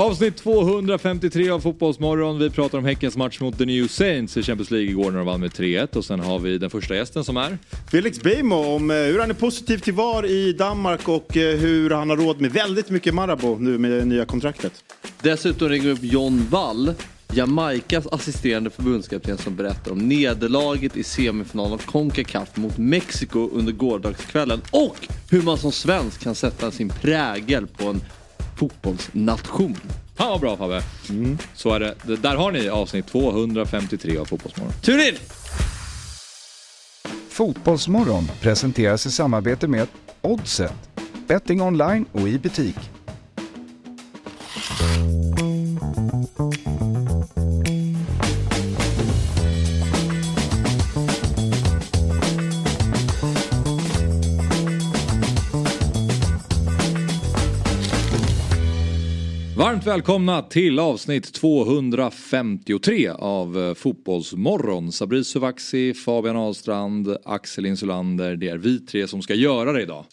[0.00, 2.38] Avsnitt 253 av Fotbollsmorgon.
[2.38, 5.26] Vi pratar om Häckens match mot The New Saints i Champions League igår när de
[5.26, 5.96] vann med 3-1.
[5.96, 7.58] Och sen har vi den första gästen som är...
[7.90, 11.90] Felix Beijmo om eh, hur han är positiv till VAR i Danmark och eh, hur
[11.90, 14.72] han har råd med väldigt mycket Marabou nu med det nya kontraktet.
[15.22, 16.94] Dessutom ringer vi upp John Wall,
[17.32, 24.60] Jamaikas assisterande förbundskapten som berättar om nederlaget i semifinalen av Concacaf mot Mexiko under gårdagskvällen
[24.70, 28.00] och hur man som svensk kan sätta sin prägel på en
[28.60, 29.76] fotbollsnation.
[30.16, 30.82] Fan vad bra Fabbe!
[31.54, 32.16] Så är det.
[32.16, 34.72] Där har ni avsnitt 253 av Fotbollsmorgon.
[34.82, 35.14] Tune in!
[37.28, 39.88] Fotbollsmorgon presenteras i samarbete med
[40.20, 40.72] Oddset.
[41.28, 42.76] Betting online och i butik.
[59.80, 64.92] Varmt välkomna till avsnitt 253 av eh, Fotbollsmorgon.
[64.92, 68.36] Sabri Suvaxi, Fabian Ahlstrand, Axel Insulander.
[68.36, 70.04] Det är vi tre som ska göra det idag.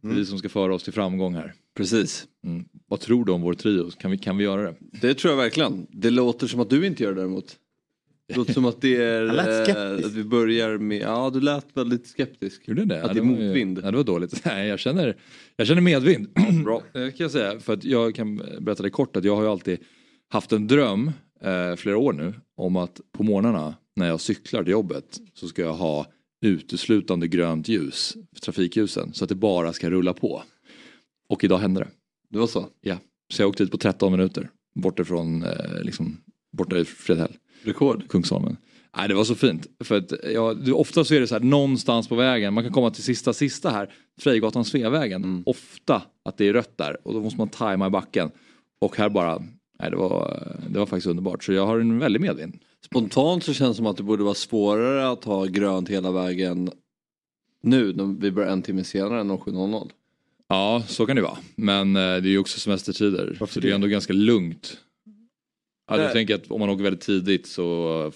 [0.00, 1.54] Det är vi som ska föra oss till framgång här.
[1.76, 2.24] Precis.
[2.46, 2.64] Mm.
[2.88, 3.90] Vad tror du om vår trio?
[3.90, 4.74] Kan vi, kan vi göra det?
[5.00, 5.86] Det tror jag verkligen.
[5.90, 7.56] Det låter som att du inte gör det däremot.
[8.28, 9.26] Det låter som att det är...
[9.26, 10.06] Han lät eh, skeptisk.
[10.06, 11.00] att vi börjar med...
[11.00, 12.68] Ja, du lät väldigt skeptisk.
[12.68, 13.02] Gjorde det?
[13.02, 13.80] Att det är motvind.
[13.84, 14.44] Ja, det var dåligt.
[14.44, 15.16] Nej, jag känner,
[15.56, 16.28] jag känner medvind.
[16.64, 16.82] Bra.
[16.92, 17.60] Det kan jag säga.
[17.60, 19.78] För att jag kan berätta det kort att jag har ju alltid
[20.28, 24.72] haft en dröm eh, flera år nu om att på morgnarna när jag cyklar till
[24.72, 26.06] jobbet så ska jag ha
[26.44, 30.42] uteslutande grönt ljus, trafikljusen, så att det bara ska rulla på.
[31.28, 31.88] Och idag hände det.
[32.30, 32.66] Det var så?
[32.80, 32.96] Ja.
[33.32, 34.50] Så jag åkte dit på 13 minuter.
[34.74, 36.16] Bortifrån, eh, liksom,
[36.52, 37.36] borta i Fredhäll.
[37.62, 38.08] Rekord?
[38.08, 38.56] Kungsholmen.
[38.96, 39.66] Nej, det var så fint.
[39.84, 42.90] För att, ja, ofta så är det så här någonstans på vägen, man kan komma
[42.90, 45.24] till sista sista här, Frejgatan Sveavägen.
[45.24, 45.42] Mm.
[45.46, 48.30] Ofta att det är rött där och då måste man tajma i backen.
[48.78, 49.38] Och här bara,
[49.78, 51.44] nej det var, det var faktiskt underbart.
[51.44, 52.58] Så jag har en väldig medvind.
[52.84, 56.70] Spontant så känns det som att det borde vara svårare att ha grönt hela vägen
[57.62, 59.90] nu när vi börjar en timme senare än 07.00.
[60.48, 61.38] Ja, så kan det vara.
[61.56, 63.36] Men eh, det är ju också semestertider.
[63.40, 63.74] Varför så det är det?
[63.74, 64.78] ändå ganska lugnt.
[65.88, 67.62] Ja, jag tänker att om man åker väldigt tidigt så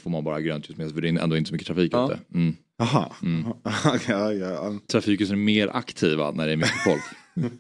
[0.02, 1.92] får man bara grönt ljus med sig för det är ändå inte så mycket trafik
[1.94, 2.06] Ja.
[2.12, 2.20] ute.
[2.34, 2.56] Mm.
[2.78, 3.12] Jaha.
[3.22, 3.44] Mm.
[4.08, 4.78] ja, ja.
[4.92, 7.02] Trafikljusen är mer aktiva när det är mycket folk.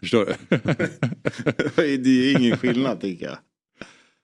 [0.00, 0.34] Förstår du?
[1.96, 3.36] Det är ingen skillnad tycker jag.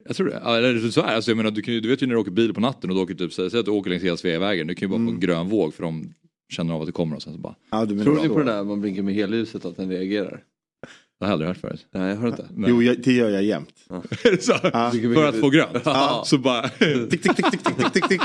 [0.04, 0.34] Jag tror det.
[0.36, 2.30] Eller så här, alltså, jag menar, du, kan, ju- du vet ju när du åker
[2.30, 4.66] bil på natten och du åker typ, säg att du åker längs hela Sveavägen.
[4.66, 6.14] Du kan ju bara få en grön våg för de
[6.52, 7.54] känner av att det kommer och sen så bara.
[7.70, 10.42] Ja, du menar Tror ni på det där man blinkar med helljuset att den reagerar?
[11.22, 11.86] Det har jag aldrig hört förut.
[11.90, 12.46] Nej jag hör inte.
[12.56, 12.70] Nej.
[12.70, 13.74] Jo, jag, det gör jag jämt.
[14.40, 14.54] Så?
[14.62, 14.92] Ja.
[15.14, 15.78] För att få grönt?
[15.84, 16.22] Ja.
[16.26, 16.68] Så bara...
[17.10, 18.20] Tick, tick, tick, tick, tick, tick, tick.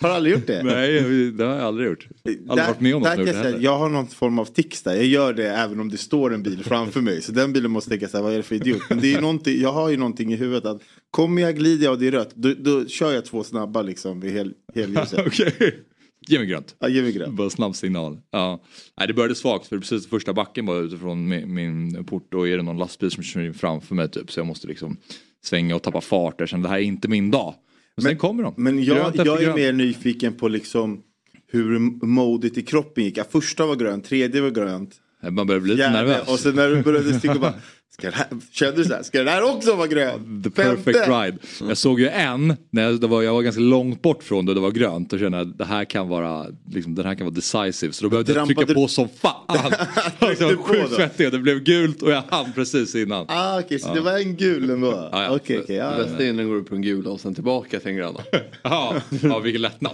[0.00, 0.62] Har du aldrig gjort det?
[0.62, 2.08] Nej, det har jag aldrig gjort.
[2.24, 4.82] Aldrig Där- varit med om något jag, det säga, jag har någon form av tics
[4.82, 4.94] där.
[4.94, 7.22] Jag gör det även om det står en bil framför mig.
[7.22, 8.82] Så den bilen måste tänka så här, vad är det för idiot?
[8.88, 11.92] Men det är någonting, jag har ju någonting i huvudet att kommer jag glider jag
[11.92, 15.20] och det är rött, då, då kör jag två snabba liksom vid hel, helljuset.
[15.26, 15.82] Okej.
[16.26, 16.76] Ge mig grönt.
[16.78, 17.34] Ja, ge mig grönt.
[17.34, 18.20] Bara snabb signal.
[18.30, 18.62] Ja.
[18.98, 22.56] Nej, det började svagt för precis första backen var utifrån min, min port och är
[22.56, 24.96] det någon lastbil som kör in framför mig typ så jag måste liksom
[25.44, 26.34] svänga och tappa fart.
[26.38, 27.54] Jag kände det här är inte min dag.
[27.96, 28.54] Men, sen kommer de.
[28.56, 31.02] Men jag, jag är mer nyfiken på liksom
[31.48, 33.16] hur modet i kroppen gick.
[33.18, 35.00] Ja, första var grönt, tredje var grönt.
[35.30, 36.28] Man börjar bli lite fjärde, nervös.
[36.28, 37.54] Och sen när du började sticka bara,
[37.98, 40.44] ska här, kände du så här, ska det här också vara grönt?
[40.44, 41.38] The perfect ride.
[41.68, 44.54] Jag såg ju en, när jag, det var, jag var ganska långt bort från det
[44.54, 47.34] det var grönt och kände att det här kan vara, liksom, den här kan vara
[47.34, 47.92] decisive.
[47.92, 49.44] Så då behövde jag trycka Trampade- på som fan.
[50.20, 53.26] jag var på sjukt svettig och det blev gult och jag hann precis innan.
[53.28, 54.86] Ah, okej, så det var en gul ändå?
[55.12, 55.36] Ja, ja.
[55.36, 55.76] Okej, okej.
[55.76, 56.04] ja, ja.
[56.04, 58.20] bästa är när den går upp på en gula och sen tillbaka till en gröna.
[58.62, 59.92] Ja, ja vilken lättnad.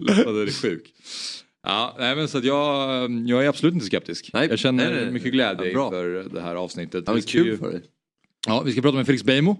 [0.00, 0.84] Lättnaden är sjuk.
[1.62, 4.30] Ja, nej, men så att jag, jag är absolut inte skeptisk.
[4.32, 5.12] Nej, jag känner nej, nej.
[5.12, 5.86] mycket glädje Ja, bra.
[5.86, 7.04] inför det här avsnittet.
[7.06, 7.82] Ja, kul ju- för dig.
[8.46, 9.56] Ja, vi ska prata med Felix Beijmo.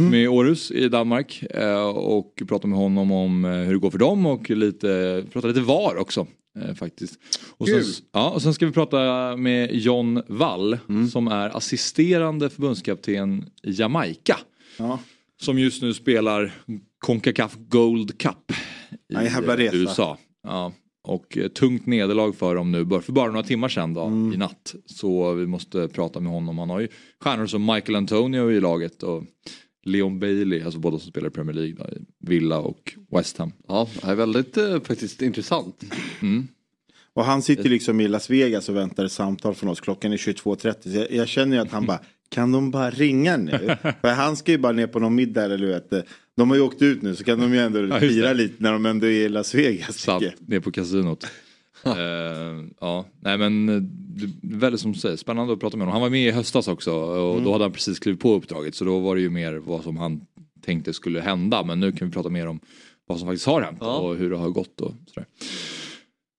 [0.00, 1.42] Med Århus i Danmark.
[1.50, 5.48] eh, Och prata med honom om eh, hur det går för dem och lite, prata
[5.48, 6.26] lite VAR också.
[6.62, 7.18] eh, Faktiskt.
[7.56, 7.82] Och sen,
[8.12, 10.78] ja, och sen ska vi prata med John Wall
[11.12, 14.38] som är assisterande förbundskapten i Jamaica.
[14.78, 14.98] Ja.
[15.42, 16.52] Som just nu spelar
[16.98, 18.50] Concacaf Gold Cup
[18.90, 19.56] i Ja.
[19.72, 20.18] USA.
[20.42, 20.72] Ja.
[21.04, 24.32] Och eh, tungt nederlag för dem nu, för bara några timmar sedan då, Mm.
[24.32, 24.74] i natt.
[24.86, 26.58] Så vi måste prata med honom.
[26.58, 26.88] Han har ju
[27.20, 29.24] stjärnor som Michael Antonio i laget och
[29.86, 33.52] Leon Bailey, alltså båda som spelar i Premier League, då, i Villa och West Ham.
[33.68, 35.84] Ja, det är väldigt eh, faktiskt intressant.
[37.14, 39.80] Och han sitter liksom i Las Vegas och väntar ett samtal från oss.
[39.80, 40.82] Klockan är 22.30.
[40.82, 43.58] Så jag, jag känner ju att han bara, kan de bara ringa nu?
[44.00, 45.92] För han ska ju bara ner på någon middag eller du vet.
[46.36, 48.34] De har ju åkt ut nu så kan de ju ändå just fira det.
[48.34, 49.98] lite när de ändå är i Las Vegas.
[49.98, 50.32] Sant, jag.
[50.48, 51.26] ner på kasinot.
[51.86, 53.80] Eh, ja, nej men eh,
[54.42, 55.92] det är väldigt som du säger, spännande att prata med honom.
[55.92, 57.44] Han var med i höstas också och Mm.
[57.44, 59.96] då hade han precis klivit på uppdraget så då var det ju mer vad som
[59.96, 60.20] han
[60.64, 61.64] tänkte skulle hända.
[61.64, 62.60] Men nu kan vi prata mer om
[63.06, 63.96] vad som faktiskt har hänt Ja.
[63.98, 65.26] och hur det har gått och sådär.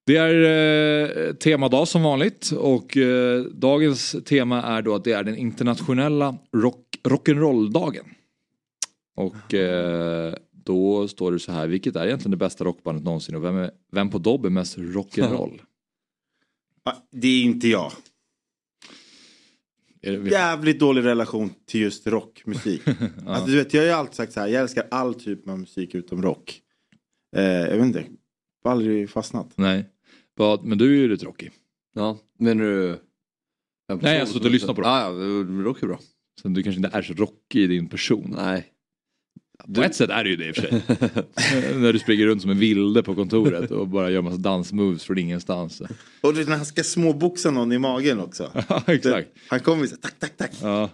[0.06, 5.24] Det är eh, temadag som vanligt och eh, dagens tema är då att det är
[5.24, 8.06] den internationella rock, rock'n'roll-dagen.
[9.16, 13.44] Och eh, då står det så här, vilket är egentligen det bästa rockbandet någonsin och
[13.44, 15.60] vem, är, vem på Dobb är mest rock'n'roll?
[16.88, 17.92] Ja, Det är inte jag.
[20.02, 22.82] Är det- Jävligt dålig relation till just rockmusik.
[23.28, 25.60] alltså, du vet, jag har ju alltid sagt så här, jag älskar all typ av
[25.60, 26.62] musik utom rock.
[27.36, 28.00] Eh, jag vet inte,
[28.64, 29.54] jag har aldrig fastnat.
[29.58, 29.90] Nej,
[30.36, 31.52] Vad- men du är ju lite rockig.
[31.94, 33.00] Ja, menar du?
[34.02, 34.88] Nej, alltså, du lyssnar på det.
[34.88, 36.00] Ja, ja, rock är bra.
[36.42, 38.34] Så du kanske inte är så rockig i din person.
[38.38, 38.66] Nej.
[39.74, 40.82] På ett sätt är det ju det i och för sig.
[41.80, 45.18] När du springer runt som en vilde på kontoret och bara gör massa dansmoves från
[45.18, 45.82] ingenstans.
[46.22, 48.52] Och du när han ska småboxa någon i magen också.
[48.70, 49.28] Ja, exakt.
[49.48, 50.52] Han kommer ju så här, tack, tack, tack.
[50.62, 50.90] Ja,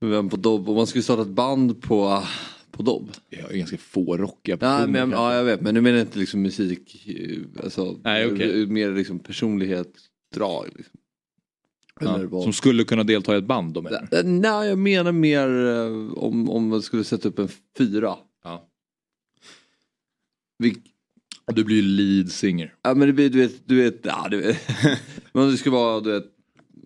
[0.00, 0.68] Vem på Dobb?
[0.68, 2.22] Om man skulle starta ett band på,
[2.70, 3.10] på Dobb?
[3.30, 4.86] jag ju ganska få rockiga Ja, personer.
[4.86, 5.60] men, ja, jag vet.
[5.60, 8.24] Men du menar inte liksom musik, eh, alltså, Nej,
[8.62, 10.66] eh, mer liksom personlighetsdrag.
[10.76, 10.94] Liksom.
[12.00, 12.42] Eller ja, vad?
[12.42, 14.08] som skulle kunna delta i ett band då menar?
[14.12, 17.48] Eh, Nej, jag menar mer eh, om, om man skulle sätta upp en
[17.78, 18.14] fyra.
[18.44, 18.68] Ja.
[20.58, 20.80] Vil-
[21.54, 22.74] Du blir ju lead singer.
[22.82, 24.58] Ja men det blir, du vet, du vet, ja, du vet.
[25.32, 26.26] men det ska vara, du vet,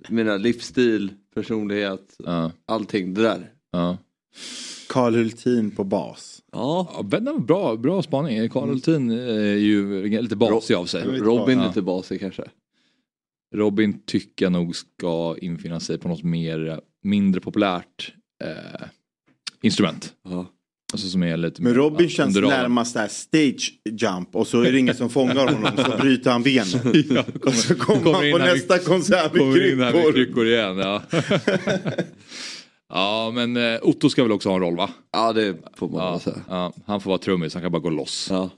[0.09, 3.51] mina livsstil, personlighet, Ja, allting det där.
[3.73, 3.99] ja.
[4.89, 6.43] Karl Hultin på bas.
[6.53, 6.93] Ja.
[7.13, 8.49] Ja, bra, bra spaning.
[8.49, 11.05] Karl Hultin är ju lite basig av sig.
[11.19, 11.67] Robin Ja.
[11.67, 12.45] lite basig kanske.
[13.55, 18.13] Robin tycker jag nog ska infinna sig på något mer, mindre populärt
[18.45, 18.87] eh,
[19.63, 20.13] instrument.
[20.29, 20.47] Ja.
[20.93, 24.73] Alltså som är lite Men mer Robin känns närmast där stage jump och så är
[24.73, 27.05] det ingen som fångar honom så bryter han benen.
[27.11, 30.13] Ja, Och så kommer kommer han på här med- nästa konsert med här med kryckor.
[30.13, 30.79] kryckor igen.
[30.79, 31.03] Ja,
[32.89, 34.91] ja men eh, Otto ska väl också ha en roll va?
[35.13, 36.37] ja det får man Ja, säga.
[36.49, 38.29] ja, han får vara trummis, han kan bara gå loss.
[38.31, 38.51] Ja.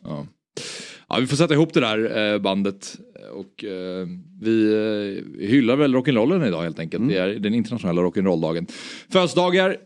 [1.09, 1.19] Ja.
[1.21, 2.97] Vi får sätta ihop det där eh, bandet
[3.33, 4.07] och eh,
[4.41, 7.09] vi eh, hyllar väl rock'n'rollen idag helt enkelt.
[7.09, 8.67] Det är den internationella rock'n'roll-dagen.
[9.09, 9.77] Födelsedagar,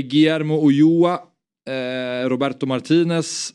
[0.00, 1.20] Guillermo Ulloa,
[2.24, 3.50] Roberto Martinez,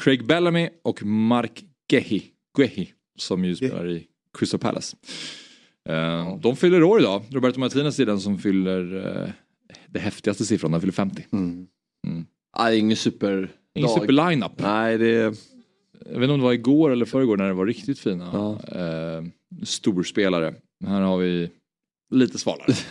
[0.00, 2.22] Craig Bellamy och Mark Gehi,
[2.58, 2.88] Gehi
[3.18, 4.06] som ju spelar i
[4.38, 4.96] Crystal Palace.
[6.40, 7.22] De fyller år idag.
[7.30, 9.28] Roberto Martinez är den som fyller eh,
[9.86, 11.26] det häftigaste siffran, han fyller 50.
[11.32, 11.66] Mm.
[12.06, 12.26] Mm.
[12.56, 14.52] Ja, ingen super Ingen super-line-up.
[14.58, 15.34] Nej det.
[16.12, 18.60] Jag vet inte om det var igår eller förrgår när det var riktigt fina Ja.
[18.80, 19.24] eh,
[19.64, 20.54] storspelare.
[20.86, 21.50] Här har vi
[22.10, 22.74] lite svalare.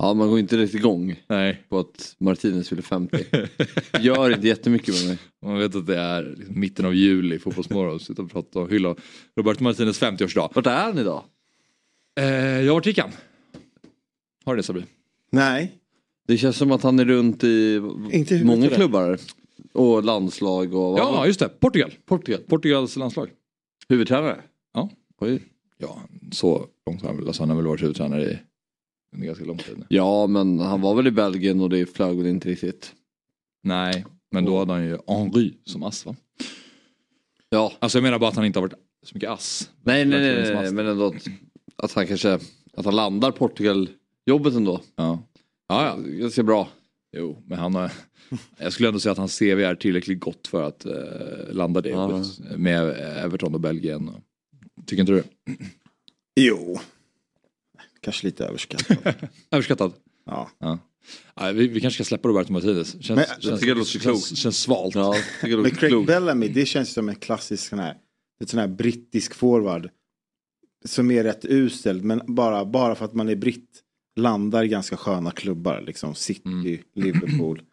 [0.00, 3.24] Ja man går inte riktigt igång Nej, på att Martinez fyller 50.
[4.00, 5.18] Gör inte jättemycket med mig.
[5.44, 8.00] man vet att det är liksom mitten av juli, fotbollsmorgon.
[8.00, 8.94] Sitta och prata och hylla
[9.36, 10.50] Roberto Martinez 50-årsdag.
[10.54, 11.24] Vart är han idag?
[12.20, 13.14] Eh, jag har varit i Cannes.
[14.44, 14.84] Har du det Sabri?
[15.32, 15.72] Nej,
[16.28, 17.82] Det känns som att han är runt i
[18.12, 19.18] Inte många klubbar.
[19.72, 21.48] Och landslag och Ja, just det.
[21.48, 21.92] Portugal.
[22.06, 22.40] Portugal.
[22.40, 23.30] Portugals landslag.
[23.88, 24.40] Huvudtränare?
[24.74, 24.90] Ja.
[25.20, 25.42] Oj.
[25.78, 26.00] Ja,
[26.32, 27.26] så långt har han väl.
[27.26, 28.38] Alltså, han har väl varit huvudtränare i
[29.16, 29.86] en ganska lång tid nu.
[29.88, 32.94] Ja men han var väl i Belgien och det flög väl inte riktigt.
[33.62, 36.16] Nej, men då hade han ju Henry som ass va?
[37.50, 37.72] Ja.
[37.78, 39.70] Alltså jag menar bara att han inte har varit så mycket ass.
[39.82, 41.26] Nej nej nej, nej, nej men ändå att,
[41.76, 42.38] att han kanske,
[42.76, 43.88] att han landar Portugal
[44.26, 44.80] jobbet ändå.
[44.96, 45.22] Ja.
[45.68, 45.96] Ja, ja.
[45.96, 46.68] Ganska bra.
[47.16, 47.92] Jo, men han har...
[48.58, 50.92] Jag skulle ändå säga att hans CV är tillräckligt gott för att eh,
[51.52, 52.24] landa det Ja.
[52.56, 52.88] med
[53.24, 54.10] Everton och Belgien.
[54.86, 55.22] Tycker inte du?
[56.40, 56.78] jo.
[58.00, 58.98] Kanske lite överskattat.
[59.50, 59.92] Överskattad?
[60.26, 60.50] Ja.
[60.58, 60.78] Ja.
[61.34, 62.92] Ja, vi, vi kanske ska släppa Roberto Martinez.
[63.02, 64.26] Känns, Men- känns, jag tycker det låter känns, klokt.
[64.26, 64.94] känns, känns svalt.
[64.94, 66.06] Ja, Men Craig.
[66.06, 67.96] Bellamy, det känns som en klassisk sån här,
[68.42, 69.90] ett sån här brittisk forward.
[70.84, 73.82] Som är rätt usel, men bara, bara för att man är britt
[74.18, 75.84] landar i ganska sköna klubbar.
[75.86, 76.78] Liksom City, Mm.
[76.94, 77.62] Liverpool.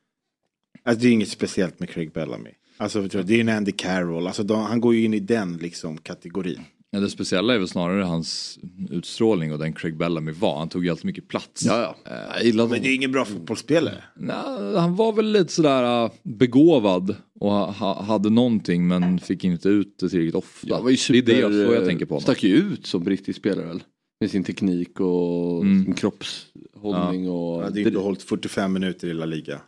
[0.88, 2.50] Alltså det är inget speciellt med Craig Bellamy.
[2.78, 5.98] Alltså det är en Andy Carroll, alltså de, han går ju in i den liksom
[5.98, 6.62] kategorin.
[6.92, 8.60] Ja, det speciella är väl snarare hans
[8.90, 10.60] utstrålning och den Craig Bellamy var.
[10.60, 11.66] Han tog ju alltid mycket plats.
[11.66, 12.42] Ja ja.
[12.44, 14.04] Gillar Men det är ingen bra fotbollsspelare.
[14.16, 14.36] Nej,
[14.78, 19.70] han var väl lite sådär äh, begåvad och ha, ha, hade någonting men fick inte
[19.70, 20.68] ut det tillräckligt ofta.
[20.68, 22.22] Jag var ju super, det är det jag, så jag tänker på honom.
[22.22, 23.84] Stack ju ut som brittisk spelare väl?
[24.25, 25.84] Med sin teknik och Mm.
[25.86, 27.53] sin kroppshållning och...
[27.55, 29.62] Han hade inte hållit 45 minuter i La Liga.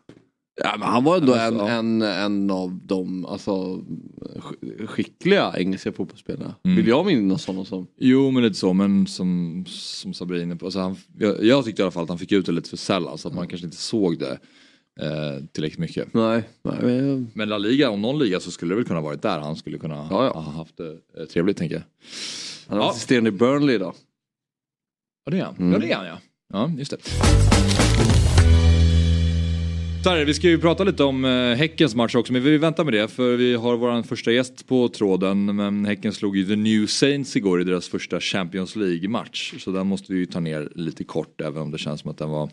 [0.64, 1.70] Ja, men han var ändå en, Alltså, ja.
[1.72, 3.52] en, en av de alltså,
[4.36, 6.56] sk- skickliga engelska fotbollsspelarna.
[6.64, 6.78] Mm.
[6.78, 7.88] Vill jag minnas honom som.
[7.98, 9.66] Jo men lite så men som,
[10.14, 10.66] som inne på.
[10.66, 12.78] Alltså han, jag, jag tyckte i alla fall att han fick ut det lite för
[12.78, 14.40] sällan så att man kanske inte såg det
[15.02, 16.14] eh, tillräckligt mycket.
[16.14, 19.22] Nej, nej men, Men La Liga, om någon liga så skulle det väl kunna varit
[19.22, 20.40] där han skulle kunna Ja, ja.
[20.40, 21.84] ha haft det eh, trevligt tänker jag.
[22.68, 22.90] han är Ja.
[22.90, 23.94] assisterande i Burnley idag.
[25.28, 25.56] Ja det är han.
[25.56, 25.74] Mm.
[25.74, 26.20] Ja det är han ja.
[26.54, 26.98] Ja just det.
[30.04, 32.44] Så här, är det, vi ska ju prata lite om eh, Häckens match också men
[32.44, 35.56] vi väntar med det för vi har vår första gäst på tråden.
[35.56, 39.54] Men Häcken slog ju The New Saints igår i deras första Champions League-match.
[39.60, 42.18] Så den måste vi ju ta ner lite kort även om det känns som att
[42.18, 42.44] den var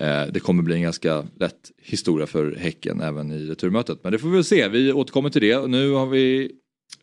[0.00, 3.98] eh, det kommer bli en ganska lätt historia för Häcken även i returmötet.
[4.02, 5.66] Men det får vi väl se, vi återkommer till det.
[5.66, 6.52] Nu har vi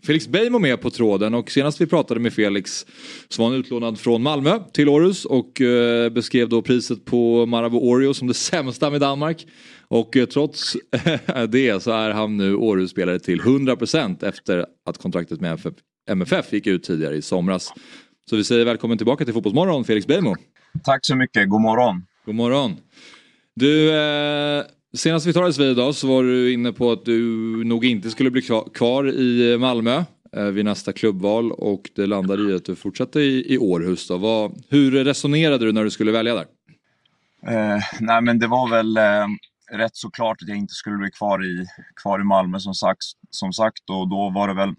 [0.06, 2.86] Felix Beijmo med på tråden och senast vi pratade med Felix
[3.30, 7.80] så var han utlånad från Malmö till Århus och eh, beskrev då priset på Marabou
[7.80, 9.48] Oreo som det sämsta med Danmark.
[9.88, 10.78] Och eh, trots
[11.50, 15.74] det så är han nu Århus-spelare till 100% efter att kontraktet med MFF,
[16.10, 17.74] MFF gick ut tidigare i somras.
[18.30, 20.36] Så vi säger välkommen tillbaka till Fotbollsmorgon Felix Beijmo.
[20.84, 22.06] Tack så mycket, god morgon.
[22.26, 22.76] God morgon.
[23.56, 24.64] Du, eh,
[24.96, 27.22] senast vi talades vid idag så var du inne på att du
[27.64, 28.42] nog inte skulle bli
[28.74, 30.04] kvar- i eh, Malmö
[30.36, 34.08] eh, vid nästa klubbval och det landade i att du fortsatte i, i Århus.
[34.08, 34.18] Då.
[34.18, 36.46] Vad, hur resonerade du när du skulle välja där?
[37.48, 39.28] Eh, nej, men det var väl eh,
[39.72, 41.66] rätt så klart att jag inte skulle bli kvar i,
[42.02, 43.90] kvar i Malmö som sagt, som sagt.
[43.90, 44.74] Och då var det väl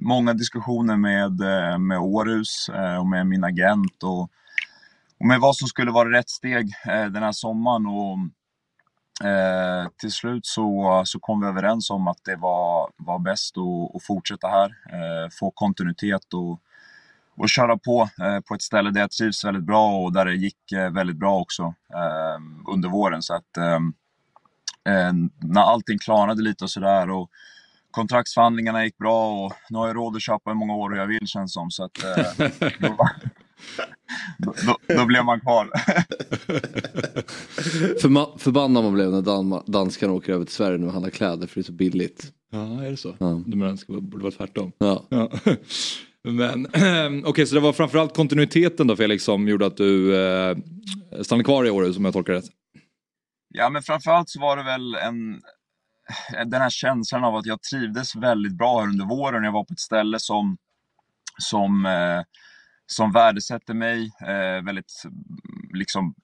[0.00, 4.22] många diskussioner med, eh, med Århus eh, och med min agent och,
[5.18, 7.86] och med vad som skulle vara rätt steg eh, den här sommaren.
[7.86, 8.18] Och,
[9.24, 13.96] eh, till slut så, så kom vi överens om att det var, var bäst att,
[13.96, 16.60] att fortsätta här, eh, få kontinuitet och
[17.36, 20.34] och köra på eh, på ett ställe där jag trivs väldigt bra och där det
[20.34, 23.22] gick eh, väldigt bra också eh, under våren.
[23.22, 23.80] Så att eh,
[25.40, 27.30] när allting klarnade lite och sådär och
[27.90, 31.26] kontraktsförhandlingarna gick bra och nu har jag råd att köpa hur många år jag vill
[31.26, 31.70] känns som.
[31.70, 31.92] Så att,
[32.38, 33.08] då, då,
[34.38, 34.54] då,
[34.88, 35.70] då blev man kvar.
[38.02, 41.46] Förma- förbannad man blev när Dan- danskarna åker över till Sverige nu och handlar kläder
[41.46, 42.32] för det är så billigt.
[42.50, 43.16] Ja, är det så?
[43.18, 43.42] Ja.
[43.46, 44.72] Du menar det borde vara tvärtom?
[44.78, 45.06] Ja.
[45.08, 45.30] Ja.
[46.24, 46.66] Men
[47.24, 50.56] okej, så det var framförallt kontinuiteten då Felix som gjorde att du eh,
[51.22, 52.44] stannade kvar i Århus om jag tolkar rätt?
[53.48, 55.40] Ja, men framförallt så var det väl en,
[56.50, 59.44] den här känslan av att jag trivdes väldigt bra här under våren.
[59.44, 60.56] Jag var på ett ställe som,
[61.38, 62.22] som, eh,
[62.86, 65.02] som värdesätter mig eh, väldigt
[65.72, 66.14] liksom,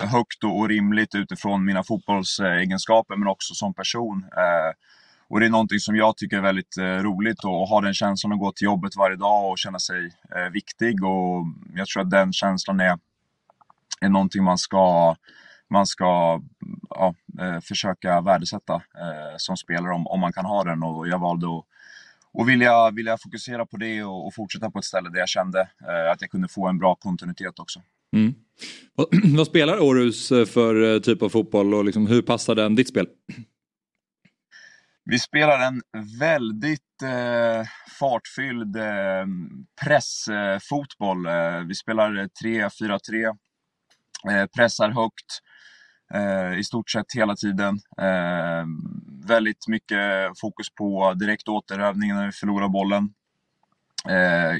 [0.00, 4.24] högt och, rimligt utifrån mina fotbollsegenskaper, men också som person.
[4.36, 4.72] Eh,
[5.28, 7.94] och det är någonting som jag tycker är väldigt eh, roligt och, och ha den
[7.94, 11.04] känslan att gå till jobbet varje dag och känna sig eh, viktig.
[11.04, 11.44] Och
[11.74, 12.98] jag tror att den känslan är,
[14.00, 15.16] är någonting man ska
[15.70, 16.40] man ska
[16.90, 20.82] ja, eh, försöka värdesätta eh, som spelare om, om man kan ha den.
[20.82, 21.64] Och jag valde att
[22.34, 25.60] och vilja, vilja fokusera på det och, och fortsätta på ett ställe där jag kände
[25.60, 27.82] eh, att jag kunde få en bra kontinuitet också.
[28.16, 28.34] Mm.
[29.36, 32.88] Vad, spelar Århus eh, för eh, typ av fotboll och liksom, hur passar den ditt
[32.88, 33.06] spel?
[35.04, 35.82] Vi spelar en
[36.18, 37.66] väldigt eh,
[37.98, 39.26] fartfylld eh,
[39.84, 41.26] pressfotboll.
[41.26, 43.26] Eh, vi spelar 3-4-3,
[44.30, 45.40] eh, pressar högt
[46.14, 47.80] Eh, i stort sett hela tiden.
[47.98, 48.66] Eh,
[49.26, 53.14] väldigt mycket fokus på direkt återövning när vi förlorar bollen.
[54.08, 54.58] Eh,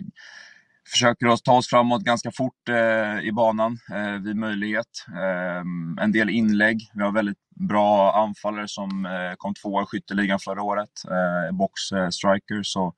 [0.89, 5.07] försöker oss ta oss framåt ganska fort eh, i banan eh, vid möjlighet.
[5.09, 5.63] Eh,
[6.05, 6.91] en del inlägg.
[6.95, 10.91] Vi har väldigt bra anfallare som eh, kom tvåa i skytteligan förra året.
[11.05, 12.63] Eh, box eh, striker.
[12.63, 12.95] Så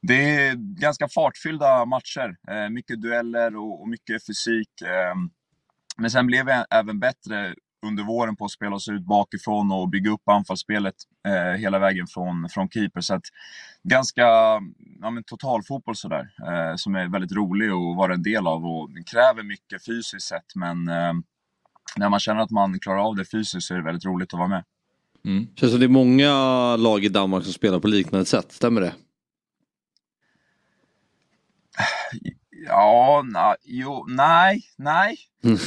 [0.00, 2.36] det är ganska fartfyllda matcher.
[2.48, 4.82] Eh, mycket dueller och, och mycket fysik.
[4.82, 5.14] Eh,
[5.96, 7.54] men sen blev vi även bättre
[7.86, 10.94] under våren på att spela oss ut bakifrån och bygga upp anfallsspelet
[11.28, 13.00] eh, hela vägen från, från keeper.
[13.00, 13.24] Så att
[13.82, 14.22] ganska
[15.00, 18.90] ja, men totalfotboll sådär, eh, som är väldigt rolig att vara en del av och
[19.06, 20.54] kräver mycket fysiskt sett.
[20.54, 21.12] Men eh,
[21.96, 24.38] när man känner att man klarar av det fysiskt så är det väldigt roligt att
[24.38, 24.64] vara med.
[25.24, 25.46] Mm.
[25.56, 26.32] Känns som det är många
[26.76, 28.94] lag i Danmark som spelar på liknande sätt, stämmer det?
[32.70, 35.16] Ja, na, jo, nej, nej.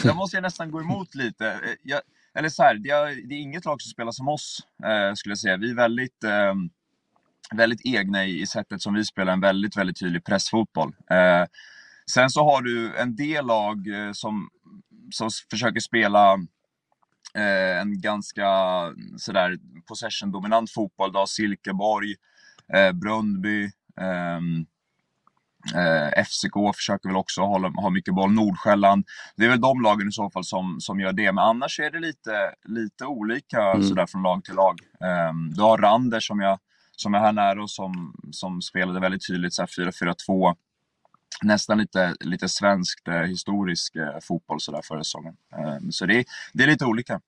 [0.03, 1.47] Där måste jag nästan gå emot lite.
[1.51, 2.01] Eh, Jag,
[2.35, 5.31] eller så här, det är, det är inget lag som spelar som oss, eh, skulle
[5.31, 5.57] jag säga.
[5.57, 6.53] Vi är väldigt, eh,
[7.51, 10.95] väldigt egna i, i sättet som vi spelar en väldigt, väldigt tydlig pressfotboll.
[11.09, 11.45] Eh,
[12.11, 14.49] sen så har du en del lag eh, som,
[15.11, 16.33] som försöker spela
[17.35, 18.47] eh, en ganska
[19.17, 19.57] sådär
[19.87, 21.11] possession-dominant fotboll.
[21.11, 22.15] Du har Silkeborg,
[22.73, 24.65] eh, Bröndby, ehm,
[25.75, 28.31] Eh, FCK försöker väl också hålla, ha mycket boll.
[28.31, 29.05] Nordsjälland.
[29.35, 31.31] Det är väl de lagen i så fall som, som gör det.
[31.31, 33.83] Men annars är det lite, lite olika Mm.
[33.83, 34.79] sådär från lag till lag.
[35.01, 36.59] Eh, du har Randers som jag,
[36.95, 40.55] som är här nära och som, som spelade väldigt tydligt så här 4-4-2.
[41.43, 45.35] Nästan lite, lite svenskt eh, historisk eh, fotboll sådär förra säsongen.
[45.57, 47.21] Eh, så det, är- det är lite olika.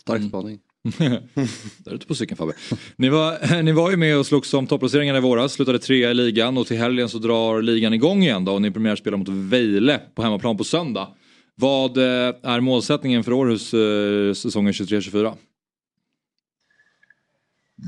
[0.00, 0.60] Stark spaning.
[1.78, 2.52] Där ute på cykeln Fabbe.
[2.96, 6.14] Ni var, ni var ju med och slogs om topplaceringarna i våras, slutade trea i
[6.14, 10.00] ligan och till helgen så drar ligan igång igen då och ni premiärspelar mot Vejle
[10.14, 11.08] på hemmaplan på söndag.
[11.54, 15.36] Vad eh, är målsättningen för Århus eh, säsongen 23-24?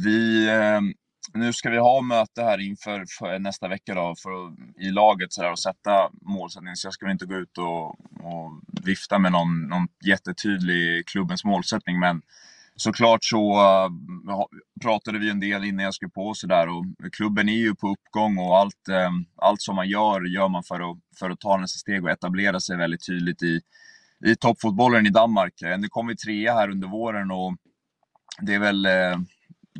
[0.05, 0.81] Vi, eh,
[1.35, 5.33] nu ska vi ha möte här inför för nästa vecka då, för att, i laget
[5.33, 7.89] så där, och sätta målsättningen Så jag ska väl inte gå ut och,
[8.27, 11.99] och vifta med någon, någon jättetydlig klubbens målsättning.
[11.99, 12.23] Men
[12.77, 13.91] såklart så eh,
[14.83, 16.69] pratade vi en del innan jag skulle på och sådär.
[16.69, 20.63] Och klubben är ju på uppgång och allt, eh, allt som man gör, gör man
[20.63, 23.61] för att, för att ta nästa steg och etablera sig väldigt tydligt i,
[24.25, 25.63] i toppfotbollen i Danmark.
[25.63, 27.57] Eh, nu kom vi trea här under våren och
[28.41, 28.87] det är väl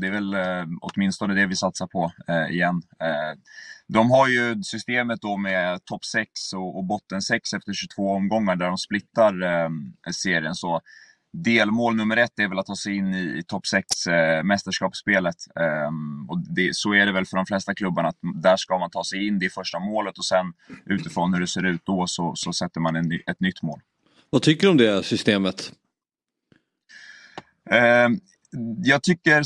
[0.01, 2.83] det är väl eh, åtminstone det vi satsar på eh, igen.
[3.01, 3.39] Eh,
[3.89, 8.57] de har ju systemet då med topp 6 och, och botten 6 efter 22 omgångar
[8.57, 9.35] där de splittar
[10.13, 10.55] serien.
[10.55, 10.81] Så
[11.35, 15.37] delmål nummer ett är väl att ta sig in i, i topp 6 eh, mästerskapsspelet.
[15.61, 15.91] Eh,
[16.29, 19.05] och det, så är det väl för de flesta klubbarna, att där ska man ta
[19.05, 20.53] sig in, det är första målet och sen
[20.87, 23.81] utifrån hur det ser ut då så, så sätter man en, ett nytt mål.
[24.31, 25.73] Vad tycker du om det systemet?
[27.71, 28.09] Eh,
[28.85, 29.43] jag tycker,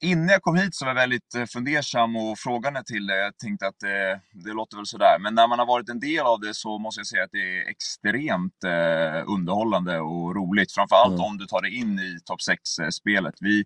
[0.00, 3.18] innan jag kom hit så var jag väldigt eh, fundersam och frågande till det.
[3.18, 5.16] Jag tänkte att det, det låter väl sådär.
[5.20, 7.58] Men när man har varit en del av det så måste jag säga att det
[7.58, 10.72] är extremt eh, underhållande och roligt.
[10.72, 11.24] Framförallt Mm.
[11.24, 13.34] om du tar dig in i topp 6-spelet.
[13.40, 13.64] Vi,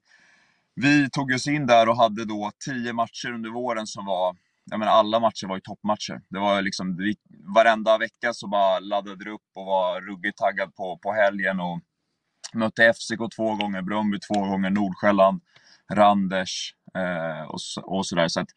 [0.75, 4.37] vi tog oss in där och hade då tio matcher under våren som var
[4.71, 6.21] jag menar, alla matcher var ju toppmatcher.
[6.29, 7.15] Det var liksom,
[7.55, 11.61] varenda vecka så bara laddade det upp och var ruggigt taggad på, på helgen.
[11.61, 11.81] Och
[12.55, 15.41] mötte FCK två gånger, Bröndby två gånger, Nordsjälland,
[15.93, 17.59] Randers eh, och,
[17.97, 18.29] och sådär.
[18.29, 18.49] Så att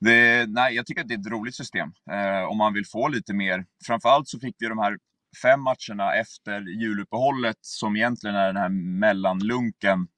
[0.00, 3.08] det, nej, jag tycker att det är ett roligt system eh, om man vill få
[3.08, 3.64] lite mer.
[3.86, 4.98] Framförallt så fick vi de här
[5.42, 10.08] fem matcherna efter juluppehållet som egentligen är den här mellanlunken,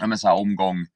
[0.00, 0.86] ja, men så här omgång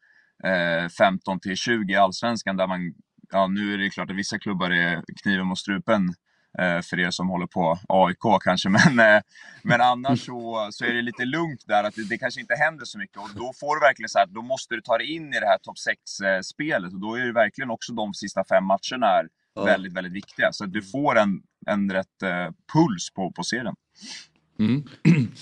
[0.44, 2.94] eh, 15 till 20 i allsvenskan där man,
[3.32, 6.14] ja nu är det klart att vissa klubbar är kniven mot strupen eh,
[6.58, 9.22] för er som håller på AIK kanske, men, eh,
[9.62, 12.84] men annars så, så är det lite lugnt där att det, det kanske inte händer
[12.84, 15.34] så mycket och då får du verkligen så här, då måste du ta dig in
[15.34, 15.76] i det här topp
[16.22, 19.28] 6-spelet och då är det verkligen också de sista fem matcherna är
[19.64, 20.52] väldigt, väldigt viktiga.
[20.52, 23.74] Så att du får en, en rätt eh, puls på, på serien.
[24.58, 24.84] Mm.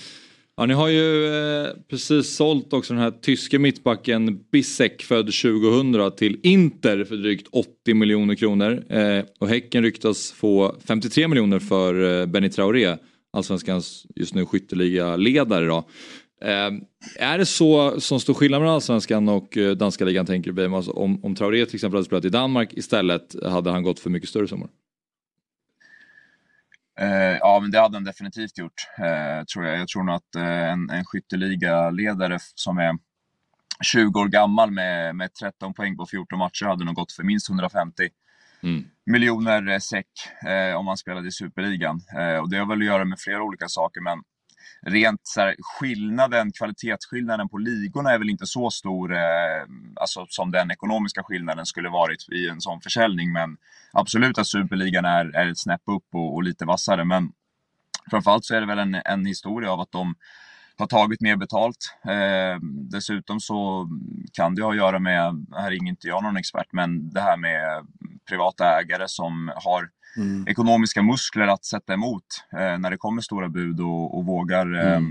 [0.55, 6.11] Ja, ni har ju eh, precis sålt också den här tyske mittbacken Bissek född 2000
[6.17, 8.83] till Inter för drygt 80 miljoner kronor.
[8.89, 12.97] Eh, och Häcken ryktas få 53 miljoner för eh, Benny Traoré,
[13.33, 15.77] allsvenskans just nu skytteliga ledare då.
[16.41, 16.71] Eh,
[17.19, 20.91] är det så som står skillnad mellan allsvenskan och eh, danska ligan tänker du Alltså,
[20.91, 24.29] om, om Traoré till exempel hade spelat i Danmark istället hade han gått för mycket
[24.29, 24.69] större summor?
[26.99, 29.79] Eh, ja, men det hade han definitivt gjort, eh, tror jag.
[29.79, 32.97] Jag tror nog att eh, en, en skytteligaledare som är
[33.83, 37.49] 20 år gammal med, med 13 poäng på 14 matcher hade nog gått för minst
[37.49, 38.09] 150
[38.63, 38.83] Mm.
[39.05, 40.07] miljoner eh, SEK
[40.45, 42.01] eh, om man spelade i Superligan.
[42.19, 44.23] Eh, och det har väl att göra med flera olika saker, men
[44.81, 49.63] rent så här, skillnaden, kvalitetsskillnaden på ligorna är väl inte så stor eh,
[49.95, 53.31] alltså, som den ekonomiska skillnaden skulle varit i en sån försäljning.
[53.31, 53.57] Men
[53.91, 57.05] absolut att Superligan är, är ett snäpp upp och, och lite vassare.
[57.05, 57.31] Men
[58.09, 60.15] framförallt så är det väl en, en historia av att de
[60.77, 61.95] har tagit mer betalt.
[62.05, 62.59] Eh,
[62.91, 63.89] dessutom så
[64.33, 67.37] kan det ha att göra med, här är inte jag någon expert, men det här
[67.37, 67.87] med
[68.29, 69.89] privata ägare som har
[70.47, 75.01] ekonomiska muskler att sätta emot eh, när det kommer stora bud och, och vågar eh,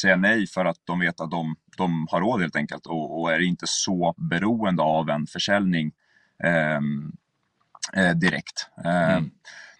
[0.00, 3.32] säga nej för att de vet att de, de har råd helt enkelt och, och
[3.32, 5.92] är inte så beroende av en försäljning
[6.44, 7.12] ehm,
[7.96, 8.68] eh, direkt.
[8.84, 9.30] Eh, Mm.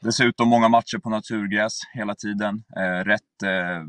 [0.04, 2.64] Dessutom många matcher på naturgräs hela tiden.
[2.76, 3.82] Eh, rätt eh,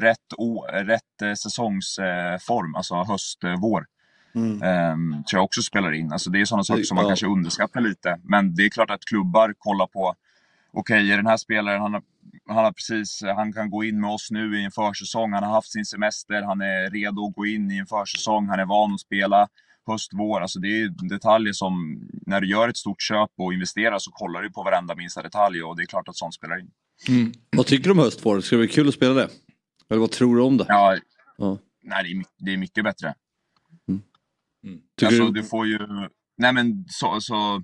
[0.00, 3.86] rätt, å, rätt eh, säsongsform, alltså höst, vår.
[4.34, 4.62] Mm.
[4.62, 6.12] Ehm, tror jag också spelar in.
[6.12, 7.08] Alltså det är sådana saker som man Ja.
[7.10, 8.20] kanske underskattar lite.
[8.24, 10.14] Men det är klart att klubbar kollar på,
[10.74, 12.02] okej, är den här spelaren, han har,
[12.48, 15.50] han har precis, han kan gå in med oss nu i en försäsong, han har
[15.52, 18.94] haft sin semester, han är redo att gå in i en försäsong, han är van
[18.94, 19.48] att spela
[19.86, 20.40] höst, vår.
[20.40, 24.42] Alltså det är detaljer som, när du gör ett stort köp och investerar så kollar
[24.42, 26.70] du på varenda minsta detalj och det är klart att sånt spelar in.
[27.08, 27.32] Mm.
[27.56, 28.40] Vad tycker du om höstvår?
[28.40, 29.28] Ska det bli kul att spela det?
[29.90, 30.66] Eller vad tror du om det?
[30.68, 30.96] Ja,
[31.36, 31.58] Ja.
[31.82, 33.14] nej, det är, my- det är mycket bättre.
[34.98, 35.40] Tycker alltså, du...
[35.40, 35.78] du får ju...
[36.38, 37.62] Nej men så, så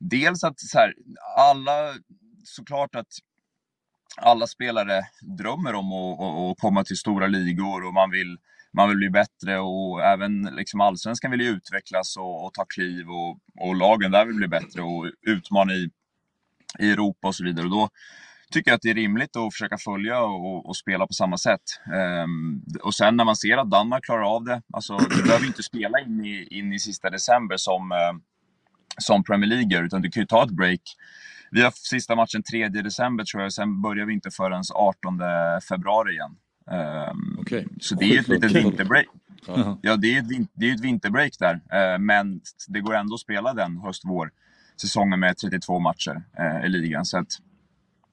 [0.00, 0.94] dels att så här,
[1.38, 1.94] alla,
[2.44, 3.06] såklart att
[4.16, 5.02] alla spelare
[5.38, 8.36] drömmer om att, att, komma till stora ligor och man vill,
[8.72, 13.06] man vill bli bättre och även liksom allsvenskan vill ju utvecklas och, och ta kliv
[13.08, 15.90] och, och lagen där vill bli bättre och utmana i,
[16.78, 17.64] i Europa och så vidare.
[17.64, 17.88] Och då
[18.50, 21.60] tycker jag att det är rimligt att försöka följa och, och spela på samma sätt.
[21.94, 25.62] Ehm, och sen när man ser att Danmark klarar av det, alltså du behöver inte
[25.62, 28.12] spela in i, in i sista december som, eh,
[28.98, 30.80] som Premier League utan du kan ju ta ett break.
[31.54, 35.20] Vi har sista matchen 3 december tror jag, sen börjar vi inte förrän 18
[35.68, 36.36] februari igen.
[37.10, 37.64] Um, okay.
[37.80, 39.06] Så det är ett litet vinterbreak.
[39.82, 43.20] Ja, det är ett, det är ett vinterbreak där, uh, men det går ändå att
[43.20, 44.30] spela den höst-vår
[44.80, 47.04] säsongen med 32 matcher uh, i ligan.
[47.04, 47.28] Så att,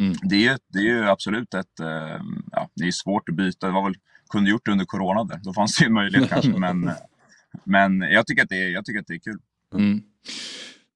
[0.02, 0.16] Mm.
[0.24, 1.80] Det, är, det är ju absolut ett...
[1.80, 3.68] Eh, ja, det är svårt att byta.
[3.68, 3.96] Det var väl,
[4.30, 5.40] kunde gjort det under corona där.
[5.44, 6.52] Då fanns det ju möjlighet kanske.
[6.60, 6.92] Men,
[7.64, 9.40] men jag, tycker att det är, jag tycker att det är kul.
[9.74, 10.02] Mm.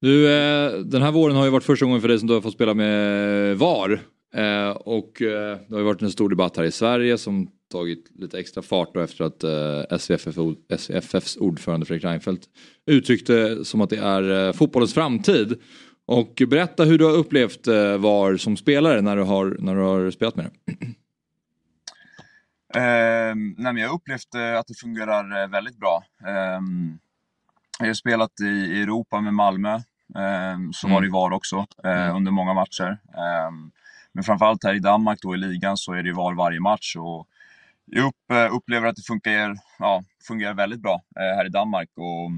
[0.00, 2.40] Du, eh, den här våren har ju varit första gången för dig som du har
[2.40, 4.00] fått spela med VAR.
[4.34, 8.10] Eh, och eh, det har ju varit en stor debatt här i Sverige som tagit
[8.14, 10.36] lite extra fart då efter att SVFF,
[10.78, 12.44] SVFFs ordförande Fredrik Reinfeldt
[12.86, 15.60] uttryckte som att det är fotbollens framtid.
[16.08, 17.66] Och berätta hur du har upplevt
[17.98, 20.72] VAR som spelare när du har, när du har spelat med det.
[22.74, 26.04] Eh, nej, jag har upplevt att det fungerar väldigt bra.
[26.26, 26.60] Eh,
[27.78, 30.94] jag har spelat i Europa med Malmö, eh, så mm.
[30.94, 32.16] var det VAR också mm.
[32.16, 32.98] under många matcher.
[33.18, 33.70] Ehm,
[34.12, 36.96] men framförallt här i Danmark då i ligan så är det VAR varje match.
[36.96, 37.28] Och
[37.84, 41.88] jag upp, upplever att det funkar, ja, fungerar väldigt bra här i Danmark.
[41.96, 42.30] Och,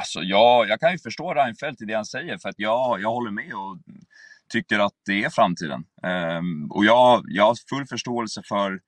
[0.00, 3.10] Alltså, ja, jag kan ju förstå Reinfeldt i det han säger, för att jag, jag
[3.10, 3.78] håller med och
[4.52, 5.84] tycker att det är framtiden.
[6.38, 8.80] Um, och jag, jag har full förståelse för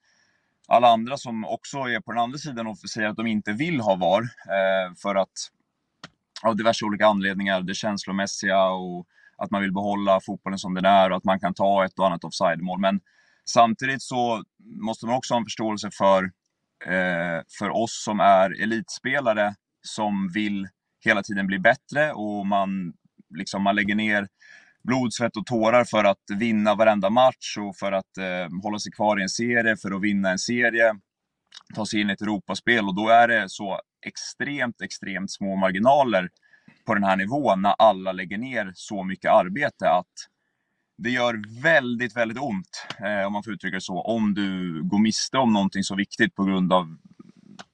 [0.72, 3.80] alla andra som också är på den andra sidan och säger att de inte vill
[3.80, 5.50] ha VAR, eh, för att
[6.42, 9.06] av diverse olika anledningar, det känslomässiga och
[9.36, 12.06] att man vill behålla fotbollen som den är och att man kan ta ett och
[12.06, 12.80] annat offside-mål.
[12.80, 13.00] Men
[13.44, 16.24] samtidigt så måste man också ha en förståelse för,
[16.86, 20.68] eh, för oss som är elitspelare som vill
[21.04, 22.92] hela tiden bli bättre och man,
[23.34, 24.28] liksom, man lägger ner
[24.84, 28.92] blod, svett och tårar för att vinna varenda match och för att eh, hålla sig
[28.92, 30.94] kvar i en serie, för att vinna en serie,
[31.74, 32.88] ta sig in i ett Europaspel.
[32.88, 36.28] Och då är det så extremt, extremt små marginaler
[36.86, 40.12] på den här nivån när alla lägger ner så mycket arbete att
[40.98, 44.98] det gör väldigt, väldigt ont, eh, om man får uttrycka det så, om du går
[44.98, 46.96] miste om någonting så viktigt på grund av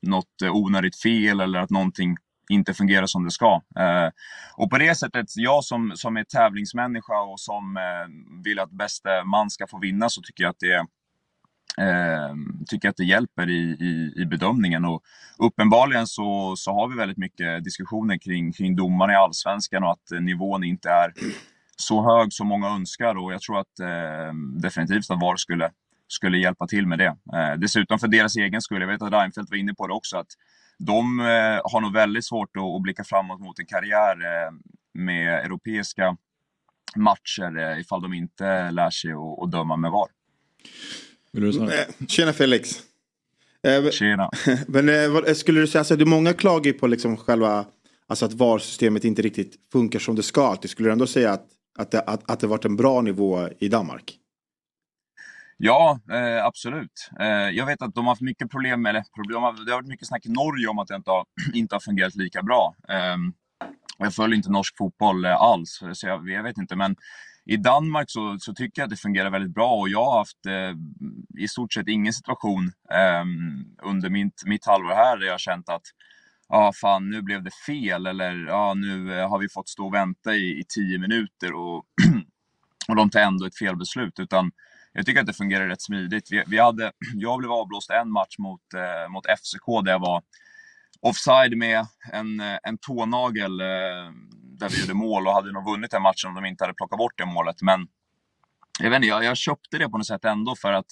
[0.03, 2.16] något eh, onödigt fel eller att någonting
[2.49, 3.63] inte fungerar som det ska.
[3.79, 4.11] Eh,
[4.57, 9.25] och på det sättet, jag som, som är tävlingsmänniska och som eh, vill att bästa
[9.25, 10.87] man ska få vinna så tycker jag att det
[11.79, 12.35] eh,
[12.67, 14.85] tycker att det hjälper i, i, i, bedömningen.
[14.85, 15.03] Och
[15.39, 20.13] uppenbarligen så, så har vi väldigt mycket diskussioner kring, kring domarna i Allsvenskan och att
[20.13, 21.13] eh, nivån inte är
[21.77, 23.15] så hög som många önskar.
[23.15, 25.71] Och jag tror att eh, definitivt att VAR skulle,
[26.09, 27.17] skulle hjälpa till med det.
[27.35, 30.17] Eh, dessutom för deras egen skull, jag vet att Reinfeldt var inne på det också,
[30.17, 30.33] att
[30.79, 34.53] de eh, har nog väldigt svårt att, blicka framåt mot en karriär eh,
[34.95, 36.17] med europeiska
[36.97, 40.09] matcher eh, ifall de inte lär sig att, att döma med VAR.
[42.09, 42.83] Tjena Felix!
[43.91, 44.31] Tjena!
[44.67, 47.67] Men skulle du säga, alltså, det är många klagar på liksom själva,
[48.07, 50.57] alltså att VAR-systemet inte riktigt funkar som det ska.
[50.62, 51.47] Skulle du ändå säga att,
[51.79, 54.19] att, det, att, att det varit en bra nivå i Danmark?
[55.61, 57.11] Ja, eh, absolut.
[57.21, 60.09] Eh, jag vet att de har haft mycket problem, eller problem, det har varit mycket
[60.09, 62.75] snack i Norge om att det inte har, inte har fungerat lika bra.
[62.88, 63.16] Eh,
[63.99, 66.77] jag följer inte norsk fotboll eh, alls, så jag, jag, vet inte.
[66.77, 66.97] Men
[67.44, 70.47] i Danmark så, så, tycker jag att det fungerar väldigt bra och jag har haft
[70.47, 70.77] eh,
[71.42, 73.25] i stort sett ingen situation eh,
[73.83, 75.83] under mitt, mitt halvår här där jag har känt att
[76.49, 79.68] ja, ah, fan, nu blev det fel eller ja, ah, nu eh, har vi fått
[79.68, 81.85] stå och vänta i, i tio minuter och,
[82.88, 84.21] och de tar ändå ett felbeslut.
[84.21, 84.51] Utan
[84.99, 86.29] jag tycker att det fungerar rätt smidigt.
[86.31, 90.23] Vi, vi hade, jag blev avblåst en match mot, eh, mot FCK där jag var
[91.01, 93.67] offside med en, eh, en tånagel eh,
[94.59, 96.99] där vi gjorde mål och hade nog vunnit den matchen om de inte hade plockat
[96.99, 97.63] bort det målet.
[97.63, 97.89] Men
[98.81, 100.91] jag, vet inte, jag, jag köpte det på något sätt ändå för att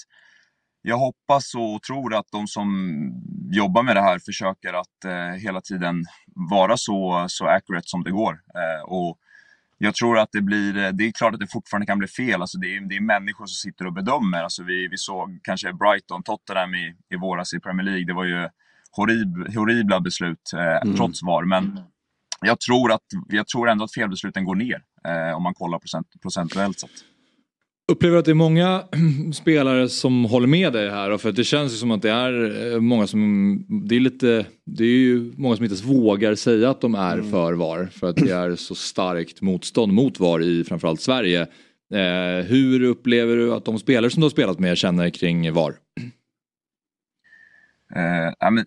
[0.83, 2.69] jag hoppas och tror att de som
[3.51, 6.05] jobbar med det här försöker att eh, hela tiden
[6.51, 8.33] vara så, så accurate som det går.
[8.33, 9.19] Eh, och
[9.79, 12.41] jag tror att det blir, eh, det är klart att det fortfarande kan bli fel.
[12.41, 14.43] Alltså det, är, det är människor som sitter och bedömer.
[14.43, 18.05] Alltså vi, vi såg kanske Brighton, Tottenham i, i våras i Premier League.
[18.07, 18.49] Det var ju
[18.91, 20.97] horrib, horribla beslut eh, mm.
[20.97, 21.45] trots VAR.
[21.45, 21.81] Men
[22.41, 26.07] jag tror, att, jag tror ändå att felbesluten går ner eh, om man kollar procent,
[26.23, 26.91] procentuellt sett.
[27.93, 28.85] Upplever att det är många
[29.33, 31.19] spelare som håller med dig här?
[31.19, 34.47] För att det känns ju som att det är eh, många som, det är lite,
[34.65, 37.89] det är ju många som inte ens vågar säga att de är för VAR.
[37.93, 41.41] För att det är så starkt motstånd mot VAR i framförallt Sverige.
[41.95, 45.75] Eh, hur upplever du att de spelare som du har spelat med känner kring VAR?
[47.95, 48.65] Eh, ja, men,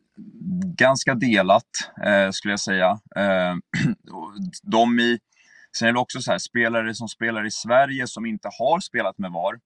[0.78, 1.64] ganska delat
[2.06, 3.00] eh, skulle jag säga.
[3.16, 3.56] Eh,
[4.64, 5.20] de i,
[5.78, 9.18] sen är det också så här, spelare som spelar i Sverige som inte har spelat
[9.18, 9.60] med VAR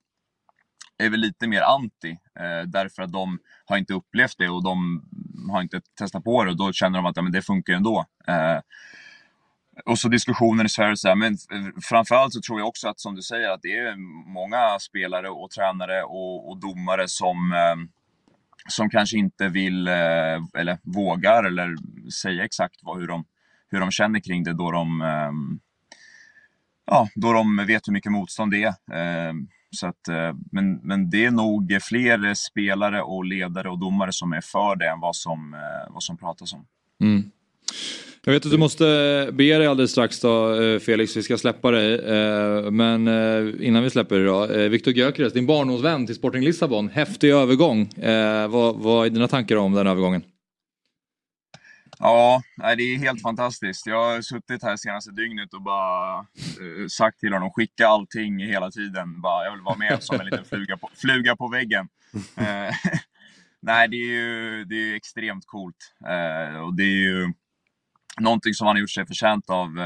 [0.97, 5.03] är väl lite mer anti, eh, därför att de har inte upplevt det och de
[5.51, 8.05] har inte testat på det och då känner de att ja, men det funkar ändå.
[8.27, 8.59] Eh,
[9.85, 11.37] och så diskussionen i Sverige, så här, men
[11.83, 13.95] framförallt så tror jag också att som du säger att det är
[14.33, 17.75] många spelare och tränare och, och domare som eh,
[18.67, 21.75] som kanske inte vill eh, eller vågar eller
[22.11, 23.25] säga exakt vad, hur, de,
[23.69, 25.31] hur de känner kring det då de, eh,
[26.85, 28.73] ja, då de vet hur mycket motstånd det är.
[28.93, 34.11] Ehm, så att, eh, men, men det är nog fler spelare och ledare och domare
[34.11, 36.65] som är för det än vad som, eh, vad som pratas om.
[37.01, 37.23] Mm.
[38.25, 38.83] Jag vet att du måste
[39.33, 41.93] bege dig alldeles strax då eh, Felix, vi ska släppa dig.
[41.95, 44.69] Eh, men eh, innan vi släpper dig då.
[44.69, 46.89] Viktor Gyökeres, din barndomsvän till Sporting Lissabon.
[46.89, 47.89] Häftig övergång.
[48.49, 50.23] Vad, vad är dina tankar om den övergången?
[52.05, 53.87] Ja, det är helt fantastiskt.
[53.87, 58.71] Jag har suttit här senaste dygnet och bara eh, sagt till honom, skicka allting hela
[58.71, 59.21] tiden.
[59.21, 61.87] Bara, jag vill vara med som en liten fluga på, fluga på väggen.
[62.37, 62.75] Eh,
[63.61, 65.93] nej, det är ju det är extremt coolt.
[66.07, 67.33] Eh, och det är ju
[68.19, 69.79] någonting som han har gjort sig förtjänt av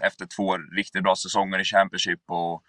[0.00, 2.20] efter två riktigt bra säsonger i Championship.
[2.26, 2.62] Och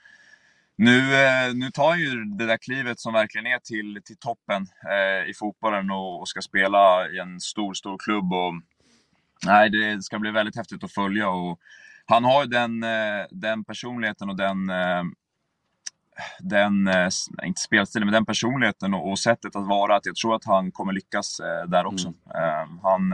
[0.77, 4.67] nu, eh, nu tar han ju det där klivet som verkligen är till, till toppen
[4.91, 8.33] eh, i fotbollen och, och, ska spela i en stor, stor klubb.
[8.33, 8.53] Och,
[9.45, 11.29] nej, det ska bli väldigt häftigt att följa.
[11.29, 11.59] Och
[12.05, 15.03] han har ju den, eh, den personligheten och den eh,
[16.39, 17.09] den, eh,
[17.43, 20.71] inte spelstilen, men den personligheten och, och, sättet att vara, att jag tror att han
[20.71, 22.07] kommer lyckas där också.
[22.07, 22.79] Mm.
[22.83, 23.13] han,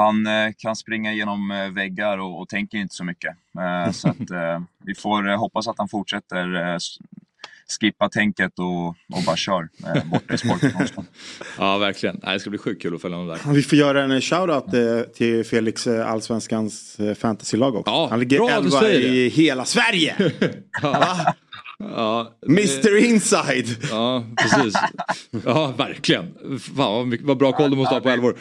[0.00, 3.36] han eh, kan springa genom eh, väggar och, och tänker inte så mycket.
[3.58, 4.16] Eh, så att,
[4.84, 6.78] vi får hoppas att han fortsätter
[7.80, 10.70] skippa tänket och, och bara kör eh, borta i sporten
[11.58, 13.52] Ja verkligen, Nej, det ska bli sjukt kul att följa honom där.
[13.52, 17.90] Vi får göra en shoutout eh, till Felix eh, Allsvenskans fantasylag också.
[17.90, 20.14] Ja, Han ligger elva i hela Sverige!
[20.82, 21.34] ja.
[21.96, 23.76] Ja, Mr Inside!
[23.90, 24.74] Ja, precis.
[25.44, 26.34] Ja, verkligen.
[26.76, 28.36] Fan vad bra koll du måste ha på Elfsborg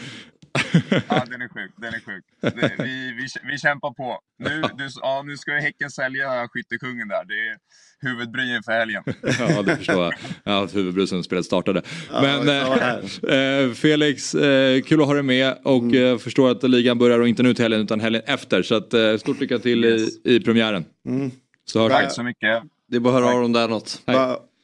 [1.10, 1.72] ja, den är sjuk.
[1.78, 2.24] Den är sjuk.
[2.42, 4.20] Det, vi, vi, vi kämpar på.
[4.38, 7.26] Nu, du, ja, nu ska ju Häcken sälja skyttekungen där.
[7.26, 7.58] Det är
[8.02, 9.04] huvudbry för helgen.
[9.40, 10.14] ja, det förstår jag.
[10.44, 11.82] Ja, huvudbry sen spelet startade.
[12.12, 16.14] Men äh, äh, Felix, äh, kul att ha dig med och mm.
[16.14, 18.64] äh, förstår att ligan börjar och inte nu till helgen utan helgen efter.
[18.64, 20.26] Så att, stort lycka till yes.
[20.26, 20.86] i, i premiären.
[21.06, 21.32] Mm.
[21.66, 22.64] Så Tack så mycket.
[22.88, 24.02] Det är bara att höra av dem där något.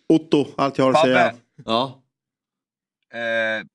[0.10, 1.34] Otto, allt jag har att säga.
[1.66, 2.02] Ja.
[3.14, 3.66] Eh,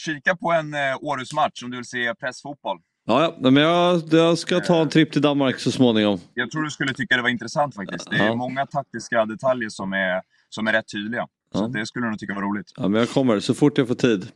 [0.00, 2.78] kika på en eh, Århusmatch om du vill se pressfotboll.
[3.06, 3.50] Ja, ja.
[3.50, 6.20] men jag, jag ska ta en tripp till Danmark så småningom.
[6.34, 8.10] Jag tror du skulle tycka det var intressant faktiskt.
[8.10, 8.34] Det är ja.
[8.34, 11.26] många taktiska detaljer som är, som är rätt tydliga.
[11.54, 12.72] Så det skulle du nog tycka var roligt.
[12.76, 14.28] Ja, men jag kommer så fort jag får tid.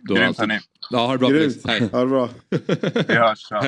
[0.00, 0.60] Grymt hörni.
[0.90, 1.28] Ja, ha det bra.
[1.28, 1.66] Grymt.
[1.66, 1.88] Hej.
[1.92, 2.28] Ha det bra.
[3.08, 3.46] Vi hörs.
[3.50, 3.64] Ja.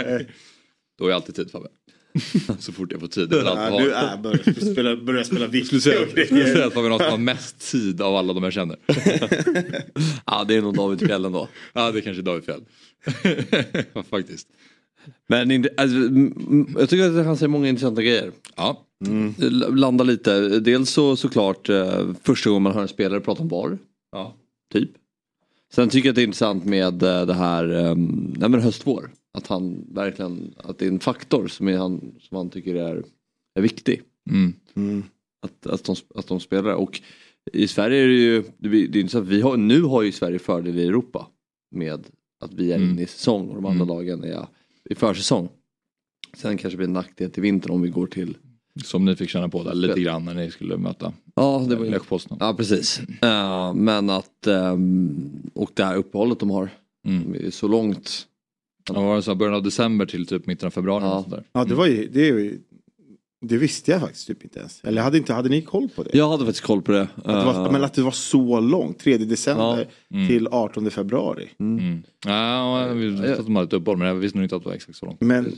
[0.99, 1.69] Då jag alltid tid Fabbe.
[2.59, 3.33] så fort jag får tid.
[3.33, 5.67] Ja, du är, börjar spela, börjar spela vitt.
[5.67, 8.77] Skulle säga, säga att man har mest tid av alla de jag känner.
[10.27, 11.49] ja det är nog David Fjell ändå.
[11.73, 12.65] Ja det är kanske David Fjell.
[14.11, 14.49] Faktiskt.
[15.29, 15.97] Men alltså,
[16.79, 18.33] jag tycker att han säger många intressanta grejer.
[18.57, 18.87] Ja.
[19.07, 19.35] Mm.
[19.77, 20.41] Landa lite.
[20.61, 23.79] Dels så såklart eh, första gången man hör en spelare prata om VAR.
[24.13, 24.37] Ja.
[24.73, 24.91] Typ.
[25.73, 29.11] Sen tycker jag att det är intressant med eh, det här um, nej, men höstvår.
[29.33, 33.05] Att han verkligen, att det är en faktor som, är han, som han tycker är,
[33.55, 34.03] är viktig.
[34.31, 34.55] Mm.
[34.75, 35.03] Mm.
[35.43, 37.01] Att, att, de, att de spelar och
[37.53, 40.13] i Sverige är det ju, det är inte så att vi har, nu har ju
[40.13, 41.27] Sverige fördel i Europa
[41.71, 42.07] med
[42.41, 42.91] att vi är mm.
[42.91, 43.89] inne i säsong och de andra mm.
[43.89, 44.47] lagen är
[44.91, 45.49] i försäsong.
[46.37, 48.37] Sen kanske det blir en nackdel till vintern om vi går till
[48.85, 51.85] som ni fick känna på där lite grann när ni skulle möta ja, det var
[51.85, 51.99] ju...
[52.41, 53.01] Ja precis.
[53.01, 56.71] Uh, men att, um, och det här uppehållet de har.
[57.07, 57.51] Mm.
[57.51, 58.27] Så långt
[58.89, 61.05] Ja, var det så början av december till typ mitten av februari?
[61.05, 62.59] Ja, och ja det var ju, det, ju,
[63.43, 64.81] det visste jag faktiskt typ inte ens.
[64.85, 66.11] Eller hade, inte, hade ni koll på det?
[66.13, 67.03] Jag hade faktiskt koll på det.
[67.03, 67.73] Att det var, uh...
[67.73, 70.17] Men att det var så långt, 3 december ja.
[70.17, 70.29] mm.
[70.29, 71.49] till 18 februari.
[71.59, 71.87] Mm.
[71.87, 72.03] Mm.
[72.27, 74.69] Ja, vi visste att de hade ett uppehåll men jag visste nog inte att det
[74.69, 75.21] var exakt så långt.
[75.21, 75.53] Men, eh,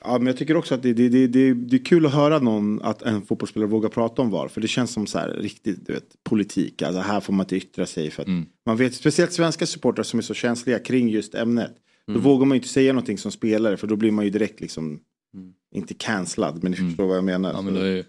[0.00, 2.38] ja, men jag tycker också att det, det, det, det, det är kul att höra
[2.38, 4.48] någon, att en fotbollsspelare vågar prata om VAR.
[4.48, 6.82] För det känns som så här, riktigt du vet, politik.
[6.82, 8.10] Alltså här får man inte yttra sig.
[8.10, 8.46] För att mm.
[8.66, 11.72] man vet, speciellt svenska supportrar som är så känsliga kring just ämnet.
[12.06, 12.22] Då mm.
[12.22, 14.84] vågar man ju inte säga någonting som spelare för då blir man ju direkt liksom
[14.86, 15.52] mm.
[15.74, 17.52] inte cancellad, men ni förstår vad jag menar.
[17.52, 18.04] Ja, men det har ju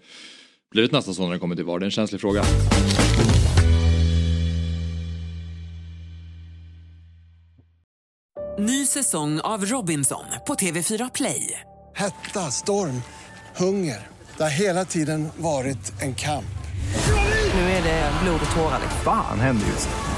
[0.70, 1.78] blivit nästan så när det kommer till VAR.
[1.78, 2.42] Det är en känslig fråga.
[8.58, 11.60] Ny säsong av Robinson på TV4 Play.
[11.94, 13.02] Hetta, storm,
[13.56, 14.06] hunger.
[14.36, 16.44] Det har hela tiden varit en kamp.
[17.54, 18.80] Nu är det blod och tårar.
[19.04, 20.17] Fan händer just nu.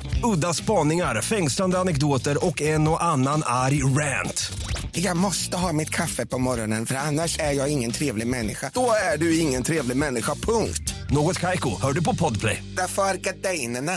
[0.23, 4.51] Udda spaningar, fängslande anekdoter och en och annan arg rant.
[4.91, 8.71] Jag måste ha mitt kaffe på morgonen för annars är jag ingen trevlig människa.
[8.73, 10.93] Då är du ingen trevlig människa, punkt.
[11.09, 12.63] Något Kaiko, hör du på Podplay.
[12.77, 13.93] Därför är gardinerna.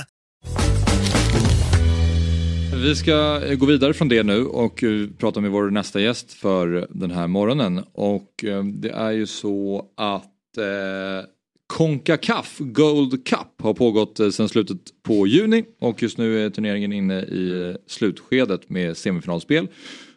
[2.74, 6.87] Vi ska gå vidare från det nu och eh, prata med vår nästa gäst för
[6.90, 7.84] den här morgonen.
[7.92, 11.28] Och eh, det är ju så att eh,
[11.66, 16.92] Concacaf Gold Cup har pågått eh, sedan slutet på juni och just nu är turneringen
[16.92, 19.68] inne i eh, slutskedet med semifinalspel.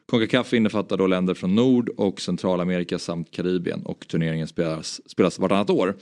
[0.05, 5.69] Concacaf innefattar då länder från Nord och Centralamerika samt Karibien och turneringen spelas, spelas vartannat
[5.69, 5.95] år.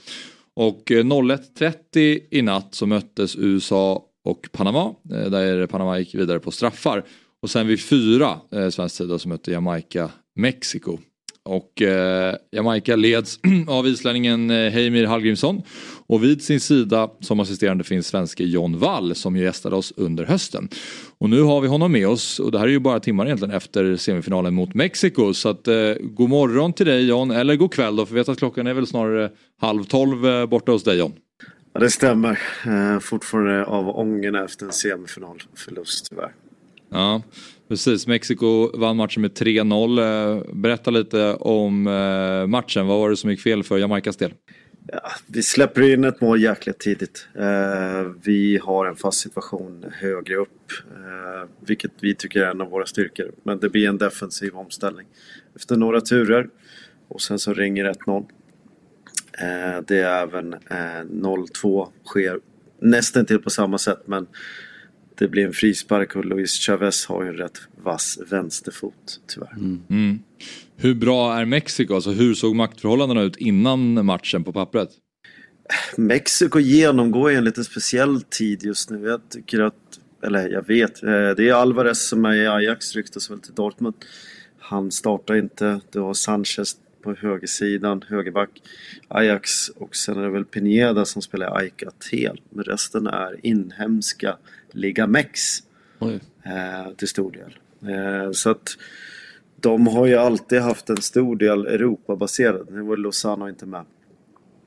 [0.54, 4.94] Och eh, 01.30 i natt så möttes USA och Panama.
[5.02, 7.04] Där Panama gick vidare på straffar.
[7.42, 10.98] Och sen vid fyra eh, svensk tid, så mötte Jamaica Mexiko.
[11.46, 15.62] Och eh, Jamaica leds av islänningen eh, Heimir Hallgrímsson.
[16.06, 20.24] Och vid sin sida som assisterande finns svenske John Wall som ju gästade oss under
[20.24, 20.68] hösten.
[21.18, 23.54] Och nu har vi honom med oss och det här är ju bara timmar egentligen
[23.54, 25.34] efter semifinalen mot Mexiko.
[25.34, 28.28] Så att eh, god morgon till dig John, eller god kväll då för vi vet
[28.28, 29.30] att klockan är väl snarare
[29.60, 31.12] halv tolv eh, borta hos dig John.
[31.72, 32.38] Ja, det stämmer.
[32.66, 36.32] Eh, fortfarande av ången efter en semifinalförlust tyvärr.
[36.90, 37.22] Ja,
[37.68, 38.06] precis.
[38.06, 40.00] Mexiko vann matchen med 3-0.
[40.00, 42.86] Eh, berätta lite om eh, matchen.
[42.86, 44.34] Vad var det som gick fel för Jamaicas del?
[44.92, 47.28] Ja, vi släpper in ett mål jäkligt tidigt.
[47.34, 50.72] Eh, vi har en fast situation högre upp.
[50.90, 53.32] Eh, vilket vi tycker är en av våra styrkor.
[53.42, 55.06] Men det blir en defensiv omställning.
[55.56, 56.48] Efter några turer.
[57.08, 58.26] Och sen så ringer 1-0.
[59.38, 62.40] Eh, det är även eh, 0-2 sker
[62.80, 64.02] nästan till på samma sätt.
[64.04, 64.26] Men
[65.18, 69.52] det blir en frispark och Luis Chavez har ju en rätt vass vänsterfot tyvärr.
[69.90, 70.18] Mm.
[70.76, 71.94] Hur bra är Mexiko?
[71.94, 74.90] Alltså, hur såg maktförhållandena ut innan matchen på pappret?
[75.96, 79.06] Mexiko genomgår en lite speciell tid just nu.
[79.06, 79.74] Jag tycker att,
[80.22, 83.94] eller jag vet, eh, det är Alvarez som är i Ajax, ryktas väl till Dortmund.
[84.58, 85.80] Han startar inte.
[85.92, 88.50] Du har Sanchez på högersidan, högerback,
[89.08, 92.36] Ajax och sen är det väl Pineda som spelar i AIK Aten.
[92.50, 94.36] Men resten är inhemska
[94.76, 95.40] Liga Mex
[96.00, 97.58] eh, till stor del.
[97.94, 98.76] Eh, så att
[99.60, 102.66] de har ju alltid haft en stor del Europabaserad.
[102.70, 103.84] Nu var Lozano inte med.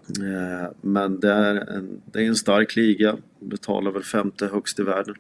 [0.09, 3.17] Eh, Men det är, en, det är en stark liga.
[3.39, 5.15] Betalar väl femte högst i världen.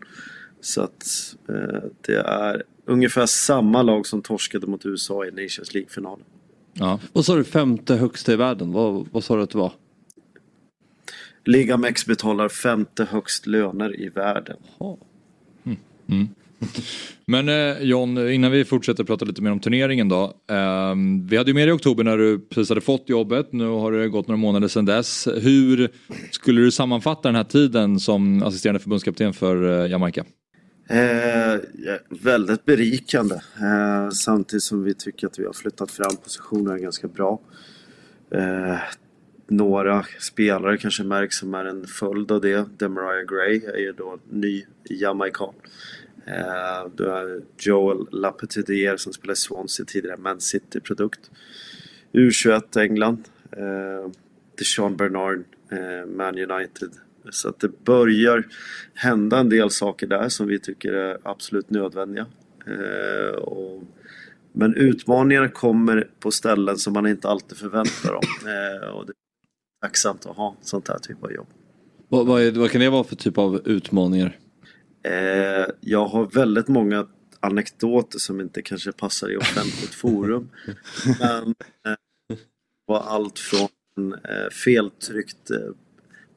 [0.61, 6.25] Så att eh, det är ungefär samma lag som torskade mot USA i Nations League-finalen.
[6.73, 6.99] Ja.
[7.13, 8.71] Vad sa du femte högsta i världen?
[8.71, 9.71] Vad, vad sa du att det var?
[11.49, 14.57] Liga Mex betalar femte högst löner i världen.
[16.07, 16.27] Mm.
[17.25, 20.23] Men eh, John, innan vi fortsätter prata lite mer om turneringen då.
[20.49, 20.95] Eh,
[21.29, 23.53] vi hade ju med dig i oktober när du precis hade fått jobbet.
[23.53, 25.27] Nu har det gått några månader sedan dess.
[25.27, 25.89] Hur
[26.31, 30.25] skulle du sammanfatta den här tiden som assisterande förbundskapten för eh, Jamaica?
[30.89, 31.59] Eh,
[32.09, 33.35] väldigt berikande.
[33.35, 37.39] Eh, samtidigt som vi tycker att vi har flyttat fram positionerna ganska bra.
[38.35, 38.79] Eh,
[39.49, 42.79] några spelare kanske märks som är en följd av det.
[42.79, 45.53] Demaria Gray är ju då ny jamaican.
[46.25, 51.31] Eh, du har Joel Lapetitier som spelar i Swansea tidigare, Man City-produkt.
[52.13, 53.23] U21 England.
[53.51, 54.11] Eh,
[54.57, 56.91] Deshaun Bernard, eh, Man United.
[57.29, 58.47] Så att det börjar
[58.93, 62.25] hända en del saker där som vi tycker är absolut nödvändiga.
[62.67, 63.83] Eh, och,
[64.53, 68.23] men utmaningar kommer på ställen som man inte alltid förväntar dem.
[68.45, 69.13] Eh, och det
[69.81, 71.47] tacksamt att ha sånt här typ av jobb.
[72.09, 74.39] Vad, vad, är, vad kan det vara för typ av utmaningar?
[75.03, 77.07] Eh, jag har väldigt många
[77.39, 80.49] anekdoter som inte kanske passar i offentligt forum.
[81.19, 81.55] Men
[81.85, 82.37] eh,
[82.85, 85.57] var allt från eh, feltryckt eh,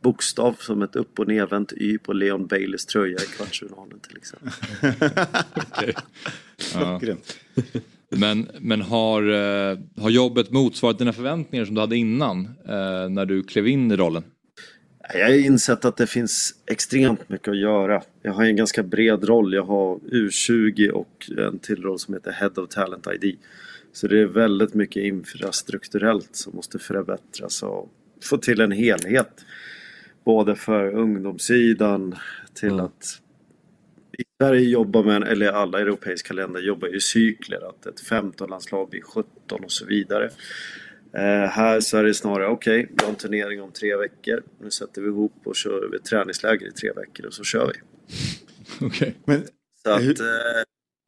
[0.02, 4.52] bokstav som ett upp och nervänt Y på Leon Baileys tröja i kvartsfinalen till exempel.
[5.72, 5.94] Okej.
[6.74, 7.00] Ja.
[8.16, 13.26] Men, men har, eh, har jobbet motsvarat dina förväntningar som du hade innan eh, när
[13.26, 14.24] du klev in i rollen?
[15.14, 18.02] Jag har insett att det finns extremt mycket att göra.
[18.22, 19.54] Jag har en ganska bred roll.
[19.54, 23.36] Jag har U20 och en till roll som heter Head of Talent ID.
[23.92, 27.90] Så det är väldigt mycket infrastrukturellt som måste förbättras och
[28.22, 29.44] få till en helhet.
[30.24, 32.14] Både för ungdomssidan
[32.54, 33.21] till att i
[34.42, 37.68] Sverige jobbar man, eller alla europeiska länder jobbar ju i cykler.
[37.68, 40.30] Att ett 15-landslag blir 17 och så vidare.
[41.14, 44.42] Eh, här så är det snarare, okej, okay, vi har en turnering om tre veckor.
[44.60, 47.66] Nu sätter vi ihop och kör vi ett träningsläger i tre veckor och så kör
[47.66, 47.80] vi.
[48.86, 49.14] Okej.
[49.24, 49.42] Men,
[49.82, 50.06] Så att eh,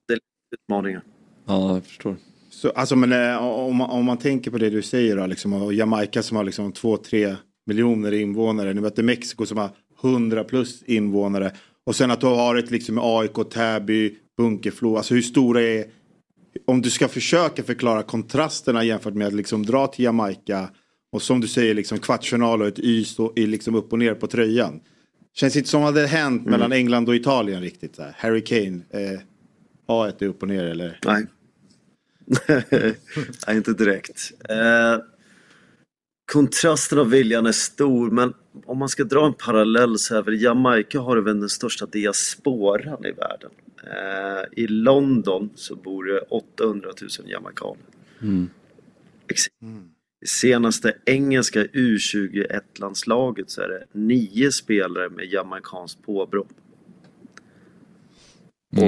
[0.09, 0.23] det är lite
[0.63, 1.03] utmaningar.
[1.47, 2.17] Ja, jag förstår.
[2.51, 5.53] Så, alltså, men, eh, om, man, om man tänker på det du säger då, liksom,
[5.53, 8.73] och Jamaica som har liksom 2-3 miljoner invånare.
[8.73, 9.71] Ni möter Mexiko som har
[10.03, 11.53] 100 plus invånare.
[11.87, 14.97] Och sen att du har ett liksom AIK, Täby, Bunkeflo.
[14.97, 15.85] Alltså hur stora är...
[16.67, 20.69] Om du ska försöka förklara kontrasterna jämfört med att liksom dra till Jamaica.
[21.13, 23.07] Och som du säger liksom kvartsfinal och ett Y
[23.37, 24.81] i liksom upp och ner på tröjan.
[25.35, 26.51] Känns inte som att det hänt Mm.
[26.51, 27.99] mellan England och Italien riktigt.
[27.99, 28.15] Här.
[28.19, 29.21] Harry Kane, eh,
[29.89, 30.99] A1 är upp och ner eller?
[31.05, 31.27] Nej.
[33.47, 34.33] Nej, inte direkt.
[34.49, 34.99] Eh,
[36.33, 38.33] kontrasten av viljan är stor men
[38.67, 43.05] om man ska dra en parallell så är väl Jamaica har väl den största diasporan
[43.07, 43.51] i världen.
[43.83, 46.91] Eh, I London så bor det 800
[47.21, 47.85] 000 jamaicaner.
[49.29, 49.47] Ex-
[50.25, 56.47] I senaste engelska U21-landslaget så är det nio spelare med jamaikanskt påbrå.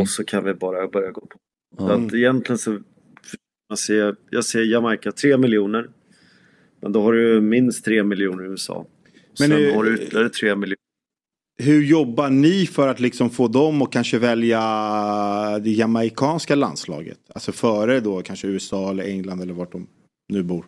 [0.00, 1.38] Och så kan vi bara börja gå på.
[1.78, 2.78] Så att egentligen så
[3.68, 5.90] jag ser, jag ser Jamaica 3 miljoner.
[6.80, 8.86] Men då har du minst 3 miljoner i USA.
[9.41, 10.76] Men Sen har du ytterligare 3 miljoner.
[11.59, 14.61] Hur jobbar ni för att liksom få dem att kanske välja
[15.59, 17.18] det jamaicanska landslaget?
[17.28, 19.87] Alltså före då kanske USA eller England eller vart de
[20.28, 20.66] nu bor.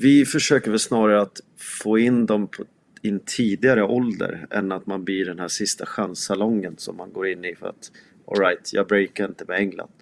[0.00, 2.64] Vi försöker väl snarare att få in dem på
[3.02, 7.44] en tidigare ålder än att man blir den här sista chanssalongen som man går in
[7.44, 7.92] i för att
[8.26, 9.92] alright, jag breakar inte med England.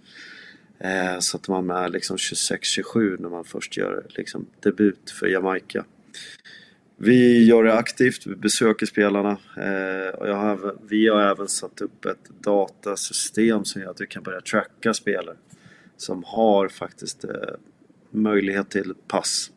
[0.81, 5.85] Eh, så att man är liksom 26-27 när man först gör liksom debut för Jamaica.
[6.97, 12.05] Vi gör det aktivt, vi besöker spelarna eh, och har, vi har även satt upp
[12.05, 15.37] ett datasystem som gör att vi kan börja tracka spelare
[15.97, 17.31] som har faktiskt eh,
[18.11, 19.51] möjlighet till pass.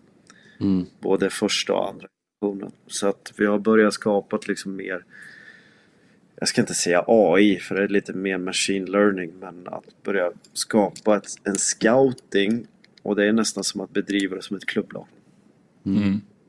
[0.99, 2.07] Både första och andra.
[2.87, 5.05] Så att vi har börjat skapa liksom mer
[6.35, 10.31] jag ska inte säga AI för det är lite mer machine learning men att börja
[10.53, 12.67] skapa ett, en scouting
[13.01, 15.07] och det är nästan som att bedriva det som ett klubblag.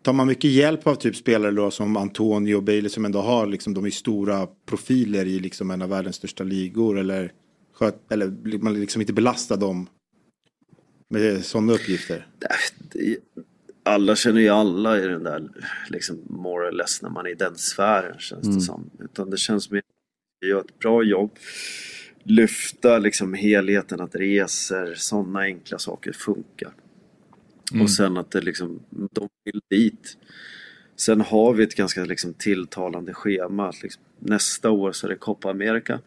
[0.03, 3.47] Tar man mycket hjälp av typ spelare då som Antonio och Bailey som ändå har
[3.47, 7.33] liksom, de är stora profiler i liksom en av världens största ligor eller,
[7.73, 9.87] sköt, eller blir man liksom inte belastar dem
[11.11, 12.27] med sådana uppgifter?
[12.93, 13.19] Det-
[13.87, 15.49] Alla känner ju alla i den där
[15.89, 18.57] liksom more or less när man är i den sfären känns Mm.
[18.59, 18.91] det som.
[19.01, 19.79] Utan det känns mer
[20.43, 21.31] att göra ett bra jobb.
[22.23, 26.73] Lyfta liksom helheten, att resor, sådana enkla saker funkar.
[27.73, 27.83] Mm.
[27.83, 30.17] Och sen att det liksom, de vill dit.
[30.97, 33.69] Sen har vi ett ganska liksom tilltalande schema.
[33.69, 36.01] Att liksom, nästa år så är det Copa America.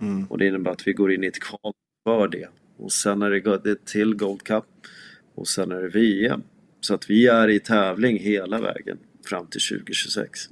[0.00, 0.24] Mm.
[0.26, 1.72] Och det innebär att vi går in i ett kval
[2.04, 2.48] för det.
[2.76, 4.64] Och sen är det det till Gold Cup.
[5.34, 6.42] Och sen är det VM.
[6.80, 10.48] Så att vi är i tävling hela vägen fram till 2026.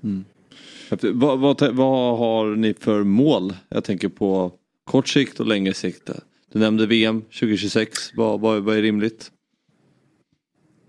[1.12, 3.54] Vad, vad, vad har ni för mål?
[3.68, 4.52] Jag tänker på
[4.84, 6.10] kort sikt och längre sikt.
[6.52, 8.14] Du nämnde VM 2026.
[8.14, 9.32] Vad, vad, vad är rimligt?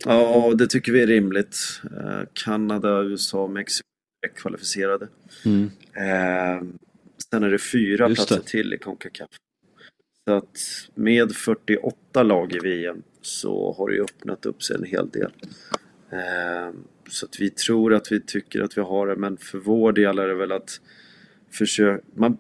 [0.06, 1.58] Ja, det tycker vi är rimligt.
[1.84, 3.88] Eh, Kanada, USA och Mexiko
[4.28, 5.08] är kvalificerade.
[5.46, 5.72] Mm.
[5.94, 6.68] Eh,
[7.32, 8.50] sen är det fyra Just platser det.
[8.50, 9.30] till i Concacaf.
[10.28, 10.60] Så att
[10.96, 15.32] med 48 lag i VM så har det ju öppnat upp sig en hel del.
[16.10, 16.76] Eh,
[17.10, 20.20] så att vi tror att vi tycker att vi har det, men för vår del
[20.20, 20.82] är det väl att
[21.52, 22.04] försöka...
[22.16, 22.38] Man,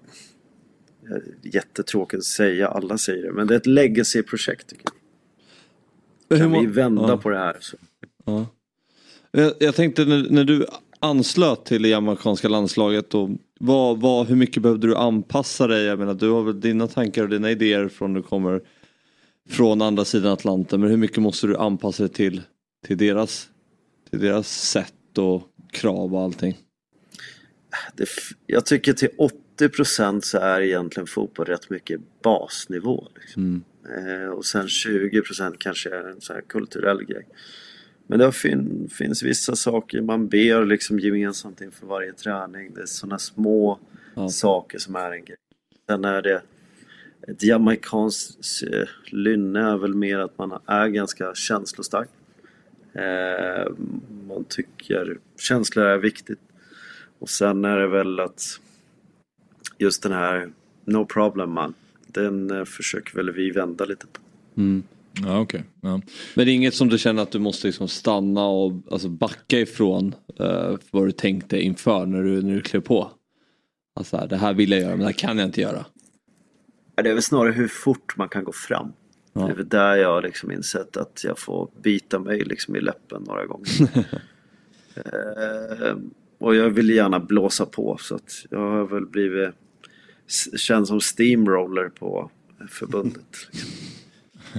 [1.41, 4.73] jättetråkigt att säga, alla säger det, men det är ett legacy-projekt
[6.29, 7.17] Kan vi vända Ja.
[7.17, 7.77] på det här så
[8.25, 8.47] Ja.
[9.31, 10.65] Jag, jag tänkte när, när du
[10.99, 13.29] anslöt till det jamaicanska landslaget och
[13.59, 15.83] vad, vad, hur mycket behövde du anpassa dig?
[15.83, 18.61] Jag menar du har väl dina tankar och dina idéer från du kommer
[19.49, 22.41] från andra sidan Atlanten men hur mycket måste du anpassa dig till,
[22.85, 23.49] till, deras,
[24.09, 26.57] till deras sätt och krav och allting?
[27.93, 28.07] det,
[28.45, 29.09] jag tycker till
[29.59, 33.07] 80% så är egentligen fotboll rätt mycket basnivå.
[33.15, 33.63] Liksom.
[33.97, 37.27] Eh, och sen 20% kanske är en här kulturell grej.
[38.07, 42.73] Men det fin, finns vissa saker man ber liksom gemensamt inför varje träning.
[42.73, 43.79] Det är sådana små
[44.29, 45.37] saker som är en grej.
[45.89, 46.41] Sen är det
[47.27, 52.09] ett jamaikanskt eh, lynne är väl mer att man är ganska känslostark.
[52.93, 53.71] Eh,
[54.27, 56.39] man tycker känslor är viktigt.
[57.19, 58.59] Och sen är det väl att
[59.77, 60.49] just den här
[60.85, 61.73] No problem man,
[62.07, 64.21] den eh, försöker väl vi vända lite på.
[64.61, 64.83] Mm.
[65.23, 65.63] Ja, okej.
[65.81, 66.01] Ja.
[66.35, 69.59] Men det är inget som du känner att du måste liksom stanna och alltså backa
[69.59, 73.11] ifrån uh, vad du tänkte inför när du, när du klev på?
[73.95, 75.85] Alltså här, det här vill jag göra men det här kan jag inte göra.
[76.95, 78.93] Det är väl snarare hur fort man kan gå fram.
[79.33, 79.41] Ja.
[79.41, 82.81] Det är väl där jag har liksom insett att jag får bita mig liksom i
[82.81, 83.69] läppen några gånger.
[84.95, 85.97] eh,
[86.37, 89.55] och jag vill gärna blåsa på så att jag har väl blivit
[90.57, 92.31] känd som steamroller på
[92.69, 93.37] förbundet.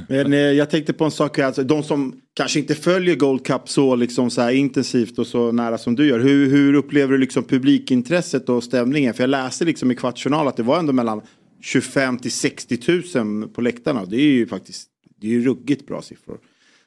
[0.09, 3.69] Men eh, jag tänkte på en sak alltså, de som kanske inte följer Gold Cup
[3.69, 6.21] så, liksom, så här intensivt och så nära som du gör.
[6.21, 9.15] Hur, hur upplever du liksom publikintresset och stämningen?
[9.15, 11.23] För jag läste liksom i Kvartsjournal att det var ändå mellan
[11.61, 12.79] 25 till 60
[13.23, 14.05] 000 på läktarna.
[14.05, 14.89] Det är ju faktiskt
[15.21, 16.39] det är ju ruggigt bra siffror.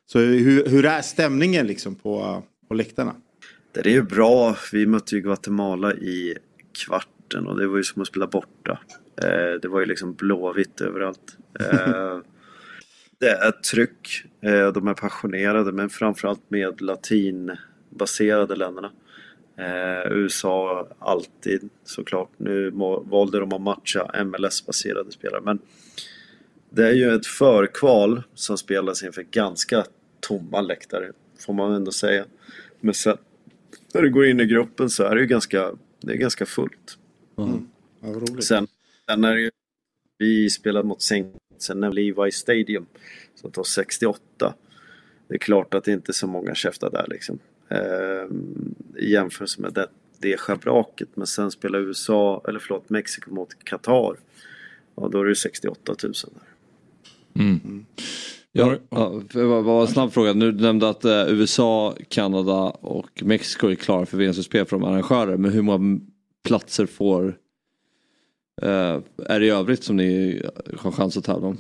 [0.06, 3.16] Så hur, hur är stämningen liksom på, på läktarna?
[3.74, 4.56] Det är ju bra.
[4.72, 6.36] Vi mötte ju Guatemala i
[6.86, 8.80] kvarten och det var ju som att spela borta.
[9.24, 11.38] Eh, det var ju liksom blåvitt överallt.
[11.60, 12.18] Eh,
[13.22, 14.24] det är tryck.
[14.42, 18.92] Eh, de är passionerade men framförallt med latinbaserade länderna.
[19.58, 22.30] Eh, USA alltid såklart.
[22.38, 22.70] Nu
[23.04, 25.42] valde de att matcha MLS-baserade spelare.
[25.42, 25.60] Men
[26.70, 29.86] det är ju ett förkval som spelas inför ganska
[30.20, 31.12] tomma läktare.
[31.40, 32.26] Får man ändå säga.
[32.80, 33.18] Men sen
[33.94, 36.98] när du går in i gruppen så är det ju ganska, det är ganska fullt.
[37.36, 37.60] Ja,
[38.00, 38.44] vad roligt.
[38.44, 38.68] Sen,
[39.10, 39.52] sen är det ju,
[40.18, 41.02] vi spelade mot
[41.62, 42.86] Sen Levi Stadium
[43.36, 44.54] som tar 68.
[45.28, 47.40] Det är klart att det inte är så många käftar där liksom.
[47.70, 49.88] Ehm, I jämförelse med det,
[50.20, 51.10] det schabraket.
[51.14, 54.16] Men sen spelar USA, eller förlåt Mexiko mot Qatar.
[54.96, 57.44] Och då är det ju 68 000 där.
[57.44, 57.86] Mm.
[58.52, 60.34] Ja, ja, för vad var en snabb fråga.
[60.34, 65.38] Nu nämnde att eh, USA, Kanada och Mexiko är klara för VM-slutspel de arrangörer.
[65.38, 66.00] Men hur många
[66.44, 67.38] platser får
[69.26, 70.42] är det i övrigt som ni
[70.78, 71.58] har chans att tävla om?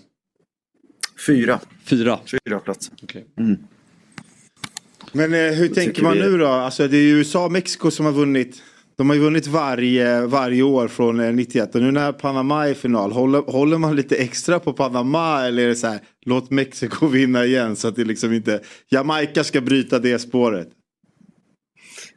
[1.27, 1.59] Fyra.
[1.85, 2.19] Fyra?
[2.45, 2.93] Fyra platser.
[3.03, 3.25] Okej.
[3.39, 3.57] Mm.
[5.13, 6.47] Men eh, hur Då tänker man vi- nu då?
[6.47, 8.61] Alltså det är ju USA och Mexiko som har vunnit.
[8.95, 12.71] De har ju vunnit varje, varje år från eh, 91 och nu när Panama är
[12.71, 16.49] i final, håller, håller man lite extra på Panama eller är det så här, låt
[16.51, 20.69] Mexiko vinna igen så att det liksom inte, Jamaica ska bryta det spåret?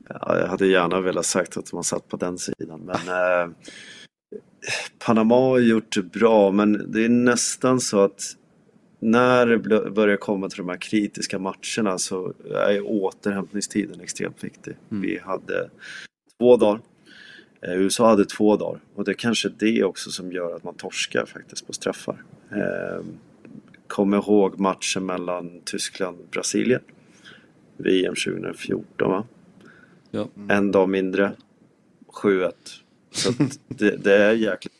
[0.09, 2.81] Ja, jag hade gärna velat sagt att man satt på den sidan.
[2.81, 3.55] Men eh,
[4.99, 8.37] Panama har gjort det bra men det är nästan så att
[8.99, 14.77] när det börjar komma till de här kritiska matcherna så är återhämtningstiden extremt viktig.
[14.89, 15.71] Vi hade
[16.39, 16.81] två dagar.
[17.63, 20.75] Eh, USA hade två dagar och det är kanske det också som gör att man
[20.75, 22.23] torskar faktiskt på straffar.
[22.51, 23.05] Eh,
[23.87, 26.81] kom ihåg matchen mellan Tyskland och Brasilien.
[27.77, 29.25] VM 2014 va?
[30.11, 30.29] Ja.
[30.49, 31.33] En dag mindre.
[32.23, 32.53] 7-1.
[33.15, 33.33] Så
[33.69, 34.75] det, det är jäkligt.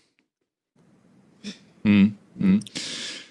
[1.85, 2.13] Mm.
[2.41, 2.61] Mm.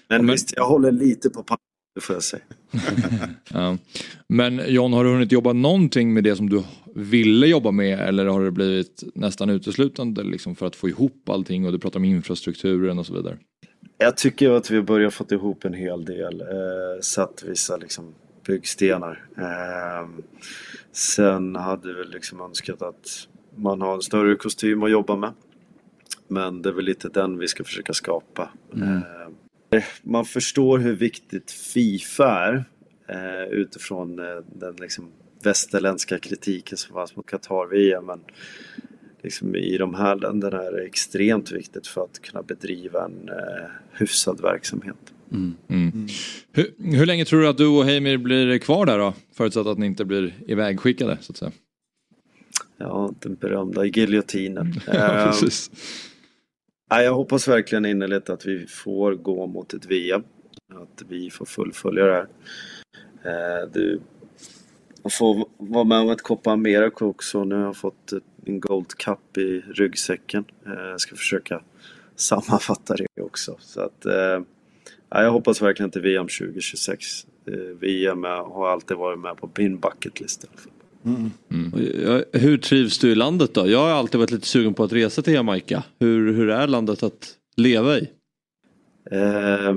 [0.08, 1.58] Men, visst, jag håller lite på pannan,
[1.94, 2.42] det får jag säga.
[3.50, 3.78] Ja.
[4.26, 6.62] Men John, har du hunnit jobba någonting med det som du
[6.94, 11.66] ville jobba med eller har det blivit nästan uteslutande liksom för att få ihop allting
[11.66, 13.38] och du pratar om infrastrukturen och så vidare?
[13.98, 16.40] Jag tycker att vi börjar fått ihop en hel del.
[16.40, 18.14] Eh, satt vissa liksom
[18.46, 19.24] byggstenar.
[19.38, 20.08] Eh,
[20.92, 25.32] sen hade vi liksom önskat att man har en större kostym att jobba med.
[26.28, 28.50] Men det är väl lite den vi ska försöka skapa.
[28.74, 32.64] Eh, man förstår hur viktigt Fifa är
[33.08, 34.24] eh, utifrån eh,
[34.54, 35.08] den liksom
[35.42, 38.06] västerländska kritiken som fanns mot Qatar-VM.
[38.06, 38.20] Men
[39.22, 43.70] liksom i de här länderna är det extremt viktigt för att kunna bedriva en eh,
[43.92, 44.96] hyfsad verksamhet.
[45.32, 46.06] Mm.
[46.52, 49.14] Hur, hur länge tror du att du och Heimir blir kvar där då?
[49.32, 51.52] Förutsatt att ni inte blir ivägskickade så att säga.
[52.76, 54.72] Ja, den berömda giljotinen.
[54.86, 55.70] Ja, Eh, precis.
[56.90, 60.22] nej, jag hoppas verkligen innerligt att vi får gå mot ett VM.
[60.74, 62.28] Att vi får fullfölja det här.
[63.62, 64.00] Eh, du,
[65.02, 67.44] jag får vara med om ett Copa America också.
[67.44, 68.12] Nu har jag fått
[68.46, 70.44] en Gold Cup i ryggsäcken.
[70.66, 71.62] Eh, jag ska försöka
[72.16, 73.56] sammanfatta det också.
[73.60, 74.40] Så att, eh,
[75.10, 77.26] ja, jag hoppas verkligen till VM 2026.
[77.46, 80.70] Eh, VM har alltid varit med på min bucket list i alla fall.
[81.72, 83.68] Och jag- Hur trivs du i landet då?
[83.68, 85.82] Jag har alltid varit lite sugen på att resa till Jamaica.
[85.98, 88.08] Hur, hur är landet att leva i?
[89.10, 89.74] Eh,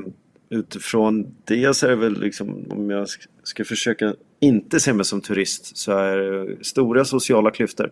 [0.50, 5.06] utifrån det så är det väl liksom, om jag sk- ska försöka inte se mig
[5.06, 7.92] som turist, så är stora sociala klyftor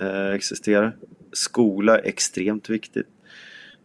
[0.00, 0.96] eh, existerar.
[1.32, 3.06] Skola är extremt viktigt.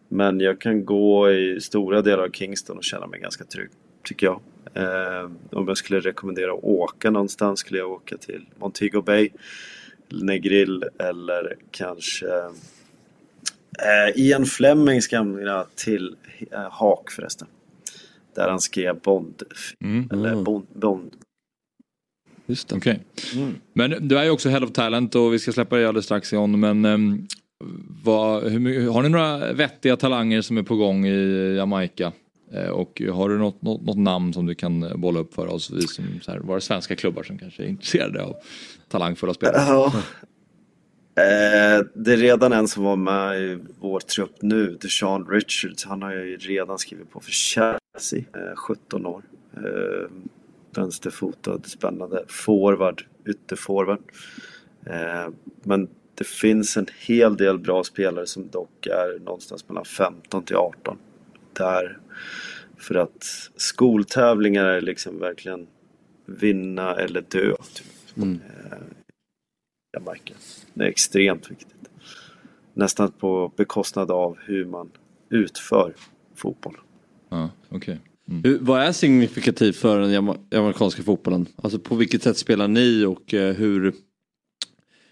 [0.09, 3.69] Men jag kan gå i stora delar av Kingston och känna mig ganska trygg,
[4.03, 4.41] tycker jag.
[4.73, 9.29] Eh, om jag skulle rekommendera att åka någonstans skulle jag åka till Montego Bay,
[10.09, 12.27] Negril eller kanske
[13.79, 16.15] eh, Ian Flemings gamla till
[16.51, 17.47] eh, Hak förresten.
[18.35, 19.43] Där han skrev Bond.
[20.11, 21.11] Eller Bond, Bond.
[22.45, 22.75] Just det.
[22.75, 22.99] Okej.
[23.73, 26.33] Men du är ju också Head of Talent och vi ska släppa dig alldeles strax
[26.33, 26.59] John.
[26.59, 27.27] Men ehm,
[28.03, 32.11] vad, hur, har ni några vettiga talanger som är på gång i Jamaica?
[32.53, 35.47] Eh, och har du något, något, något namn som du kan eh, bolla upp för
[35.47, 35.71] oss?
[35.71, 38.35] Vi som så här, våra svenska klubbar som kanske är intresserade av
[38.89, 39.63] talangfulla spelare.
[39.67, 39.93] Ja.
[41.15, 45.85] Eh, det är redan en som var med i vår trupp nu, Deshaun Richards.
[45.85, 49.23] Han har ju redan skrivit på för Chelsea, eh, 17 år.
[49.53, 50.11] Eh,
[50.75, 53.99] vänsterfotad, spännande forward, ytterforward.
[54.85, 55.27] Eh,
[55.63, 60.55] men det finns en hel del bra spelare som dock är någonstans mellan 15 till
[60.55, 60.97] 18.
[61.53, 61.99] Där,
[62.77, 65.67] för att skoltävlingar är liksom verkligen
[66.25, 67.55] vinna eller dö.
[67.73, 68.17] Typ.
[68.17, 68.77] Eh,
[69.93, 70.33] Jamaica.
[70.73, 71.89] Det är extremt viktigt.
[72.73, 74.91] Nästan på bekostnad av hur man
[75.29, 75.93] utför
[76.35, 76.77] fotboll.
[77.29, 77.99] Ja, okej.
[78.43, 81.45] Hur, vad är signifikativt för den jama- amerikanska fotbollen?
[81.55, 83.93] Alltså på vilket sätt spelar ni och eh, hur,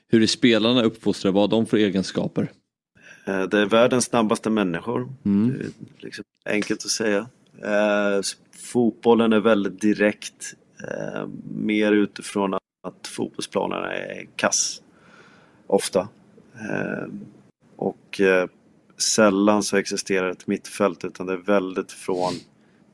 [0.07, 1.35] hur är spelarna uppfostrade?
[1.35, 2.51] Vad har de för egenskaper?
[3.29, 5.09] Eh, Det är världens snabbaste människor.
[5.25, 5.61] Mm.
[5.97, 7.27] Liksom enkelt att säga.
[7.63, 8.21] Eh,
[8.71, 10.53] Fotbollen är väldigt direkt.
[10.87, 14.81] eh, Mer utifrån att- att fotbollsplanerna är kass.
[15.67, 16.07] Ofta.
[16.53, 17.07] Eh,
[17.75, 18.21] Och
[18.97, 22.33] sällan så existerar ett mittfält utan det är väldigt från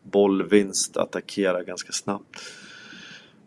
[0.03, 2.41] bollvinst, attackera ganska snabbt.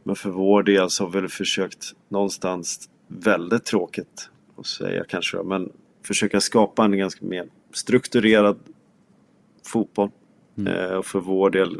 [0.02, 5.72] Men för vår del så har vi försökt någonstans, väldigt tråkigt att säga kanske men
[6.08, 8.58] försöka skapa en ganska mer strukturerad
[9.64, 10.10] fotboll.
[10.66, 11.76] Eh, och för vår del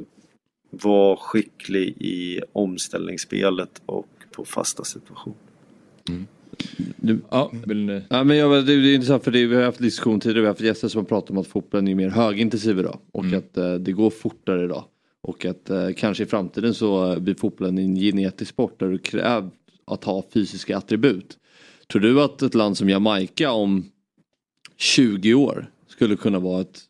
[0.70, 5.36] vara skicklig i omställningsspelet och på fasta situationer.
[6.96, 8.02] Du, ja, vill ni...
[8.10, 10.46] ja, men jag, det, det är intressant för det, vi har haft diskussion tidigare, vi
[10.46, 13.56] har haft gäster som har pratat om att fotbollen är mer högintensiv idag och att
[13.56, 14.84] eh, det går fortare idag.
[15.20, 19.52] Och att eh, kanske i framtiden så blir fotbollen en genetisk sport där du krävs
[19.84, 21.38] att ha fysiska attribut.
[21.92, 23.84] Tror du att ett land som Jamaica om
[24.78, 26.82] 20 år skulle kunna vara ett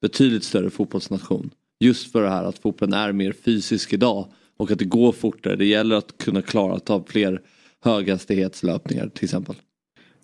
[0.00, 1.50] betydligt större fotbollsnation?
[1.80, 4.26] Just för det här att fotbollen är mer fysisk idag
[4.56, 5.56] och att det går fortare.
[5.56, 7.42] Det gäller att kunna klara att ta fler
[7.84, 9.54] höghastighetslöpningar till exempel.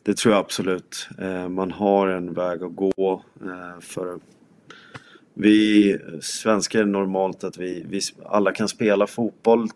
[0.03, 1.09] Det tror jag absolut.
[1.19, 3.23] Eh, man har en väg att gå.
[3.41, 4.21] Eh, för
[5.35, 9.69] vi svenskar är normalt att vi, vi alla kan spela fotboll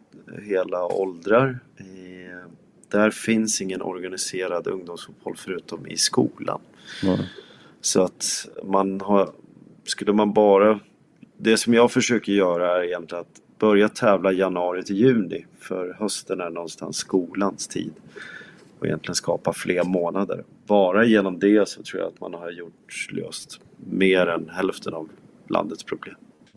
[0.43, 1.59] hela åldrar.
[1.77, 2.51] Eh,
[2.89, 6.61] där finns ingen organiserad ungdomsfotboll förutom i skolan.
[7.81, 9.31] Så att man har,
[9.85, 10.81] skulle man bara,
[11.39, 15.47] det som jag försöker göra är egentligen att börja tävla januari till juni.
[15.61, 17.93] För hösten är någonstans skolans tid.
[18.79, 20.45] Och egentligen skapa fler månader.
[20.67, 25.09] Bara genom det så tror jag att man har gjort löst mer än hälften av
[25.49, 26.15] landets problem.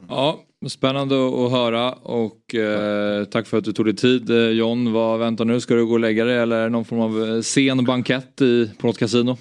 [0.10, 1.16] Ja, spännande
[1.46, 4.30] att höra och eh, tack för att du tog dig tid.
[4.30, 5.60] Eh, John, vad väntar nu?
[5.60, 8.88] Ska du gå och lägga dig eller någon form av eh, sen bankett i, på
[8.88, 9.38] något kasino?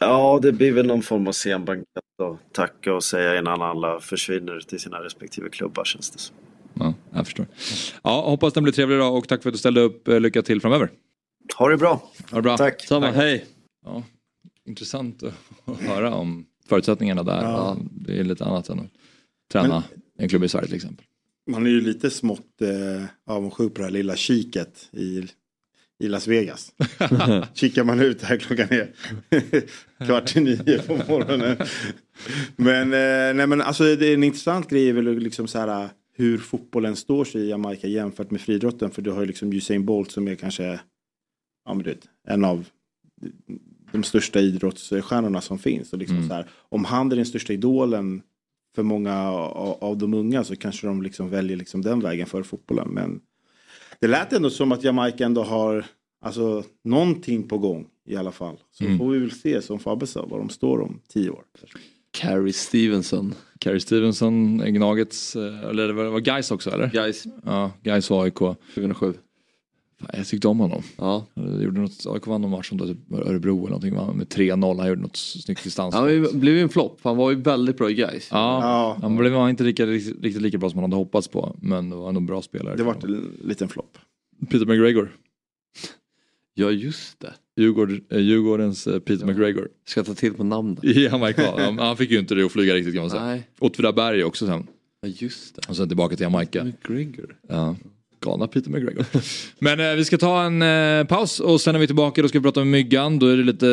[0.00, 1.86] Ja, det blir väl någon form av sen bankett
[2.22, 6.36] och tacka och säga innan alla försvinner till sina respektive klubbar känns det som.
[6.74, 7.46] Ja, jag förstår.
[8.02, 10.08] Ja, hoppas den blir trevlig idag och tack för att du ställde upp.
[10.08, 10.90] Eh, Lycka till framöver.
[11.58, 12.02] Ha det bra.
[12.30, 12.56] Ha det bra.
[12.56, 12.82] Tack.
[12.82, 13.44] Samma, hej.
[13.84, 14.02] Ja,
[14.66, 15.34] intressant att
[15.64, 17.42] att höra om förutsättningarna där.
[17.42, 17.50] Ja.
[17.50, 18.90] Ja, det är lite annat än att
[19.52, 19.84] träna
[20.18, 21.06] en klubb i Sverige till exempel.
[21.50, 25.26] Man är ju lite smått eh, avundsjuk på det här lilla kiket i,
[26.04, 26.72] i Las Vegas.
[27.54, 28.92] Kikar man ut här klockan är
[30.06, 31.56] kvart i nio på morgonen.
[32.56, 35.88] Men, eh, nej, men alltså, det är en intressant grej är väl liksom så här,
[36.16, 38.90] hur fotbollen står sig i Jamaica jämfört med friidrotten.
[38.90, 40.80] För du har ju liksom Usain Bolt som är kanske
[41.64, 42.66] ja, men du vet, en av
[43.92, 45.92] de största idrottsstjärnorna som finns.
[45.92, 48.22] Och liksom så här, om han är den största idolen
[48.74, 52.42] för många av, av de unga så kanske de liksom väljer liksom den vägen för
[52.42, 52.88] fotbollen.
[52.88, 53.20] Men
[54.04, 55.84] det lät ändå som att Jamaica ändå har
[56.24, 58.56] alltså, någonting på gång i alla fall.
[58.72, 58.98] Så Mm.
[58.98, 61.42] får vi väl se som Fabbe sa var de står om tio år.
[62.10, 63.34] Carrie Stevenson.
[63.58, 66.90] Carrie Stevenson, Gnagets, eh, eller det var, Gais också eller?
[66.90, 67.24] Gais.
[67.44, 68.38] Ja, Gais och AIK.
[68.74, 69.14] 2007.
[70.06, 70.82] Fan, jag tyckte om honom.
[70.96, 71.26] Ja.
[71.34, 74.78] Jag gjorde något, AIK vann någon match som typ Örebro eller någonting vann med 3-0.
[74.78, 75.94] Han gjorde något snyggt distans.
[75.94, 78.28] Han var ju- blev ju en flopp, han var ju väldigt bra i Gais.
[78.30, 81.56] Ja, han blev han inte lika, riktigt, lika bra som han hade hoppats på.
[81.62, 82.76] Men det var ändå en bra spelare.
[82.76, 83.98] Det vart en liten flopp.
[84.50, 85.12] Peter McGregor.
[86.54, 87.32] Ja just det.
[87.56, 89.68] Djurgård, eh, Djurgårdens eh, Peter McGregor.
[89.86, 90.88] Ska jag ta till på namn då?
[90.88, 91.54] I amerikan.
[91.58, 93.24] Han, han fick ju inte det att flyga riktigt kan man säga.
[93.24, 93.48] Nej.
[93.58, 94.66] Åtvidaberg också sen.
[95.00, 95.62] Ja just det.
[95.68, 96.64] Och sen tillbaka till Jamaica.
[96.64, 97.36] McGregor.
[97.48, 97.76] Ja.
[98.24, 99.04] Galna Peter McGregor.
[99.58, 102.22] Men eh, vi ska ta en eh, paus och sen är vi tillbaka.
[102.22, 103.18] Då ska vi prata om myggan.
[103.18, 103.68] Då är det lite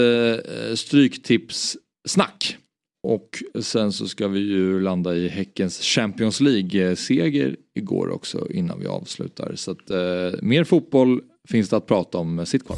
[0.70, 2.58] eh, stryktips-snack.
[3.04, 8.88] Och sen så ska vi ju landa i Häckens Champions League-seger igår också innan vi
[8.88, 9.52] avslutar.
[9.56, 12.46] Så att eh, mer fotboll finns det att prata om.
[12.46, 12.78] Sitt kvar.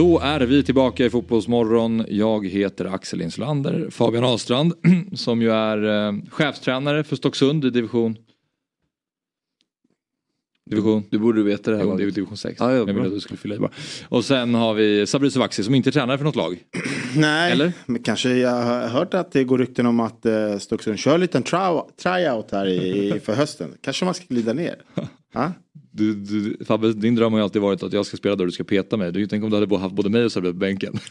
[0.00, 2.04] Då är vi tillbaka i Fotbollsmorgon.
[2.08, 3.90] Jag heter Axel Insulander.
[3.90, 4.72] Fabian Ahlstrand
[5.14, 8.16] som ju är eh, chefstränare för Stocksund i division...
[10.70, 11.04] Division?
[11.10, 12.56] Du borde veta det här Jo, det är division 6.
[12.60, 13.70] Ja, ja, jag ville att du skulle fylla i bara.
[14.08, 16.58] Och sen har vi Sabri Sovaksi som inte är tränare för något lag.
[17.16, 17.72] Nej, Eller?
[17.86, 21.20] men kanske jag har hört att det går rykten om att uh, Stocksund kör en
[21.20, 23.74] liten tryout här i, för hösten.
[23.80, 24.76] Kanske man ska glida ner.
[25.32, 25.52] Ja?
[25.92, 28.48] Du, du, Fabbe, din dröm har ju alltid varit att jag ska spela där och
[28.48, 29.12] du ska peta mig.
[29.12, 30.98] Du, tänk om du hade haft både mig och Sabri på bänken.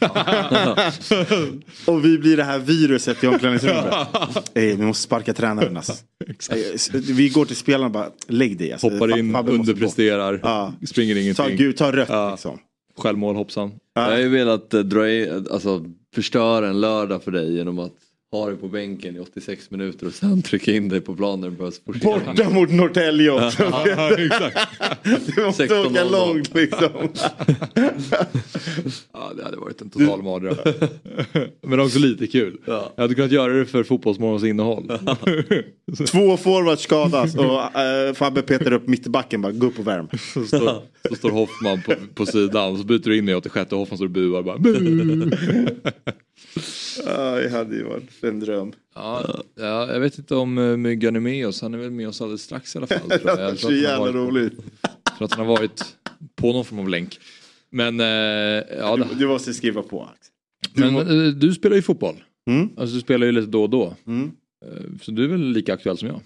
[1.86, 3.84] Och vi blir det här viruset i omklädningsrummet.
[4.54, 5.92] Ey, vi måste sparka tränaren alltså.
[6.92, 8.72] Vi går till spelarna och bara, lägg dig.
[8.72, 8.88] Alltså.
[8.88, 10.72] Hoppar in, Fabbe underpresterar, Ja.
[10.88, 11.56] springer Ta, ingenting.
[11.56, 12.58] gud, ta rött liksom.
[12.98, 13.70] Självmål hoppsan.
[13.94, 17.92] Jag har ju velat eh, dra in, alltså, förstöra en lördag för dig genom att
[18.32, 21.50] ha dig på bänken i 86 minuter och sen trycka in dig på planen när
[21.50, 22.26] det behövs forcering.
[22.26, 23.62] Borta mot Norrtälje också.
[23.62, 24.58] Ja, exakt.
[25.36, 25.86] Du måste 16-0.
[25.86, 26.88] åka långt liksom.
[29.12, 30.56] Ja, det hade varit en total mardröm.
[31.62, 32.56] Men också lite kul.
[32.64, 34.92] Jag hade kunnat göra det för Fotbollsmorgons innehåll.
[36.06, 40.08] Två forwards skadas och uh, Fabbe petar upp mittbacken bara, gå upp och värm.
[40.34, 43.78] Så står, så står Hoffman på, på sidan så byter du in i 86 och
[43.78, 44.58] Hoffman står och buar bara.
[44.58, 45.30] Bu!
[47.06, 48.72] Ja, det hade ju varit en dröm.
[48.94, 51.62] Ja, ja, jag vet inte om uh, Myggan är med oss.
[51.62, 52.98] Han är väl med oss alldeles strax i alla fall.
[53.10, 53.38] tror jag.
[53.38, 54.52] Det tror så att han har jävla varit- roligt.
[55.04, 55.84] Jag tror att han har varit
[56.36, 57.18] på någon form av länk.
[57.70, 58.06] Men, eh,
[58.78, 60.92] ja, Du, du måste skriva på Axel.
[60.92, 60.96] men
[61.26, 62.22] eh, du spelar ju fotboll.
[62.50, 62.68] Mm.
[62.76, 63.96] Alltså du spelar ju lite då och då.
[64.06, 64.30] Mm.
[65.02, 66.20] Så du är väl lika aktuell som jag?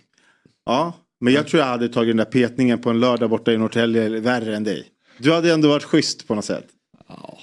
[0.66, 3.58] Ja, men jag tror jag hade tagit den där petningen på en lördag borta i
[3.58, 4.86] Norrtälje värre än dig.
[5.18, 6.66] Du hade ändå varit schysst på något sätt.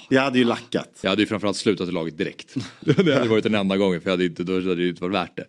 [0.08, 0.98] Jag hade ju lackat.
[1.02, 2.54] Jag hade ju framförallt slutat i laget direkt.
[2.80, 5.14] det hade varit den enda gången för jag hade inte, då hade det inte varit
[5.14, 5.46] värt det.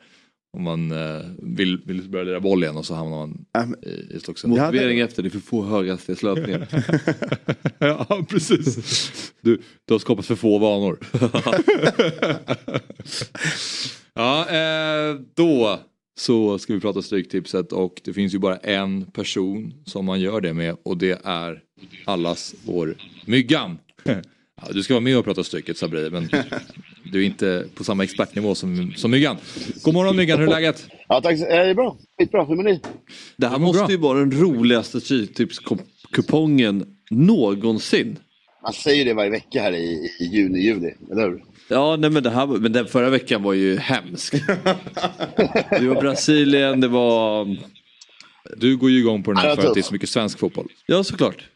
[0.58, 3.46] Om man eh, vill, vill börja lira boll igen och så hamnar man
[3.84, 4.58] i, i Stocksund.
[4.58, 6.68] Motivering efter, det är för få höghastighetslöpningar.
[7.80, 9.34] ja, precis.
[9.42, 11.00] Du, du har skapat för få vanor.
[14.14, 15.80] ja, eh, då
[16.16, 20.42] så ska vi prata Stryktipset och det finns ju bara en person som man gör
[20.42, 21.62] det med och det är
[22.06, 22.96] allas vår
[23.26, 23.78] Myggan.
[24.62, 26.30] Ja, du ska vara med och prata Stryket Sabri men
[27.12, 29.38] du är inte på samma expertnivå som, som Myggan.
[29.84, 30.88] God morgon Myggan, hur är läget?
[31.08, 31.98] Ja tack, det är bra.
[32.20, 32.82] Skitbra, hur mår ni?
[33.38, 38.20] Det här måste ju vara den roligaste Stryktipskupongen någonsin.
[38.64, 41.44] Man säger det varje vecka här i, i juni, juli, eller hur?
[41.68, 44.34] Ja, nej, men, det här, men den förra veckan var ju hemsk.
[45.70, 47.48] det var Brasilien, det var...
[48.58, 50.68] Du går ju igång på den här för att det är så mycket svensk fotboll.
[50.86, 51.50] Ja, såklart.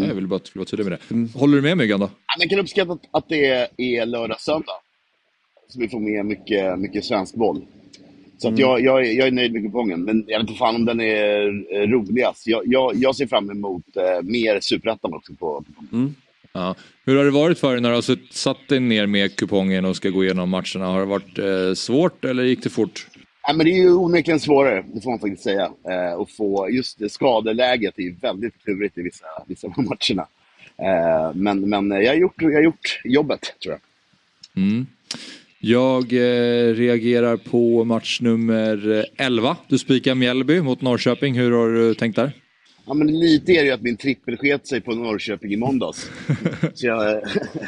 [0.00, 1.38] Ja, Jag vill bara vara tydlig med det.
[1.38, 2.06] Håller du med Myggan då?
[2.26, 4.72] Ja, Man kan uppskatta att, det är, är lördag, söndag.
[5.68, 7.64] Så vi får med mycket, mycket svensk boll.
[8.38, 8.60] Så att Mm.
[8.60, 11.00] jag, jag, är, jag är nöjd med kupongen, men jag vet inte fan om den
[11.00, 12.46] är eh, roligast.
[12.46, 15.34] Jag, jag, jag ser fram emot eh, mer superettan också.
[15.34, 15.64] På,
[16.54, 16.74] Ja.
[17.04, 19.96] Hur har det varit för dig när du har satt dig ner med kupongen och
[19.96, 20.86] ska gå igenom matcherna?
[20.86, 23.06] Har det varit eh, svårt eller gick det fort?
[23.46, 25.72] Ja, men det är ju onekligen svårare, det får man faktiskt säga.
[25.88, 30.26] Eh, att få just det, skadeläget är ju väldigt klurigt i vissa, vissa av matcherna.
[30.76, 33.80] Eh, men men jag, har gjort, jag har gjort jobbet, tror jag.
[34.64, 34.86] Mm.
[35.58, 39.56] Jag eh, reagerar på match nummer eh, 11.
[39.68, 41.34] Du spikar Mjällby mot Norrköping.
[41.34, 42.32] Hur har du tänkt där?
[42.86, 46.10] Ja, men lite är det ju att min trippel sket sig på Norrköping i måndags.
[46.74, 47.22] Så jag,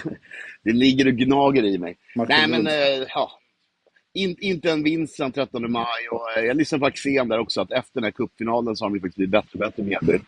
[0.65, 1.97] det ligger och gnager i mig.
[2.17, 3.41] Martin Nej, men eh, ja.
[4.15, 5.85] In, inte en vinst sedan 13 maj.
[6.11, 8.91] Och, eh, jag lyssnade på Axén där också, att efter den här cupfinalen så har
[8.95, 10.25] ju faktiskt blivit bättre och bättre med Mjällby.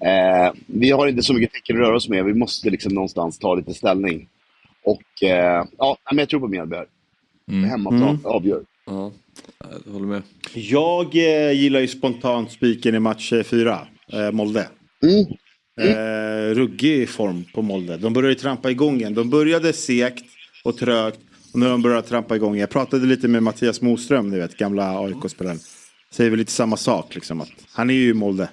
[0.00, 2.24] Eh, vi har inte så mycket tecken att röra oss med.
[2.24, 4.28] Vi måste liksom någonstans ta lite ställning.
[4.84, 6.86] Och eh, ja, men jag tror på Mjällby här.
[7.68, 8.20] Hemmaplan Mm.
[8.24, 8.62] avgör.
[8.86, 9.12] Ja,
[9.86, 10.22] jag håller med.
[10.54, 14.68] Jag eh, gillar ju spontant spiken i match eh, fyra, eh, Molde.
[15.02, 15.26] Mm.
[15.80, 17.96] Eh, ruggig form på Molde.
[17.96, 19.14] De började trampa igång igen.
[19.14, 20.24] De började segt
[20.64, 21.20] och trögt.
[21.54, 22.56] Och nu har de börjat trampa igång.
[22.56, 25.58] Jag pratade lite med Mattias Moström, ni vet, gamla AIK-spelaren.
[26.10, 27.14] Säger väl lite samma sak.
[27.14, 28.48] Liksom, att han är ju i Molde.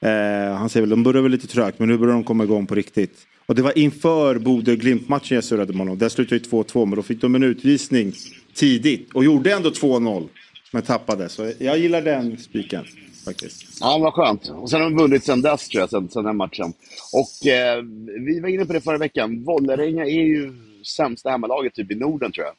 [0.00, 2.66] Eh, han säger väl, de började väl lite trögt men nu börjar de komma igång
[2.66, 3.18] på riktigt.
[3.46, 5.98] Och det var inför Bodö-Glimt-matchen jag surrade med honom.
[5.98, 8.12] Där slutade ju 2-2 men då fick de en utvisning
[8.54, 9.12] tidigt.
[9.12, 10.28] Och gjorde ändå 2-0.
[10.72, 11.28] Men tappade.
[11.28, 12.84] Så jag gillar den spiken
[13.24, 13.64] faktiskt.
[13.80, 14.48] Ja, vad skönt.
[14.48, 16.72] Och sen har de vunnit sen dess, tror jag, sen, sen den matchen.
[17.12, 17.82] Och eh,
[18.26, 19.44] vi var inne på det förra veckan.
[19.44, 20.52] Vålerenga är ju
[20.96, 22.54] sämsta hemmalaget typ i Norden, tror jag.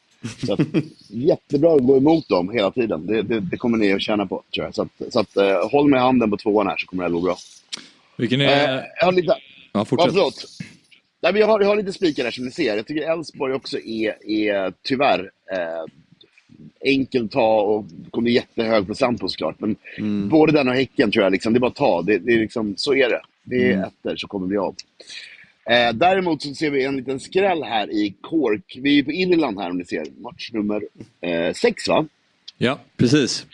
[0.48, 0.60] Så att,
[1.08, 3.08] jättebra att gå emot dem hela tiden.
[3.08, 4.76] Det, det, det kommer ni att tjäna på, tror jag.
[4.76, 7.14] Så, att, så att, eh, håll med handen på tvåan här så kommer det att
[7.14, 7.38] gå bra.
[8.18, 8.78] Vilken är...
[8.78, 9.36] Eh, jag har lite...
[9.72, 10.06] Ja, fortsätt.
[10.06, 10.46] Ja, förlåt.
[11.22, 12.78] Nej, men jag, har, jag har lite spikar här som ni ser.
[12.78, 15.20] Jag tycker Elfsborg också är, är tyvärr
[15.52, 15.86] eh,
[16.86, 19.56] enkelt ta och kommer jättehög procent på såklart.
[19.60, 19.76] Men
[20.30, 22.02] både den och Häcken tror jag, liksom, det är bara att ta.
[22.02, 23.22] Det, det är liksom, så är det.
[23.44, 23.84] Det är Mm.
[23.84, 24.76] ettor så kommer det bli av.
[25.66, 28.78] Eh, däremot så ser vi en liten skräll här i Cork.
[28.82, 30.06] Vi är på Irland här om ni ser.
[30.22, 30.84] Match nummer
[31.22, 32.06] eh, sex va?
[32.58, 33.46] Ja, precis.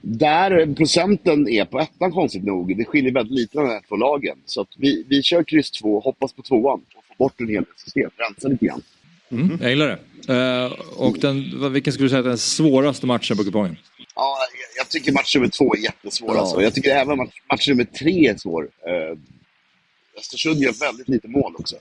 [0.00, 2.76] Där procenten är på ettan konstigt nog.
[2.76, 4.38] Det skiljer väldigt lite mellan två lagen.
[4.46, 7.64] Så att vi, vi kör kryss två, hoppas på tvåan och få bort en hel
[7.76, 8.10] system.
[8.16, 8.82] Rensa lite grann.
[9.30, 9.98] Mm, jag gillar det.
[10.34, 13.76] Eh, och den, vilken skulle du säga är den svåraste matchen på kupongen?
[14.14, 16.34] Ja, jag, jag tycker match nummer två är jättesvår.
[16.34, 16.40] Ja.
[16.40, 16.62] Alltså.
[16.62, 18.62] Jag tycker även match, match nummer tre är svår.
[18.62, 19.18] Uh,
[20.18, 21.76] Östersund gör väldigt lite mål också.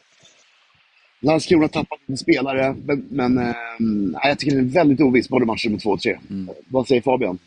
[1.21, 3.35] Landskrona har tappat lite spelare, men, men
[3.79, 6.19] nej, jag tycker den är väldigt oviss, både match nummer två och tre.
[6.67, 7.37] Vad säger Fabian?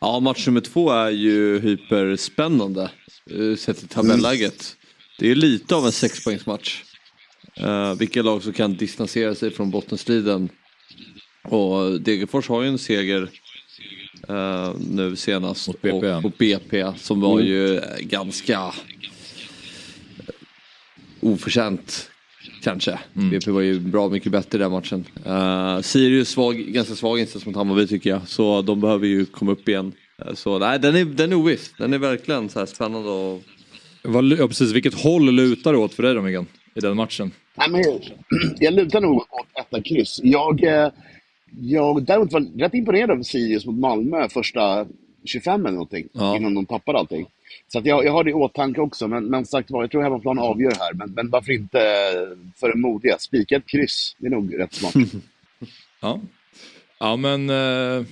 [0.00, 2.90] Ja, match nummer två är ju hyperspännande.
[3.58, 4.76] Sett till tabelläget.
[5.18, 6.82] Det är lite av en sexpoängsmatch.
[7.60, 10.48] Uh, vilka lag som kan distansera sig från bottenstriden.
[11.44, 13.28] Och Degerfors har ju en seger
[14.28, 16.12] eh, nu senast mot BP.
[16.12, 17.46] Och, mot BP som var Mm.
[17.46, 18.60] ju eh, ganska
[20.18, 20.34] eh,
[21.20, 22.10] oförtjänt
[22.62, 22.98] kanske.
[23.12, 25.04] BP var ju bra mycket bättre i den matchen.
[25.26, 28.28] Uh, Sirius svag, ganska svag insats mot Hammarby tycker jag.
[28.28, 29.92] Så de behöver ju komma upp igen.
[30.26, 31.74] Eh, så nej, den är, den är oviss.
[31.78, 33.42] Den är verkligen så här spännande och
[34.02, 36.44] Vad, ja, precis, vilket håll lutar det åt för dig då Miguel?
[36.74, 37.32] I den matchen?
[37.54, 37.82] Nej, men,
[38.58, 40.20] jag lutar nog åt etta kryss.
[40.22, 40.90] Jag, eh,
[41.60, 44.86] jag däremot var rätt imponerad av Sirius mot Malmö första
[45.24, 46.08] 25 eller någonting.
[46.12, 46.36] Ja.
[46.36, 47.26] Innan de tappade allting.
[47.68, 49.08] Så jag, jag har det i åtanke också.
[49.08, 50.92] Men, men sagt var, jag tror hemmaplan avgör här.
[50.92, 53.18] Men, men varför inte eh, för en modiga?
[53.18, 54.16] Spika ett kryss.
[54.18, 54.94] Det är nog rätt smart.
[56.00, 56.20] Ja,
[56.98, 58.06] ja men eh,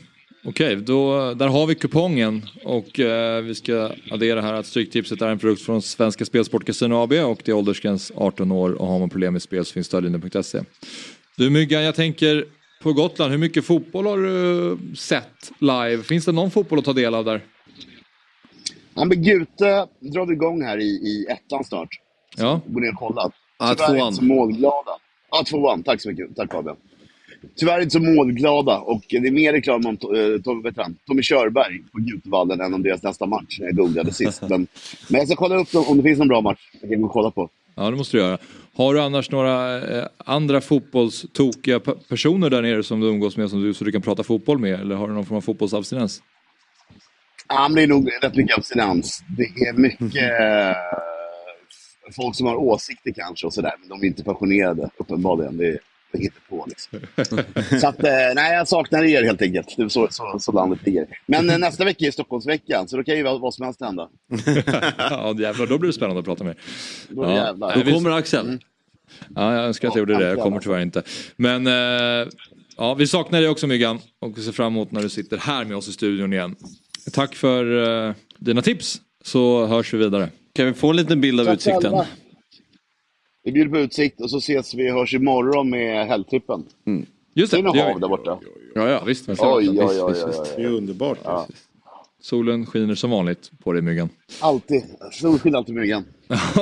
[0.45, 5.28] okej, då där har vi kupongen och eh, vi ska addera här att Stryktipset är
[5.28, 8.99] en produkt från Svenska Spelsport Casino AB och det är åldersgräns 18 år och har
[8.99, 10.61] man problem med spel så finns stödlinjen.se.
[11.36, 12.45] Du Myggan, jag tänker
[12.82, 16.03] på Gotland, hur mycket fotboll har du sett live?
[16.03, 17.40] Finns det någon fotboll att ta del av där?
[18.95, 21.88] Ja, men Gute drar vi igång här i, i ettan snart.
[22.36, 22.61] Ja.
[22.66, 23.30] Gå ner och kolla.
[23.59, 24.07] Ja, Tyvärr tvåan.
[24.07, 24.90] inte så målglada.
[25.30, 25.82] Ja, tvåan.
[25.82, 26.36] Tack så mycket.
[26.36, 26.76] Tack Fabian.
[27.57, 31.22] Tyvärr inte så målglada och det är mer reklam om uh, Tommy, vet han, Tommy
[31.22, 34.43] Körberg på Gutevallen än om deras nästa match när jag googlade sist.
[34.49, 34.66] Men,
[35.09, 37.49] men jag ska kolla upp om det finns någon bra match jag kan kolla på.
[37.74, 38.38] Ja, det måste du göra.
[38.74, 43.51] Har du annars några eh, andra fotbollstokiga pe- personer där nere som du umgås med
[43.51, 44.80] som du, så du kan prata fotboll med?
[44.80, 46.22] Eller har du någon form av fotbollsabstinens?
[47.49, 49.22] Ja, men det är nog rätt mycket abstinens.
[49.36, 50.76] Det är mycket eh,
[52.16, 55.57] folk som har åsikter kanske och sådär, men de är inte passionerade uppenbarligen.
[55.57, 55.78] Det är
[56.48, 56.98] på liksom.
[57.80, 59.74] Så att, eh, nej, jag saknar er helt enkelt.
[59.76, 61.06] Det är så, så, så landet ligger.
[61.26, 64.08] Men eh, nästa vecka är Stockholmsveckan, så då kan ju vad, vad som helst hända.
[64.98, 66.56] ja jävlar, då blir det spännande att prata med
[67.08, 67.52] Då ja.
[67.52, 68.58] Då kommer Axel.
[69.34, 70.28] Ja, jag önskar att jag gjorde det.
[70.28, 71.02] Jag kommer tyvärr inte.
[71.36, 72.28] Men eh,
[72.76, 75.76] ja, vi saknar dig också Myggan och ser fram emot när du sitter här med
[75.76, 76.56] oss i studion igen.
[77.12, 80.28] Tack för eh, dina tips så hörs vi vidare.
[80.54, 81.82] Kan vi få en liten bild av Tack utsikten?
[81.82, 82.06] själva.
[83.45, 86.64] Vi bjuder på utsikt och så ses vi hörs imorgon med helgtrippen.
[87.34, 88.38] Just det, det är hav där borta.
[88.74, 89.28] Ja, ja visst.
[89.28, 90.47] Oj, oj, oj, oj, oj.
[90.57, 91.18] Det är underbart.
[92.20, 94.09] Solen skiner som vanligt på dig Myggan.
[94.40, 94.82] Alltid.
[95.12, 96.05] Solsken alltid myggan.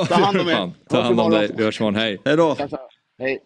[0.08, 0.72] Ta hand om er.
[0.88, 1.50] Ta hand om dig.
[1.56, 1.94] Vi hörs imorgon.
[1.94, 2.18] Hej.
[2.24, 2.56] Hej då.
[3.18, 3.38] Hej.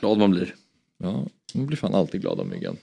[0.00, 0.54] Glad man blir.
[0.98, 2.76] Ja, man blir fan alltid glad av Myggan.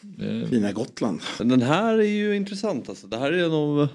[0.00, 1.20] Det- Fina Gotland.
[1.38, 3.06] Den här är ju intressant alltså.
[3.06, 3.88] Det här är nog...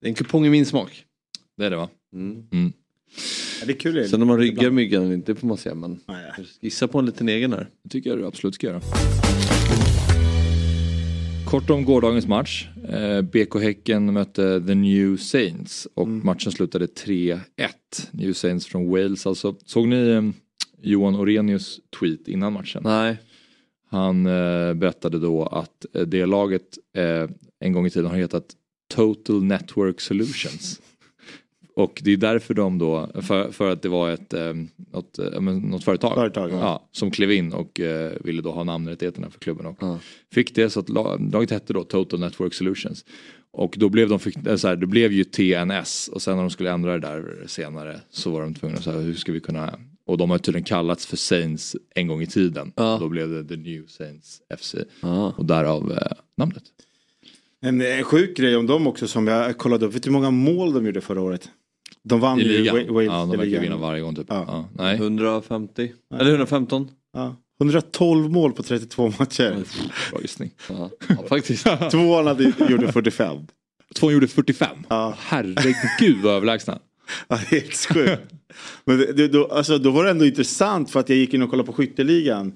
[0.00, 1.04] Det är en kupong i min smak.
[1.56, 1.88] Det är det va?
[2.12, 2.46] Mm.
[2.52, 2.72] Mm.
[3.60, 4.08] Ja, det är kul.
[4.08, 5.74] Sen om man ryggar myggan eller inte får man se.
[5.74, 6.00] Men
[6.60, 7.68] gissa på en liten egen här.
[7.82, 8.80] Det tycker jag du absolut ska göra.
[11.46, 12.68] Kort om gårdagens match.
[12.88, 17.40] Eh, BK Häcken mötte The New Saints och matchen slutade 3-1.
[18.10, 19.54] New Saints från Wales alltså.
[19.64, 20.22] Såg ni eh,
[20.82, 22.82] Johan Orenius tweet innan matchen?
[22.84, 23.16] Nej.
[23.90, 26.78] Han eh, berättade då att det laget
[27.60, 28.46] en gång i tiden har hetat
[28.94, 30.80] Total Network Solutions.
[31.76, 34.54] Och det är därför de då, för, för att det var ett, eh,
[34.92, 36.58] något, eh, något företag, Företag, ja.
[36.60, 39.66] ja, som klev in och eh, ville då ha namnrättigheterna för klubben.
[39.66, 39.78] Och
[40.32, 43.04] Fick det så att la- laget hette då Total Network Solutions.
[43.50, 44.18] Och då blev de,
[44.58, 48.00] så här, det blev ju TNS och sen när de skulle ändra det där senare
[48.10, 51.06] så var de tvungna att säga hur ska vi kunna och de har tydligen kallats
[51.06, 52.72] för Saints en gång i tiden.
[52.76, 54.74] Då blev det The New Saints FC.
[55.36, 56.62] Och därav eh, namnet.
[57.60, 59.94] En, en sjuk grej om dem också som jag kollade upp.
[59.94, 61.50] Vet du hur många mål de gjorde förra året?
[62.04, 62.76] De vann I ju ligan?
[62.76, 64.26] Wa- Wales Ja, de verkar vinna varje gång typ.
[64.28, 64.68] Ja.
[64.74, 64.96] nej.
[64.96, 65.92] 150?
[66.14, 66.88] Eller 115?
[67.12, 67.36] Ja.
[67.60, 69.56] 112 mål på 32 matcher.
[70.10, 70.50] Bra gissning.
[70.68, 70.90] Ja,
[71.28, 71.66] faktiskt.
[71.90, 73.36] Tvåan hade, gjorde 45.
[73.94, 74.68] Tvåan gjorde 45?
[74.88, 75.14] Ja.
[75.18, 76.78] Herregud vad överlägsna.
[77.28, 78.22] Ja, helt sjukt.
[78.84, 81.42] Men det, det, då, alltså, då var det ändå intressant för att jag gick in
[81.42, 82.46] och kollade på skytteligan.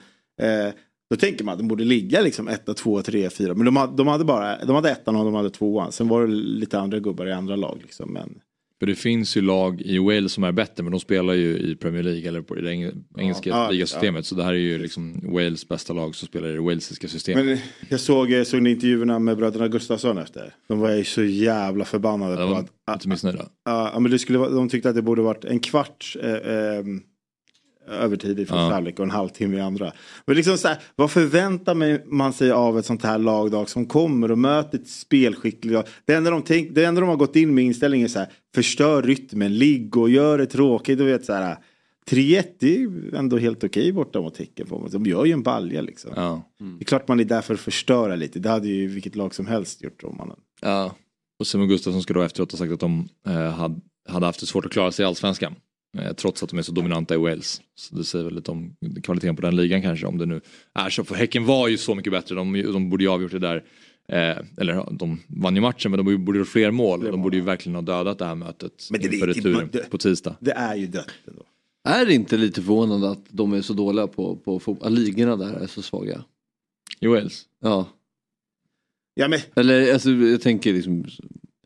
[0.43, 0.73] Eh,
[1.11, 3.55] då tänker man att de borde ligga liksom etta, tvåa, trea, fyra.
[3.55, 5.93] Men de hade, de hade bara de hade ettan och de hade tvåan.
[5.93, 7.79] Sen var det lite andra gubbar i andra lag.
[7.83, 8.13] Liksom.
[8.13, 8.35] Men
[8.81, 11.77] För det finns ju lag i Wales som är bättre men de spelar ju i
[11.77, 14.27] Premier League eller på i det eng- engelska Ja, ligasystemet.
[14.27, 17.45] Så det här är ju liksom Wales bästa lag som spelar i det walesiska systemet.
[17.47, 17.59] Men
[17.89, 20.55] jag såg, jag såg ni intervjuerna med bröderna Gustafsson efter.
[20.69, 22.97] De var ju så jävla förbannade Ja, de på var att...
[23.05, 23.49] lite missnöjda.
[23.65, 26.85] Ja, men det skulle, de tyckte att det borde varit en kvarts eh, eh,
[27.91, 28.71] övertid i första Ja.
[28.73, 29.93] halvlek och en halvtimme i andra.
[30.27, 31.75] Men liksom så här, vad förväntar
[32.15, 35.85] man sig av ett sånt här lagdag som kommer och möter ett spelskickligt lag?
[36.05, 38.29] Det enda de, tänk, det enda de har gått in med inställningen är så här,
[38.55, 40.99] förstör rytmen, ligg och gör det tråkigt.
[40.99, 41.57] Du vet så här,
[42.11, 44.67] 3-1 det är ändå helt okej borta mot Häcken.
[44.91, 46.11] De gör ju en balja liksom.
[46.59, 48.39] Det är klart man är där för att förstöra lite.
[48.39, 50.95] Det hade ju vilket lag som helst gjort om man Ja.
[51.39, 54.47] Och Simon Gustafsson ska då efteråt ha sagt att de eh, hade, hade haft det
[54.47, 55.55] svårt att klara sig i allsvenskan.
[55.99, 57.61] Eh, trots att de är så dominanta i Wales.
[57.75, 60.07] Så det säger väl lite om kvaliteten på den ligan kanske.
[60.07, 60.41] Om det nu
[60.75, 61.05] är så.
[61.05, 62.35] För Häcken var ju så mycket bättre.
[62.35, 63.65] De, de borde ju avgjort det där.
[64.09, 67.05] Eh, eller de vann ju matchen men de borde gjort fler mål.
[67.05, 69.99] De borde ju verkligen ha dödat det här mötet Men det inför returen det- på
[69.99, 70.37] tisdag.
[70.41, 71.43] Det är ju dött ändå.
[71.89, 74.87] Är det inte lite förvånande att de är så dåliga på, på fotboll?
[74.87, 76.25] Att ligorna där är så svaga?
[77.01, 77.45] I Wales?
[77.63, 77.89] Ja.
[79.15, 79.41] Ja, men...
[79.57, 81.05] Eller alltså, jag tänker liksom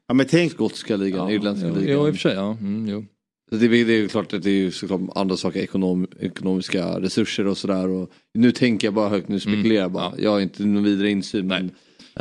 [0.08, 0.52] ja, men tänk...
[0.52, 1.96] skotska ligan, Ja, irländska ja, ligan.
[1.96, 2.56] ja, i och för sig, ja.
[2.60, 3.04] Mm, jo.
[3.53, 7.46] Så Det är, det är klart att det är såklart andra saker, ekonom, ekonomiska resurser
[7.46, 7.88] och sådär.
[7.88, 10.12] Och Nu tänker jag bara högt, nu spekulerar jag bara.
[10.18, 11.46] Jag har inte någon vidare insyn.
[11.46, 11.70] Men, eh,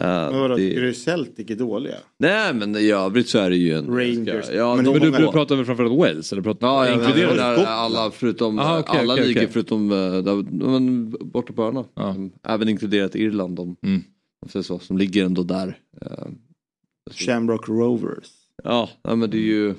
[0.06, 1.96] Men vadå, det- tycker du Celtic är dåliga?
[2.20, 3.88] Nej men i övrigt så är det ju en...
[3.88, 4.46] Rangers.
[4.54, 6.32] Ja, Men de, Men du, du pratar väl framförallt Wales?
[6.34, 7.68] Eller pratar, Ja, ja inkluderar Skottland?
[7.68, 9.50] alla förutom Aha, okej, alla okej, ligor okej.
[9.54, 11.86] förutom eh, där, men, borta på öarna.
[12.48, 13.56] Även inkluderat Irland.
[13.56, 14.04] De, Mm.
[14.56, 15.78] om så, som ligger ändå där.
[16.02, 16.28] Eh,
[17.12, 18.28] Shamrock Rovers.
[18.64, 19.74] Ja, ja, men det är ju...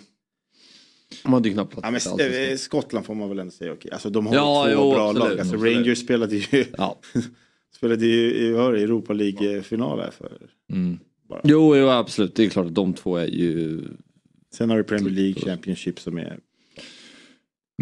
[1.22, 2.20] De hade ju knappt Ja, men, alls.
[2.20, 3.90] eh, Skottland får man väl ändå säga okej.
[3.92, 5.18] Alltså de har Ja, två jo, bra absolut.
[5.30, 5.38] lag.
[5.40, 5.76] Alltså, Absolut.
[5.76, 6.64] Rangers spelade ju,
[7.76, 8.48] spelade ju i
[8.82, 10.32] Europa League-final här för.
[10.72, 10.98] Mm.
[11.44, 12.34] Jo, jo, absolut.
[12.34, 13.80] Det är klart att de två är ju...
[14.54, 16.38] Sen har du Premier League Championship som är...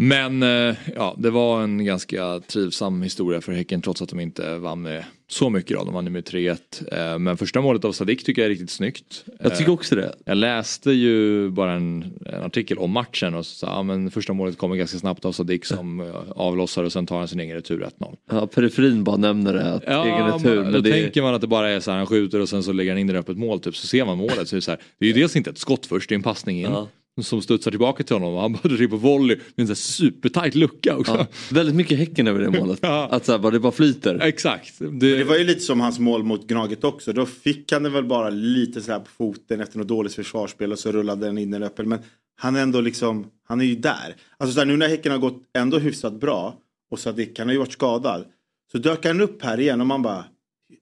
[0.01, 4.57] Men eh, ja, det var en ganska trivsam historia för Häcken trots att de inte
[4.57, 5.77] vann med så mycket.
[5.77, 5.83] Då.
[5.83, 7.13] De vann med 3-1.
[7.13, 9.25] Eh, men första målet av Sadik tycker jag är riktigt snyggt.
[9.39, 10.15] Jag tycker också det.
[10.25, 14.57] Jag läste ju bara en, en artikel om matchen och sa ja, men första målet
[14.57, 17.87] kommer ganska snabbt av Sadik som eh, avlossar och sen tar han sin egen retur
[17.99, 18.15] 1-0.
[18.31, 20.55] Ja, periferin bara nämner det, att egen retur.
[20.55, 22.49] men Men då det, tänker man att det bara är så här, han skjuter och
[22.49, 24.47] sen så lägger han in det i öppet mål typ så ser man målet.
[24.47, 26.17] Så är det, så här, det är ju dels inte ett skott först, det är
[26.17, 26.71] en passning in.
[26.71, 26.87] Ja.
[27.23, 29.75] Som studsar tillbaka till honom och han bara in på volley med en så här
[29.75, 31.11] supertight lucka också.
[31.17, 32.83] ja, väldigt mycket Häcken över det målet.
[32.83, 34.19] Att så här, det bara flyter.
[34.21, 34.73] Exakt.
[34.91, 37.13] Det var ju lite som hans mål mot Gnaget också.
[37.13, 40.71] Då fick han det väl bara lite så här på foten efter något dåligt försvarsspel
[40.71, 41.89] och så rullade den in i den öppen.
[41.89, 41.99] Men
[42.35, 44.15] han är ändå liksom, han är ju där.
[44.37, 46.55] Alltså så här, nu när Häcken har gått ändå hyfsat bra
[46.91, 48.25] och Sadik, han har ju varit skadad.
[48.71, 50.25] Så dök han upp här igen och man bara,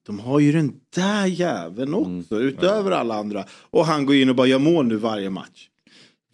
[0.06, 3.46] de har ju den där jäveln också, utöver alla andra.
[3.70, 5.68] Och han går in och bara gör mål nu varje match.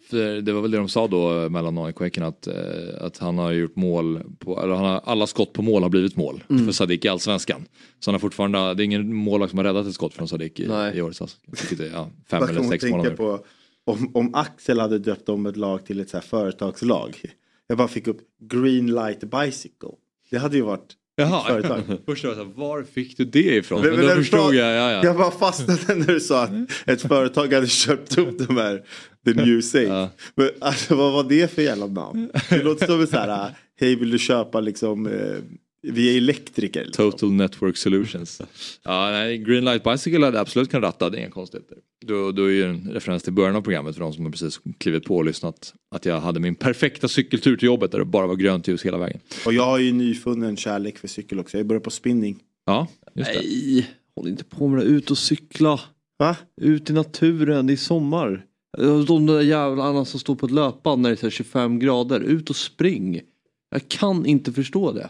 [0.06, 2.54] För det var väl det de sa då eh, mellan AIK och Häcken att, eh,
[3.00, 6.16] att han har gjort mål, på, eller han har, alla skott på mål har blivit
[6.16, 6.64] mål Mm.
[6.64, 7.64] för Sadik i Allsvenskan.
[8.00, 10.60] Så han har fortfarande, det är ingen målvakt som har räddat ett skott från Sadik
[10.60, 10.96] i, Nej.
[10.96, 13.16] i årets är ja, fem eller sex månader.
[13.16, 13.40] på
[13.86, 17.22] om, om Axel hade döpt om ett lag till ett så företagslag.
[17.66, 19.88] Jag bara fick upp Green Light Bicycle.
[20.30, 21.80] Det hade ju varit Jaha, företag.
[22.06, 23.80] först var jag såhär, var fick du det ifrån?
[23.80, 25.04] Men- Men, men då förstod jag, ja ja.
[25.04, 26.50] Jag bara fastnade när du sa att
[26.86, 28.82] ett företag hade köpt upp de här
[29.26, 30.14] The New Saints.
[30.34, 32.30] Men alltså vad var det för jävla namn?
[32.48, 33.50] Det låter som en så här,
[33.80, 35.12] hej vill du köpa liksom, eh,
[35.82, 36.84] vi är elektriker.
[36.84, 37.10] Liksom.
[37.10, 38.42] Total Network Solutions.
[38.82, 41.78] Ja, nej, Green Light Bicycle hade absolut kunnat ratta, det är inga konstigheter.
[42.06, 44.60] Då, då är ju en referens till början av programmet för de som har precis
[44.78, 45.74] klivit på och lyssnat.
[45.94, 48.98] Att jag hade min perfekta cykeltur till jobbet där det bara var grönt ljus hela
[48.98, 49.20] vägen.
[49.46, 51.56] Och jag har ju nyfunnen kärlek för cykel också.
[51.56, 52.38] Jag börjar på spinning.
[52.66, 53.38] Ja, just det.
[53.38, 54.84] Nej, håll inte på med det.
[54.84, 55.80] Ut och cykla.
[56.18, 56.36] Va?
[56.60, 58.44] Ut i naturen, det är sommar.
[59.06, 62.20] De där jävlarna som står på ett löpband när det är så här 25 grader.
[62.20, 63.20] Ut och spring.
[63.70, 65.08] Jag kan inte förstå det.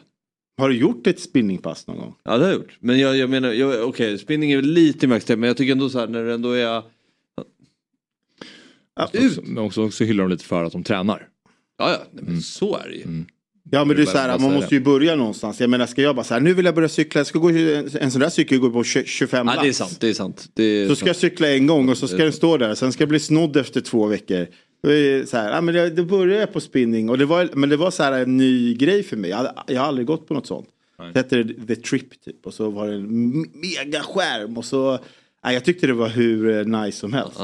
[0.57, 2.14] Har du gjort ett spinningpass någon gång?
[2.22, 2.76] Ja det har jag gjort.
[2.80, 5.90] Men jag, jag menar, jag, okej spinning är väl lite extremt men jag tycker ändå
[5.90, 6.82] så här när det ändå är...
[9.00, 11.28] Också, men också, också hyllar de lite för att de tränar.
[11.78, 13.24] Ja, ja, men så är det ju.
[13.70, 15.61] Ja men det är så här, man måste ju börja någonstans.
[15.61, 17.48] Jag menar ska jag bara så här, nu vill jag börja cykla, jag ska gå,
[17.48, 19.76] en, sån där cykel går på 20 25 Ja det är lax.
[19.76, 20.48] sant, det är sant.
[20.54, 22.74] Det är Så ska jag cykla en gång och så ska den stå där.
[22.74, 24.46] Sen ska jag bli snodd efter två veckor.
[24.87, 27.11] Då är det Så här, ja, men det, det började jag på spinning.
[27.11, 29.30] Och det var, men det var så här en ny grej för mig.
[29.30, 30.68] Jag, hade, jag har aldrig gått på något sånt.
[31.12, 32.47] Det hette The Trip typ.
[32.47, 34.59] Och så var det en megaskärm.
[34.59, 34.99] Och så,
[35.43, 37.37] ja, jag tyckte det var hur eh, nice som helst.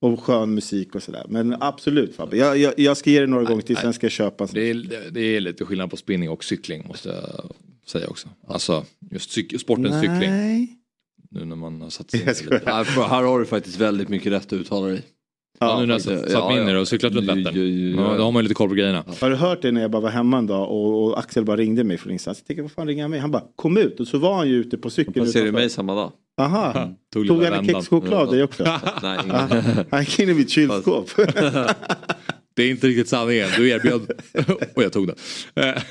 [0.00, 1.26] Och skön musik och sådär.
[1.28, 2.36] Men absolut Fabbe.
[2.36, 3.76] Jag, jag, jag ska ge det några gånger till.
[3.76, 4.54] Sen ska jag köpa en sån.
[4.54, 7.50] Det är, det är lite skillnad på spinning och cykling måste jag
[7.86, 8.28] säga också.
[8.46, 10.30] Alltså just cyk- sportens cykling.
[10.30, 10.74] Nej.
[11.30, 12.62] Nu när man har satt sig in Jag lite.
[12.66, 15.02] Ja, här har du faktiskt väldigt mycket rätt att uttala dig.
[15.60, 17.54] Ja, nu när jag satt, satt mig in i det och cyklat runt Ja, Vättern.
[17.56, 18.12] ja, ja, ja.
[18.12, 19.04] Ja, Då har man ju lite koll på grejerna.
[19.20, 21.56] Har du hört det när jag bara var hemma en dag och, och Axel bara
[21.56, 22.38] ringde mig från ingenstans.
[22.38, 23.20] Jag tänkte vad fan ringer han mig?
[23.20, 25.26] Han bara kom ut och så var han ju ute på cykeln.
[25.26, 26.12] Passerade du mig samma dag?
[26.40, 26.72] Aha.
[27.12, 28.64] Tog Tog, lite han en kexchoklad dig också?
[29.02, 29.18] Nej,
[29.90, 31.10] Han gick in i mitt kylskåp.
[32.56, 33.48] Det är inte riktigt sanningen.
[33.56, 34.00] Du erbjöd
[34.76, 35.16] och jag tog den.
[35.54, 35.82] Eh,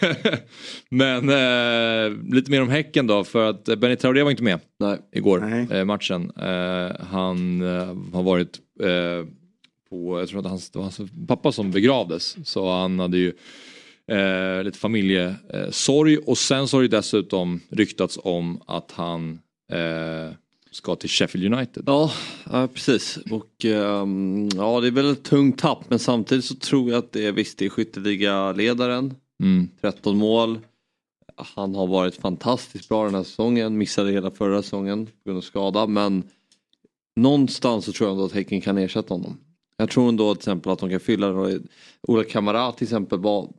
[0.90, 4.98] Men eh, lite mer om Häcken då för att Benny Traoré var inte med Nej.
[5.16, 6.32] igår eh, matchen.
[6.40, 9.26] Eh, han eh, har varit eh,
[9.90, 12.38] på, jag tror att hans, det var hans pappa som begravdes.
[12.44, 13.34] Så han hade ju
[14.08, 19.40] eh, lite familjesorg och sen så har det dessutom ryktats om att han
[19.72, 20.34] eh,
[20.72, 21.84] ska till Sheffield United.
[21.86, 22.12] Ja,
[22.52, 23.20] ja precis.
[23.32, 27.12] Och ehm, ja, det är väl ett tungt tapp men samtidigt så tror jag att
[27.12, 29.16] det är visst det är skytteligaledaren.
[29.44, 29.70] Mm.
[29.82, 30.60] 13 mål.
[31.36, 33.78] Han har varit fantastiskt bra den här säsongen.
[33.78, 36.24] Missade hela förra säsongen på grund av skada men
[37.16, 39.38] någonstans så tror jag ändå att Häcken kan ersätta honom.
[39.78, 41.62] Jag tror ändå till exempel att de kan fylla det.
[42.08, 43.50] Ola Kamara till exempel var,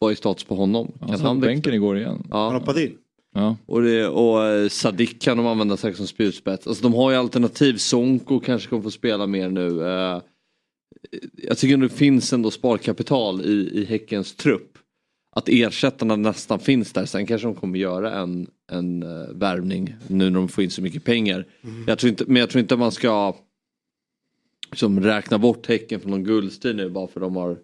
[0.00, 0.92] var i status på honom.
[1.00, 2.26] Han satt på bänken igår igen.
[2.30, 2.44] Ja.
[2.44, 2.96] Han hoppade in.
[3.34, 3.56] Ja.
[3.66, 6.66] Och, det, och eh, Sadik kan de använda säkert som spjutspets.
[6.66, 7.76] Alltså de har ju alternativ.
[7.76, 9.86] Sonko kanske kommer få spela mer nu.
[9.86, 10.22] Eh,
[11.36, 14.78] jag tycker det finns ändå sparkapital i, i Häckens trupp.
[15.36, 17.04] Att ersättarna nästan finns där.
[17.04, 20.82] Sen kanske de kommer göra en, en uh, värvning nu när de får in så
[20.82, 21.46] mycket pengar.
[21.86, 23.36] Jag tror inte, men jag tror inte man ska
[24.72, 27.58] som räkna bort Häcken från någon guldstrid nu bara för de har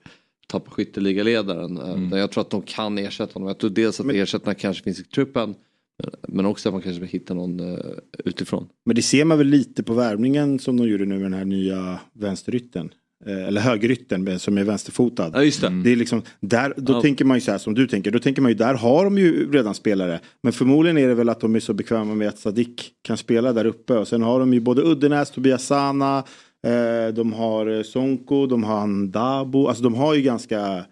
[0.49, 1.79] tappat skytteligaledaren.
[1.79, 2.19] Mm.
[2.19, 3.49] Jag tror att de kan ersätta honom.
[3.49, 5.55] Jag tror dels att ersättarna kanske finns i truppen.
[6.03, 7.79] men- Men också att man kanske vill hitta någon uh,
[8.25, 8.69] utifrån.
[8.85, 11.45] Men det ser man väl lite på värvningen som de gjorde nu med den här
[11.45, 12.91] nya vänsterytten.
[13.27, 15.31] Eh, Eller högerytten som är vänsterfotad.
[15.35, 15.81] Ja just det.
[15.85, 17.01] Det är liksom, där, då Ja.
[17.03, 18.11] tänker man ju så här som du tänker.
[18.11, 20.21] Då tänker man ju där har de ju redan spelare.
[20.43, 23.53] Men förmodligen är det väl att de är så bekväma med att Sadik kan spela
[23.53, 23.95] där uppe.
[23.99, 26.25] Och sen har de ju både Uddenäs, Tobias Sana.
[26.63, 29.67] Eh, de har eh, Sonko, de har Ndabo.
[29.67, 30.87] Alltså de har ju ganska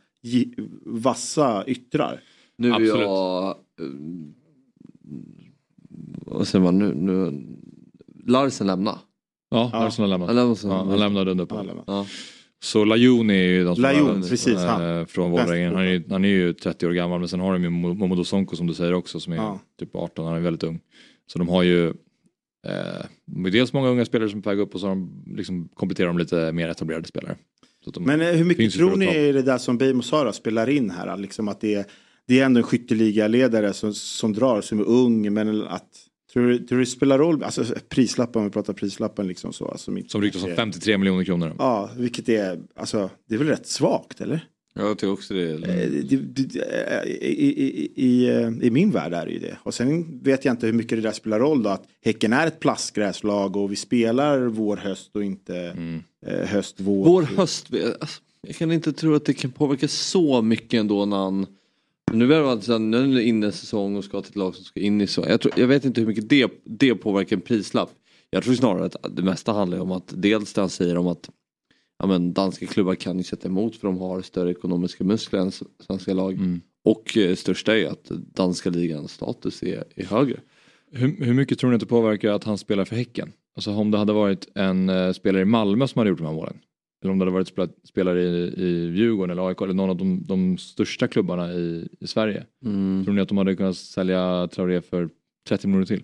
[0.86, 2.20] vassa yttrar.
[2.56, 3.00] Nu är Absolut.
[3.00, 3.48] jag...
[3.48, 3.54] eh,
[6.26, 6.94] vad säger man nu?
[6.94, 7.42] nu
[8.26, 8.98] Larsen lämna.
[9.50, 10.28] Ja, Larsson har lämnat.
[10.28, 11.66] Han lämnade, så- Ja, han lämnade under på.
[11.86, 12.06] Ja.
[12.62, 15.06] Så Lajoni är ju de som Lajoun, har- precis, han.
[15.06, 15.74] Från Vålerengen.
[15.74, 17.94] Han, är ju- han är ju 30 år gammal men sen har de ju Mo-
[17.94, 19.58] Momodou Sonko som du säger också som är Ja.
[19.78, 20.80] typ 18, han är väldigt ung.
[21.26, 21.92] Så de har ju
[22.64, 23.06] eh,
[23.50, 26.18] dels många unga spelare som är på väg upp och så de liksom kompletterar de
[26.18, 27.36] lite mer etablerade spelare.
[28.00, 30.90] Men eh, hur mycket tror ni är det där som Beijmo sa då, spelar in
[30.90, 31.16] här?
[31.16, 31.84] Liksom att det är,
[32.28, 35.32] det är ändå en skytteligaledare som, som drar, som är ung.
[35.32, 35.88] Men att,
[36.32, 37.42] tror, du, tror du det spelar roll?
[37.42, 39.68] Alltså prislappen, om vi pratar prislappen liksom så.
[39.68, 41.54] Alltså, Som ryktas om 53 miljoner kronor.
[41.58, 44.44] Ja, vilket är, alltså det är väl rätt svagt eller?
[44.74, 45.52] Jag tycker också det.
[45.52, 48.26] Eh, eh, i, i, i,
[48.62, 49.58] i min värld är det ju det.
[49.62, 51.70] Och sen vet jag inte hur mycket det där spelar roll då.
[51.70, 56.02] Att Häcken är ett plastgräslag och vi spelar vår höst och inte Mm.
[56.26, 57.04] eh, höst, vår.
[57.04, 57.66] Vår höst,
[58.00, 61.46] alltså, jag kan inte tro att det kan påverka så mycket ändå när han
[62.12, 64.54] nu är det alltså, nu är det inne i säsong och ska till ett lag
[64.54, 65.24] som ska in i så.
[65.28, 67.90] Jag, tror, jag vet inte hur mycket det, det påverkar en prislapp.
[68.30, 71.30] Jag tror snarare att det mesta handlar om att dels det han säger om att
[71.98, 75.52] ja, men, danska klubbar kan ju sätta emot för de har större ekonomiska muskler än
[75.80, 76.32] svenska lag.
[76.32, 76.60] Mm.
[76.84, 78.04] Och eh, största är att
[78.34, 80.40] danska ligans status är, är högre.
[80.90, 83.32] Hur, hur mycket tror ni att det påverkar att han spelar för Häcken?
[83.56, 86.34] Alltså om det hade varit en eh, spelare i Malmö som hade gjort de här
[86.34, 86.58] målen.
[87.02, 89.96] Eller om det hade varit spela, spelare i, i Djurgården eller AIK eller någon av
[89.96, 92.46] de, de största klubbarna i, i Sverige.
[92.64, 93.04] Mm.
[93.04, 95.08] Tror ni att de hade kunnat sälja Traoré för
[95.48, 96.02] 30 miljoner till?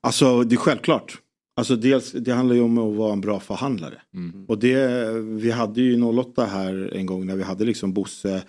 [0.00, 1.18] Alltså det är självklart.
[1.56, 4.02] Alltså dels, det handlar ju om att vara en bra förhandlare.
[4.14, 4.44] Mm.
[4.48, 8.42] Och det, vi hade ju 08 här en gång när vi hade liksom Bosse,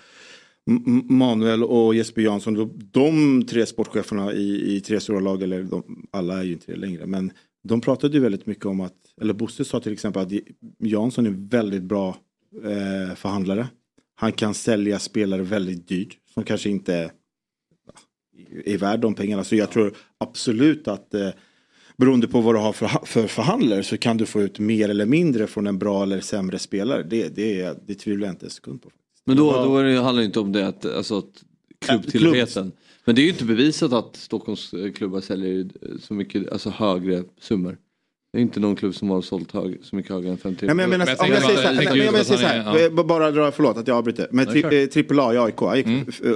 [0.70, 5.64] M- Manuel och Jesper Jansson, de, de tre sportcheferna i, i tre stora lag, eller
[5.64, 7.32] de, alla är ju inte det längre, men
[7.64, 10.32] de pratade ju väldigt mycket om att, eller Bosse sa till exempel att
[10.80, 12.18] Jansson är väldigt bra
[12.64, 13.68] eh, förhandlare.
[14.16, 17.12] Han kan sälja spelare väldigt dyrt som kanske inte är,
[18.66, 19.44] är värd de pengarna.
[19.44, 21.30] Så jag tror absolut att eh,
[21.98, 25.06] beroende på vad du har för, för förhandlare så kan du få ut mer eller
[25.06, 27.04] mindre från en bra eller sämre spelare.
[27.04, 28.90] Det, det, det tvivlar jag inte en sekund på.
[29.26, 31.44] Men då, då är det, handlar det inte om det att, alltså, att
[31.86, 32.72] klubbtillhörigheten.
[33.06, 35.70] Men det är ju inte bevisat att Stockholms eh, klubbar säljer
[36.00, 37.78] så mycket, alltså högre summor.
[38.38, 40.76] Det är inte någon klubb som har sålt hög, så mycket högre än 50 Nej,
[40.76, 43.06] men jag menar, om jag säger så här, nej, men jag säger så här eh,
[43.06, 44.28] bara dra, förlåt att jag avbryter.
[44.32, 46.34] Men tri, eh, trippel A i AIK, han gick eh,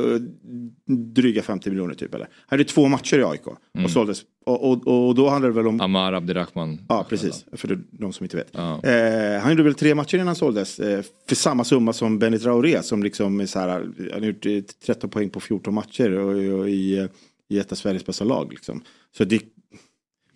[1.14, 2.26] dryga 50 miljoner typ eller.
[2.26, 3.42] Han hade två matcher i AIK
[3.76, 3.86] Mm.
[3.86, 4.22] och såldes.
[4.46, 5.82] Och, och, och då handlade det väl om...
[5.82, 6.80] Amar Abdirahman.
[6.90, 8.50] Ja precis, för de, som inte vet.
[8.52, 8.84] Ja.
[8.84, 10.80] Eh, han gjorde väl tre matcher innan han såldes.
[10.80, 13.70] Eh, för samma summa som Benny Traoré som liksom är så här,
[14.14, 17.06] han har gjort eh, 13 poäng på 14 matcher och, och i, eh,
[17.50, 18.52] i ett av Sveriges bästa lag.
[18.52, 18.84] Liksom.
[19.18, 19.42] Så det,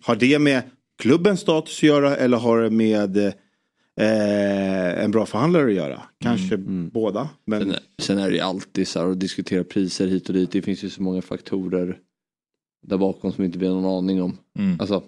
[0.02, 0.62] har det med
[0.98, 6.02] klubbens status att göra eller har det med eh, en bra förhandlare att göra?
[6.20, 6.56] Kanske
[6.92, 7.28] båda.
[7.44, 7.62] Men...
[7.62, 10.50] Sen, sen är det ju alltid så här att diskutera priser hit och dit.
[10.50, 11.98] Det finns ju så många faktorer
[12.86, 14.38] där bakom som inte vi har någon aning om.
[14.58, 14.80] Mm.
[14.80, 15.02] Alltså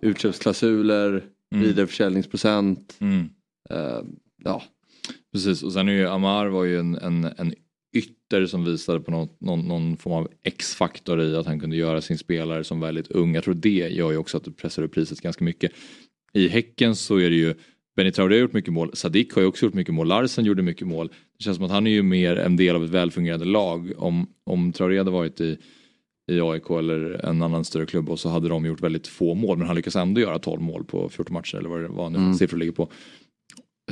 [0.00, 1.24] utköpsklausuler,
[1.54, 1.66] Mm.
[1.66, 2.96] vidareförsäljningsprocent.
[3.00, 3.28] Mm.
[3.70, 4.02] Eh,
[4.44, 4.62] ja.
[5.32, 7.54] Precis, och sen är ju Amar var ju en, en, en
[7.94, 12.00] ytter som visade på någon, någon, någon form av X-faktor i att han kunde göra
[12.00, 13.34] sin spelare som väldigt ung.
[13.34, 15.72] Jag tror det gör ju också att det pressar upp priset ganska mycket.
[16.32, 17.54] I Häcken så är det ju
[17.96, 20.62] Benny Traoré har gjort mycket mål, Sadik har ju också gjort mycket mål, Larsen gjorde
[20.62, 21.08] mycket mål.
[21.38, 23.92] Det känns som att han är ju mer en del av ett välfungerande lag.
[23.96, 25.58] Om, om Traoré hade varit i,
[26.32, 29.58] i AIK eller en annan större klubb och så hade de gjort väldigt få mål
[29.58, 32.18] men han lyckas ändå göra 12 mål på 14 matcher eller vad det var nu
[32.18, 32.34] Mm.
[32.34, 32.88] siffror ligger på.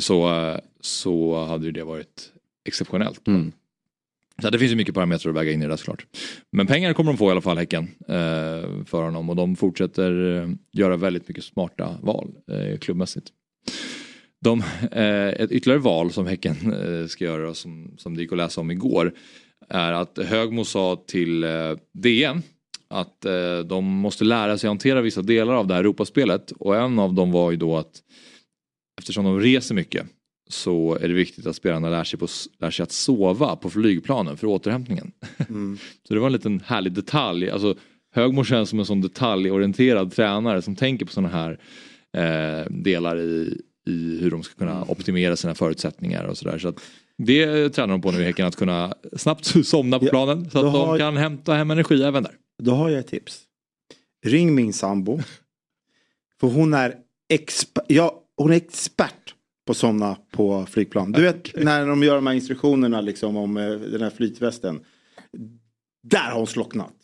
[0.00, 2.32] Så, eh, så hade ju det varit
[2.68, 3.28] exceptionellt.
[3.28, 3.52] Mm.
[4.42, 6.06] Så det finns ju mycket parametrar att väga in i det där såklart.
[6.52, 10.42] Men pengar kommer de få i alla fall Häcken eh, för honom och de fortsätter
[10.42, 13.26] eh, göra väldigt mycket smarta val eh, klubbmässigt.
[14.44, 14.62] De,
[14.92, 18.60] eh, ett ytterligare val som Häcken eh, ska göra som, som det gick att läsa
[18.60, 19.14] om igår
[19.68, 21.50] är att Högmo sa till eh,
[21.94, 22.42] DN
[22.90, 26.98] att eh, de måste lära sig hantera vissa delar av det här Europaspelet och en
[26.98, 28.02] av dem var ju då att
[28.98, 30.06] eftersom de reser mycket
[30.52, 32.26] så är det viktigt att spelarna lär sig, på,
[32.58, 35.12] lär sig att sova på flygplanen för återhämtningen.
[35.48, 35.78] Mm.
[36.08, 37.50] Så det var en liten härlig detalj.
[37.50, 37.74] Alltså,
[38.14, 41.58] Högmo känns som en sån detaljorienterad tränare som tänker på sådana här
[42.16, 44.90] eh, delar i, i hur de ska kunna Mm.
[44.90, 46.58] optimera sina förutsättningar och sådär.
[46.58, 46.80] Så att
[47.18, 50.72] det tränar de på nu i Häcken, att kunna snabbt somna på planen så att
[50.74, 52.32] de kan hämta hem energi även där.
[52.62, 53.40] Då har jag ett tips.
[54.24, 55.20] Ring min sambo.
[56.40, 56.94] För hon är,
[57.32, 59.34] exper- ja, hon är expert
[59.66, 61.12] på somna på flygplan.
[61.12, 64.80] Du vet när de gör de här instruktionerna liksom om eh, den här flytvästen.
[66.02, 66.94] Där har hon slocknat.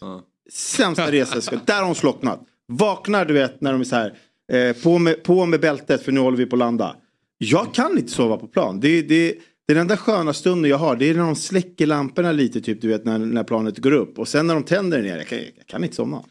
[0.52, 1.66] Sämsta resesällskap.
[1.66, 2.40] Där har hon slocknat.
[2.66, 4.14] Vaknar du vet när de är så här.
[4.52, 6.96] Eh, på, med, på med bältet för nu håller vi på att landa.
[7.38, 8.80] Jag kan inte sova på plan.
[8.80, 9.34] Det, det,
[9.68, 12.88] den enda sköna stunden jag har det är när de släcker lamporna lite typ du
[12.88, 14.18] vet när, när planet går upp.
[14.18, 15.16] Och sen när de tänder den ner.
[15.16, 16.24] Jag kan, jag kan inte somna.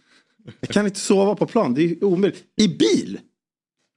[0.60, 1.74] Jag kan inte sova på plan.
[1.74, 2.44] Det är omöjligt.
[2.56, 3.20] I bil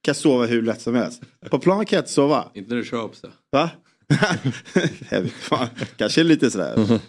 [0.01, 1.21] kan sova hur lätt som helst.
[1.49, 2.47] På plan kan jag inte sova.
[2.53, 3.27] Inte när du kör upp så.
[3.51, 3.69] Va?
[5.97, 6.99] Kanske lite sådär.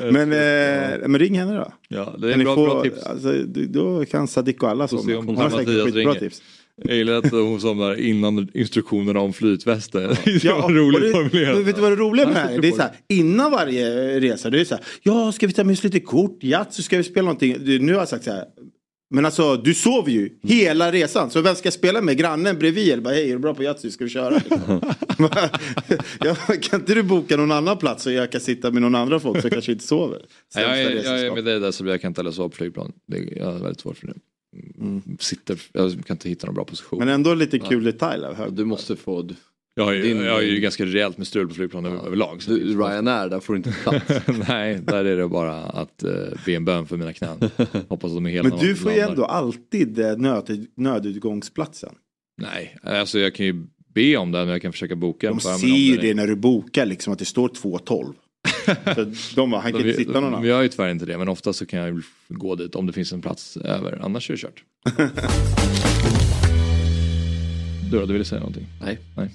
[0.00, 1.72] Men, eh, men ring henne då.
[1.88, 3.02] Ja, det är ni bra- få- bra tips.
[3.02, 6.42] Alltså, du- då kan Sadik och alla Får om Hon har säkert skitbra tips.
[6.84, 10.02] Jag gillar att hon somnar innan instruktionerna om flytvästen.
[10.24, 11.58] Det är Ja, roligt det, formulerat.
[11.66, 12.58] vet du vad det roliga med det här är?
[12.60, 15.72] Det så här, innan varje resa, det är så här, ja ska vi ta med
[15.72, 17.56] oss lite kort, Yatzy, ska vi spela någonting?
[17.86, 18.44] Nu har jag sagt så här,
[19.10, 22.16] men alltså du sover ju hela resan, så vem ska jag spela med?
[22.16, 22.92] Grannen bredvid?
[22.92, 24.40] Eller bara, hej är du bra på Yatzy, ska vi köra?
[26.20, 29.20] ja, kan inte du boka någon annan plats så jag kan sitta med någon andra
[29.20, 30.22] folk som kanske inte sover?
[30.54, 32.92] Jag, är, jag är med dig där så jag kan inte heller sova på flygplan.
[33.06, 34.14] Det, jag har väldigt svårt för det.
[35.18, 36.98] Sitter, jag kan inte hitta någon bra position.
[36.98, 38.24] Men ändå lite kul detalj.
[38.24, 38.52] av Hög.
[38.52, 39.28] Du måste få...
[39.78, 42.42] Jag har ju, Din- jag har ju ganska rejält med strul på flygplan över- överlag.
[42.42, 44.04] Så Du, Ryanair, där får du inte plats.
[44.48, 46.10] Nej, där är det bara att uh,
[46.46, 47.38] be en bön för mina knän.
[47.88, 51.94] Hoppas att de är hela Men du får ju ändå alltid eh, nöd, nödutgångsplatsen.
[52.42, 55.58] Nej, alltså jag kan ju be om det men jag kan försöka boka De den
[55.58, 59.14] ser ju det när du bokar liksom att det står 2.12.
[59.14, 60.42] Så de bara, han kan De- inte sitta någon annan.
[60.42, 62.92] Vi har ju tyvärr inte det men ofta så kan jag gå dit om det
[62.92, 63.98] finns en plats över.
[64.02, 64.62] Annars är det kört.
[67.90, 68.66] du då, du ville säga någonting?
[68.82, 68.98] Nej.
[69.16, 69.30] Nej.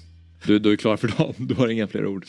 [0.46, 2.26] Du, du är klar för dagen, du har inga fler ord.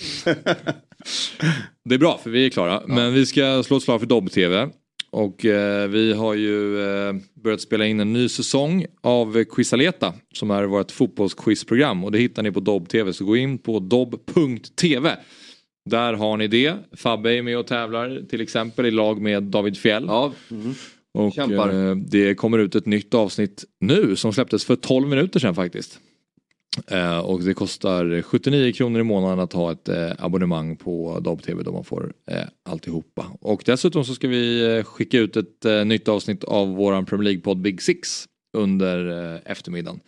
[1.85, 2.81] det är bra för vi är klara.
[2.87, 4.69] Men vi ska slå ett slag för Dobb-TV.
[5.09, 7.13] Och eh, vi har ju eh,
[7.43, 12.43] börjat spela in en ny säsong av Quizaleta som är vårt fotbollsquizprogram och det hittar
[12.43, 15.17] ni på Dobb-TV så gå in på dobb.tv
[15.89, 16.73] Där har ni det.
[16.97, 20.05] Fabbe är med och tävlar till exempel i lag med David Fjell.
[20.07, 20.33] Ja.
[21.13, 21.89] Och Kämpar.
[21.89, 25.99] eh, det kommer ut ett nytt avsnitt nu som släpptes för 12 minuter sedan faktiskt.
[26.87, 31.63] Eh, och det kostar 79 kronor i månaden att ha ett eh, abonnemang på Dobb-TV
[31.63, 32.37] då man får eh,
[32.69, 33.25] alltihopa.
[33.41, 37.23] Och dessutom så ska vi eh, skicka ut ett eh, nytt avsnitt av våran Premier
[37.23, 38.25] League-podd Big Six
[38.57, 39.99] under eh, eftermiddagen.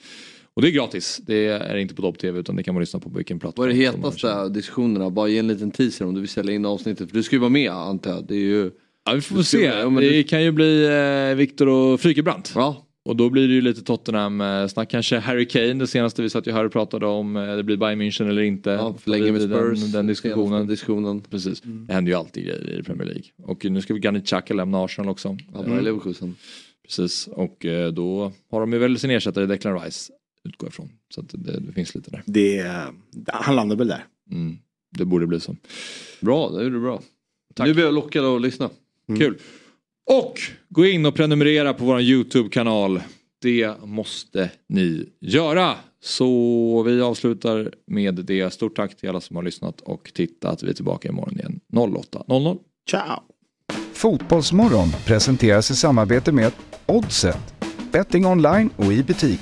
[0.53, 3.09] Och det är gratis, det är inte på Dobb-TV utan det kan man lyssna på
[3.09, 3.63] på vilken plattform.
[3.63, 5.09] Vad är det hetaste diskussionerna?
[5.09, 7.09] Bara ge en liten teaser om du vill sälja in avsnittet.
[7.09, 8.27] För du ska ju vara med antar jag.
[8.27, 8.71] Det är ju...
[9.05, 9.71] Ja, vi får se.
[9.99, 10.87] det kan ju bli
[11.37, 12.51] Viktor och Frykebrant.
[12.55, 12.85] Ja.
[13.05, 14.89] Och då blir det ju lite Tottenham-snack.
[14.89, 17.35] Kanske Harry Kane, det senaste vi satt ju här och pratade om.
[17.35, 18.69] eh, Det blir Bayern München eller inte.
[18.69, 20.47] Ja, förlänger med Spurs, Den, den diskussionen.
[20.49, 21.21] senaste diskussionen.
[21.21, 21.61] Precis.
[21.61, 23.23] Det händer ju alltid grejer i Premier League.
[23.43, 25.37] Och nu ska vi Granit Xhaka lämna Arsenal också.
[25.53, 26.35] Ja, bra i Leverkusen.
[26.83, 27.27] Precis.
[27.27, 30.13] Och eh, då har de ju väl sin ersättare Declan Rice.
[30.43, 30.89] Utgår ifrån.
[31.09, 32.23] Så att det, det finns lite där.
[32.25, 32.71] Det,
[33.27, 34.05] han landar väl där.
[34.31, 34.57] Mm.
[34.97, 35.55] Det borde bli så.
[36.21, 37.01] Bra, det gjorde du bra.
[37.59, 38.69] Nu blir jag lockad att lyssna.
[39.19, 39.37] Kul.
[40.11, 43.01] Och gå in och prenumerera på vår YouTube-kanal.
[43.41, 45.75] Det måste ni göra.
[46.03, 48.53] Så vi avslutar med det.
[48.53, 50.63] Stort tack till alla som har lyssnat och tittat.
[50.63, 52.57] Vi är tillbaka imorgon igen 08.00.
[52.89, 53.19] Ciao!
[53.93, 56.51] Fotbollsmorgon presenteras i samarbete med
[56.85, 57.53] Oddset.
[57.91, 59.41] Betting online och i butik.